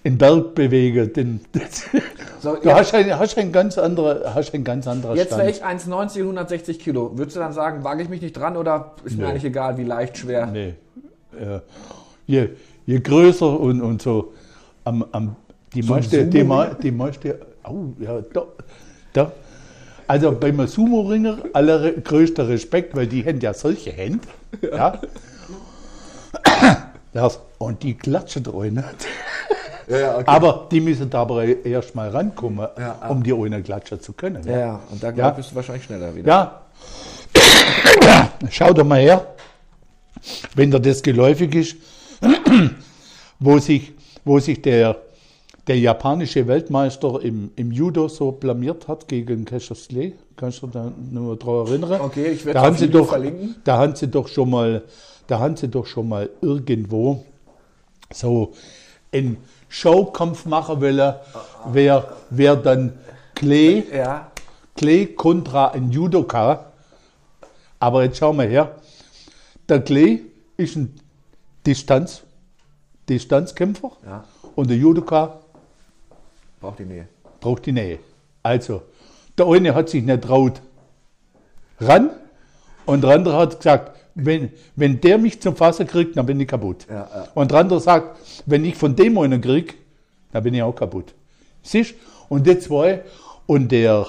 in 0.09 0.16
Berg 0.16 0.55
bewegen, 0.55 1.12
den, 1.12 1.40
So, 2.40 2.57
du 2.57 2.73
hast 2.73 2.94
einen, 2.94 3.18
hast 3.18 3.37
einen 3.37 3.53
ganz 3.53 3.77
andere, 3.77 4.33
hast 4.35 4.55
einen 4.55 4.64
ganz 4.64 4.87
anderen 4.87 5.16
Jetzt 5.16 5.37
wäre 5.37 5.51
ich 5.51 5.62
1,90 5.64 5.90
und 6.21 6.21
160 6.21 6.79
Kilo. 6.79 7.18
Würdest 7.18 7.37
du 7.37 7.40
dann 7.40 7.53
sagen, 7.53 7.85
wage 7.85 8.03
ich 8.03 8.09
mich 8.09 8.23
nicht 8.23 8.37
dran 8.37 8.57
oder 8.57 8.94
ist 9.05 9.16
mir 9.16 9.25
Nee. 9.25 9.31
eigentlich 9.31 9.44
egal, 9.44 9.77
wie 9.77 9.85
leicht, 9.85 10.16
schwer? 10.16 10.47
Nee. 10.47 10.75
Äh, 11.38 11.61
je, 12.27 12.49
je 12.87 13.01
größer 13.01 13.61
und, 13.61 13.83
und 13.83 14.01
so, 14.01 14.33
am, 14.85 15.05
am, 15.12 15.37
die 15.75 15.83
So 15.83 15.92
ein 15.92 15.99
meiste, 15.99 16.25
die, 16.27 16.44
die 16.83 16.90
meiste, 16.90 17.40
oh, 17.64 17.88
ja, 17.99 18.21
da, 18.33 18.42
da. 19.12 19.33
Also 20.07 20.33
beim 20.33 20.66
Sumo-Ringer 20.66 21.38
allergrößter 21.53 22.49
Respekt, 22.49 22.97
weil 22.97 23.09
die 23.09 23.23
haben 23.27 23.40
ja 23.40 23.53
solche 23.53 23.90
Hände. 23.90 24.27
Ja. 24.62 25.01
Das, 27.12 27.40
und 27.59 27.83
die 27.83 27.94
klatschen 27.94 28.44
da 28.44 28.53
rein. 28.55 28.85
Ja, 29.88 29.98
ja, 29.98 30.14
okay. 30.16 30.24
Aber 30.27 30.66
die 30.70 30.81
müssen 30.81 31.09
da 31.09 31.20
aber 31.22 31.44
erst 31.44 31.94
mal 31.94 32.09
rankommen, 32.11 32.66
Ja, 32.79 32.98
ah. 33.01 33.09
um 33.09 33.22
die 33.22 33.33
ohne 33.33 33.62
klatschen 33.62 34.01
zu 34.01 34.12
können. 34.12 34.46
ja, 34.46 34.59
ja, 34.59 34.81
und 34.90 35.03
da 35.03 35.11
Ja. 35.11 35.31
ich, 35.31 35.37
bist 35.37 35.50
du 35.50 35.54
wahrscheinlich 35.56 35.85
schneller 35.85 36.15
wieder. 36.15 36.29
Ja. 36.29 36.62
Schau 38.50 38.73
doch 38.73 38.85
mal 38.85 39.00
her, 39.00 39.27
wenn 40.54 40.71
dir 40.71 40.81
das 40.81 41.02
geläufig 41.02 41.54
ist, 41.54 41.77
wo 43.38 43.58
sich, 43.58 43.92
wo 44.25 44.38
sich 44.38 44.60
der, 44.62 44.96
der 45.67 45.79
japanische 45.79 46.46
Weltmeister 46.46 47.21
im, 47.23 47.50
im 47.56 47.73
Judo 47.73 48.08
so 48.08 48.33
blamiert 48.33 48.88
hat 48.88 49.08
gegen 49.08 49.44
Clay. 49.44 50.15
Kannst 50.37 50.62
du 50.62 50.67
dich 50.67 50.75
da 50.75 50.92
nur 51.10 51.37
daran 51.37 51.67
erinnern? 51.67 52.00
Okay, 52.00 52.29
ich 52.29 52.44
werde 52.44 52.58
da 52.58 52.60
es 52.62 52.67
haben 52.67 52.77
sie 52.77 52.88
doch, 52.88 53.08
verlinken. 53.08 53.56
Da 53.65 53.79
haben 53.79 53.94
sie 53.96 54.08
doch 54.08 54.29
schon 54.29 54.50
mal, 54.50 54.83
da 55.27 55.38
haben 55.38 55.56
sie 55.56 55.69
doch 55.69 55.87
schon 55.87 56.08
mal 56.08 56.31
irgendwo 56.40 57.25
so 58.12 58.52
einen 59.12 59.37
Showkampf 59.69 60.46
machen 60.46 60.81
wollen, 60.81 61.14
wer, 61.66 62.08
wer 62.31 62.56
dann 62.56 62.98
Clay 63.35 63.85
Ja. 63.94 64.31
Clay 64.77 65.06
kontra 65.06 65.69
ein 65.69 65.90
Judoka. 65.90 66.66
Aber 67.81 68.04
jetzt 68.04 68.19
schauen 68.19 68.37
wir 68.38 68.44
her. 68.46 68.77
Der 69.69 69.81
Clay 69.83 70.25
ist 70.56 70.77
ein 70.77 70.98
Distanz, 71.66 72.23
Distanzkämpfer 73.08 73.90
Ja. 74.06 74.25
und 74.56 74.71
der 74.71 74.77
Judoka 74.77 75.40
Braucht 76.60 76.79
die 76.81 76.85
Nähe. 76.85 77.08
braucht 77.40 77.66
die 77.66 77.73
Nähe. 77.73 77.98
Also, 78.42 78.83
der 79.37 79.46
eine 79.46 79.75
hat 79.75 79.88
sich 79.88 80.02
nicht 80.02 80.23
traut 80.23 80.60
ran 81.81 82.10
und 82.87 83.02
der 83.02 83.10
andere 83.10 83.37
hat 83.37 83.56
gesagt, 83.58 83.98
wenn, 84.19 84.50
wenn 84.77 85.00
der 85.00 85.16
mich 85.16 85.40
zum 85.40 85.54
Fassen 85.54 85.87
kriegt, 85.87 86.16
dann 86.16 86.27
bin 86.27 86.40
ich 86.40 86.48
kaputt. 86.48 86.87
Ja, 86.88 87.08
ja. 87.14 87.29
Und 87.35 87.50
der 87.50 87.58
andere 87.58 87.81
sagt, 87.81 88.19
wenn 88.46 88.64
ich 88.64 88.75
von 88.75 88.94
dem 88.96 89.16
einen 89.19 89.40
krieg, 89.40 89.77
Da 90.33 90.40
bin 90.40 90.54
ich 90.54 90.62
auch 90.62 90.75
kaputt. 90.75 91.14
Siehst 91.62 91.94
Und 92.29 92.46
die 92.46 92.58
zwei, 92.58 93.02
und 93.46 93.73
der, 93.73 94.06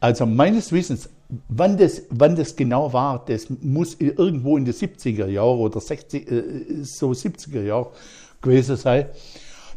also 0.00 0.26
meines 0.26 0.72
Wissens, 0.72 1.08
wann 1.48 1.76
das, 1.76 2.02
wann 2.10 2.34
das 2.34 2.56
genau 2.56 2.92
war, 2.92 3.24
das 3.26 3.48
muss 3.48 3.94
irgendwo 4.00 4.56
in 4.56 4.64
den 4.64 4.74
70er 4.74 5.28
Jahren 5.28 5.58
oder 5.60 5.80
60, 5.80 6.30
äh, 6.30 6.42
so 6.82 7.10
70er 7.10 7.62
Jahren 7.62 7.86
gewesen 8.40 8.76
sein. 8.76 9.06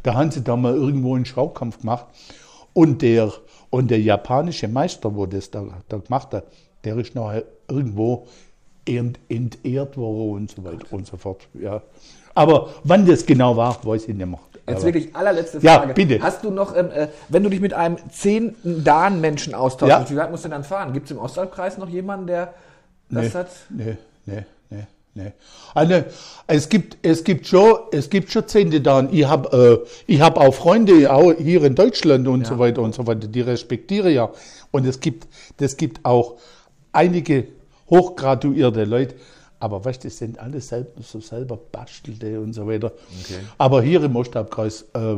Da 0.01 0.15
haben 0.15 0.31
sie 0.31 0.41
da 0.41 0.55
mal 0.55 0.73
irgendwo 0.73 1.15
einen 1.15 1.25
Schaukampf 1.25 1.81
gemacht. 1.81 2.05
Und 2.73 3.01
der, 3.01 3.31
und 3.69 3.91
der 3.91 4.01
japanische 4.01 4.67
Meister, 4.67 5.15
wo 5.15 5.25
das 5.25 5.51
da, 5.51 5.65
da 5.87 5.97
gemacht 5.97 6.33
hat, 6.33 6.45
der 6.83 6.97
ist 6.97 7.13
nachher 7.15 7.43
irgendwo 7.67 8.27
entehrt 8.87 9.97
worden 9.97 10.31
und 10.31 10.51
so 10.51 10.63
weiter 10.63 10.85
und 10.91 11.07
so 11.07 11.17
fort. 11.17 11.47
Ja. 11.59 11.81
Aber 12.33 12.69
wann 12.83 13.05
das 13.05 13.25
genau 13.25 13.55
war, 13.57 13.79
weiß 13.83 14.03
ich 14.07 14.13
nicht 14.15 14.25
mehr. 14.25 14.39
Jetzt 14.67 14.77
Aber- 14.77 14.85
wirklich 14.85 15.15
allerletzte 15.15 15.59
Ja, 15.59 15.79
Frage. 15.79 15.93
bitte. 15.93 16.21
Hast 16.21 16.43
du 16.43 16.49
noch, 16.51 16.75
ähm, 16.75 16.89
äh, 16.91 17.07
wenn 17.29 17.43
du 17.43 17.49
dich 17.49 17.61
mit 17.61 17.73
einem 17.73 17.97
zehnten 18.09 18.83
Dan-Menschen 18.83 19.53
austauschst, 19.53 20.09
Ja. 20.09 20.09
wie 20.09 20.15
weit 20.15 20.31
musst 20.31 20.43
du 20.45 20.49
dann 20.49 20.63
fahren? 20.63 20.91
Gibt 20.91 21.05
es 21.05 21.11
im 21.11 21.19
Ostalbkreis 21.19 21.77
noch 21.77 21.87
jemanden, 21.89 22.27
der 22.27 22.53
das 23.09 23.23
nee, 23.25 23.29
hat? 23.29 23.47
Nee, 23.69 23.97
nee, 24.25 24.43
nee, 24.71 24.83
nee. 25.13 25.31
Also, 25.75 26.03
es 26.47 26.67
gibt, 26.67 26.97
es 27.03 27.23
gibt 27.23 27.45
schon, 27.45 27.75
es 27.91 28.09
gibt 28.09 28.31
schon 28.31 28.47
Zehnte 28.47 28.81
da. 28.81 29.07
Ich 29.11 29.25
habe, 29.27 29.83
äh, 29.85 29.87
ich 30.07 30.19
habe 30.19 30.41
auch 30.41 30.53
Freunde 30.53 31.13
auch 31.13 31.31
hier 31.33 31.63
in 31.63 31.75
Deutschland 31.75 32.27
und 32.27 32.47
so 32.47 32.57
weiter 32.57 32.81
und 32.81 32.95
so 32.95 33.05
weiter. 33.05 33.27
Die 33.27 33.41
respektiere 33.41 34.09
ja. 34.09 34.31
Und 34.71 34.87
es 34.87 34.99
gibt, 34.99 35.27
das 35.57 35.77
gibt 35.77 36.03
auch 36.03 36.35
einige 36.91 37.47
hochgraduierte 37.89 38.83
Leute. 38.85 39.15
Aber 39.59 39.83
weißt 39.83 40.03
du, 40.03 40.07
das 40.09 40.17
sind 40.17 40.37
alles 40.37 40.67
selber, 40.67 41.01
so 41.01 41.19
selber 41.19 41.57
Bastelte 41.57 42.39
und 42.39 42.53
so 42.53 42.67
weiter. 42.67 42.91
Aber 43.57 43.81
hier 43.81 44.03
im 44.03 44.15
Ostabkreis 44.15 44.83
äh, 44.93 45.15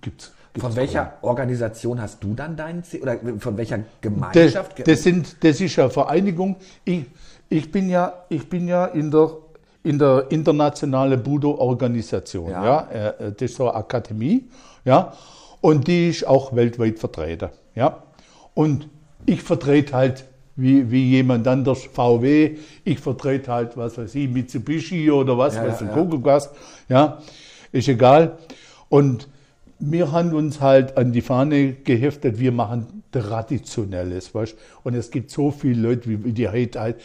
gibt's 0.00 0.32
gibt's 0.52 0.60
Von 0.60 0.74
welcher 0.74 1.12
Organisation 1.22 2.00
hast 2.00 2.24
du 2.24 2.34
dann 2.34 2.56
deinen 2.56 2.82
C 2.82 3.00
oder 3.00 3.18
von 3.38 3.56
welcher 3.56 3.78
das, 3.78 3.86
Gemeinschaft? 4.00 4.88
das, 4.88 5.02
sind, 5.02 5.36
das 5.44 5.60
ist 5.60 5.78
eine 5.78 5.90
Vereinigung. 5.90 6.56
Ich, 6.84 7.04
ich, 7.50 7.70
bin 7.70 7.90
ja, 7.90 8.24
ich 8.30 8.48
bin 8.48 8.68
ja 8.68 8.86
in 8.86 9.10
der, 9.10 9.36
in 9.82 9.98
der 9.98 10.26
internationalen 10.30 11.22
Budo-Organisation. 11.22 12.50
Ja. 12.50 12.64
Ja. 12.64 13.10
Äh, 13.10 13.32
Das 13.32 13.50
ist 13.50 13.56
so 13.56 13.68
eine 13.68 13.76
Akademie. 13.76 14.48
Ja. 14.84 15.12
Und 15.60 15.86
die 15.88 16.08
ist 16.08 16.26
auch 16.26 16.54
weltweit 16.56 16.98
vertreten. 16.98 17.50
Ja. 17.74 18.02
Und 18.54 18.88
ich 19.26 19.42
vertrete 19.42 19.92
halt 19.94 20.24
wie, 20.58 20.90
wie 20.90 21.04
jemand 21.04 21.46
anders 21.46 21.84
VW, 21.84 22.56
ich 22.84 22.98
vertrete 22.98 23.52
halt, 23.52 23.76
was 23.76 23.96
weiß 23.96 24.14
ich, 24.16 24.28
Mitsubishi 24.28 25.10
oder 25.10 25.38
was 25.38 25.54
Ja, 25.54 25.62
weiß 25.62 25.80
ja, 25.80 25.86
ich, 25.86 25.96
ja. 25.96 26.24
was. 26.24 26.50
Ist 27.70 27.88
egal. 27.88 28.38
Und 28.88 29.28
wir 29.78 30.10
haben 30.10 30.34
uns 30.34 30.60
halt 30.60 30.96
an 30.96 31.12
die 31.12 31.20
Fahne 31.20 31.74
geheftet, 31.84 32.40
wir 32.40 32.50
machen 32.50 33.04
Traditionelles, 33.12 34.34
weißt 34.34 34.56
Und 34.82 34.94
es 34.94 35.10
gibt 35.10 35.30
so 35.30 35.52
viele 35.52 35.80
Leute, 35.80 36.08
wie 36.08 36.32
die 36.32 36.48
heute 36.48 36.80
halt 36.80 36.96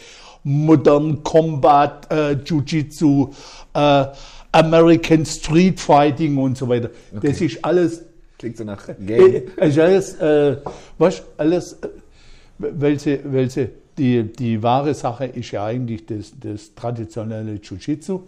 Modern 0.42 1.22
Combat, 1.22 2.10
äh, 2.10 2.32
Jiu-Jitsu, 2.32 3.30
äh, 3.72 4.04
American 4.52 5.24
Street 5.24 5.78
Fighting 5.78 6.36
und 6.38 6.58
so 6.58 6.68
weiter. 6.68 6.90
Das 7.12 7.40
ist 7.40 7.64
alles, 7.64 8.02
Klingt 8.36 8.56
so 8.56 8.64
nach 8.64 8.88
äh, 8.88 8.94
Game. 8.98 9.42
ist 9.56 9.78
alles, 9.78 10.14
äh, 10.16 10.56
weißt 10.98 11.22
alles, 11.38 11.78
äh, 12.60 12.70
welche, 12.72 13.20
welche, 13.24 13.70
die, 13.98 14.24
die 14.24 14.62
wahre 14.62 14.94
Sache 14.94 15.26
ist 15.26 15.50
ja 15.52 15.64
eigentlich 15.64 16.06
das, 16.06 16.32
das 16.38 16.74
traditionelle 16.74 17.54
Jiu-Jitsu. 17.54 18.22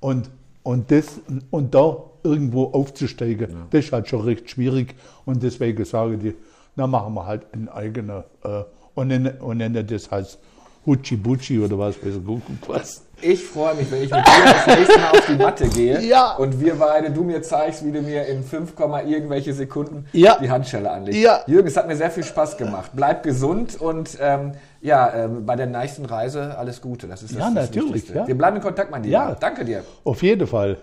Und, 0.00 0.30
und, 0.62 0.90
das, 0.90 1.20
und 1.50 1.74
da 1.74 1.96
irgendwo 2.22 2.64
aufzusteigen, 2.64 3.54
das 3.70 3.86
ist 3.86 3.92
halt 3.92 4.08
schon 4.08 4.22
recht 4.22 4.50
schwierig. 4.50 4.94
Und 5.24 5.42
deswegen 5.42 5.84
sage 5.84 6.18
ich, 6.22 6.34
na 6.76 6.86
machen 6.86 7.14
wir 7.14 7.26
halt 7.26 7.46
ein 7.52 7.68
eigener 7.68 8.24
äh, 8.44 8.62
und 8.94 9.08
nennen, 9.08 9.38
und 9.40 9.58
nennen 9.58 9.86
das 9.86 10.10
heißt 10.10 10.38
Huchi 10.86 11.16
Buchi 11.16 11.58
oder 11.58 11.78
was, 11.78 11.96
weiß 12.04 12.16
ich, 12.16 12.24
guck, 12.24 12.42
guck, 12.60 12.68
was. 12.68 13.04
Ich 13.22 13.44
freue 13.44 13.74
mich, 13.74 13.90
wenn 13.90 14.02
ich 14.02 14.10
mit 14.10 14.20
dir 14.26 14.44
das 14.44 14.66
nächste 14.78 14.98
Mal 14.98 15.10
auf 15.10 15.26
die 15.26 15.34
Matte 15.36 15.68
gehe 15.68 16.00
Ja. 16.00 16.36
und 16.36 16.60
wir 16.60 16.74
beide, 16.76 17.10
du 17.10 17.22
mir 17.22 17.42
zeigst, 17.42 17.84
wie 17.84 17.92
du 17.92 18.00
mir 18.02 18.26
in 18.26 18.42
5, 18.42 18.72
irgendwelche 19.06 19.52
Sekunden 19.52 20.06
Ja. 20.12 20.38
die 20.40 20.50
Handschelle 20.50 20.90
anlegst. 20.90 21.20
Ja. 21.20 21.40
Jürgen, 21.46 21.68
es 21.68 21.76
hat 21.76 21.86
mir 21.86 21.96
sehr 21.96 22.10
viel 22.10 22.24
Spaß 22.24 22.56
gemacht. 22.56 22.92
Bleib 22.94 23.22
gesund 23.22 23.80
und 23.80 24.16
ähm, 24.20 24.52
ja, 24.80 25.12
ähm, 25.14 25.44
bei 25.44 25.56
der 25.56 25.66
nächsten 25.66 26.04
Reise 26.06 26.56
alles 26.56 26.80
Gute. 26.80 27.06
Das 27.06 27.22
ist 27.22 27.32
das, 27.32 27.38
Ja, 27.38 27.50
das 27.54 27.68
natürlich, 27.68 27.94
Wichtigste. 27.94 28.26
Wir 28.26 28.36
bleiben 28.38 28.56
in 28.56 28.62
Kontakt, 28.62 28.90
mein 28.90 29.02
Lieber. 29.02 29.12
Ja. 29.12 29.36
Danke 29.38 29.64
dir. 29.64 29.84
Auf 30.04 30.22
jeden 30.22 30.46
Fall. 30.46 30.78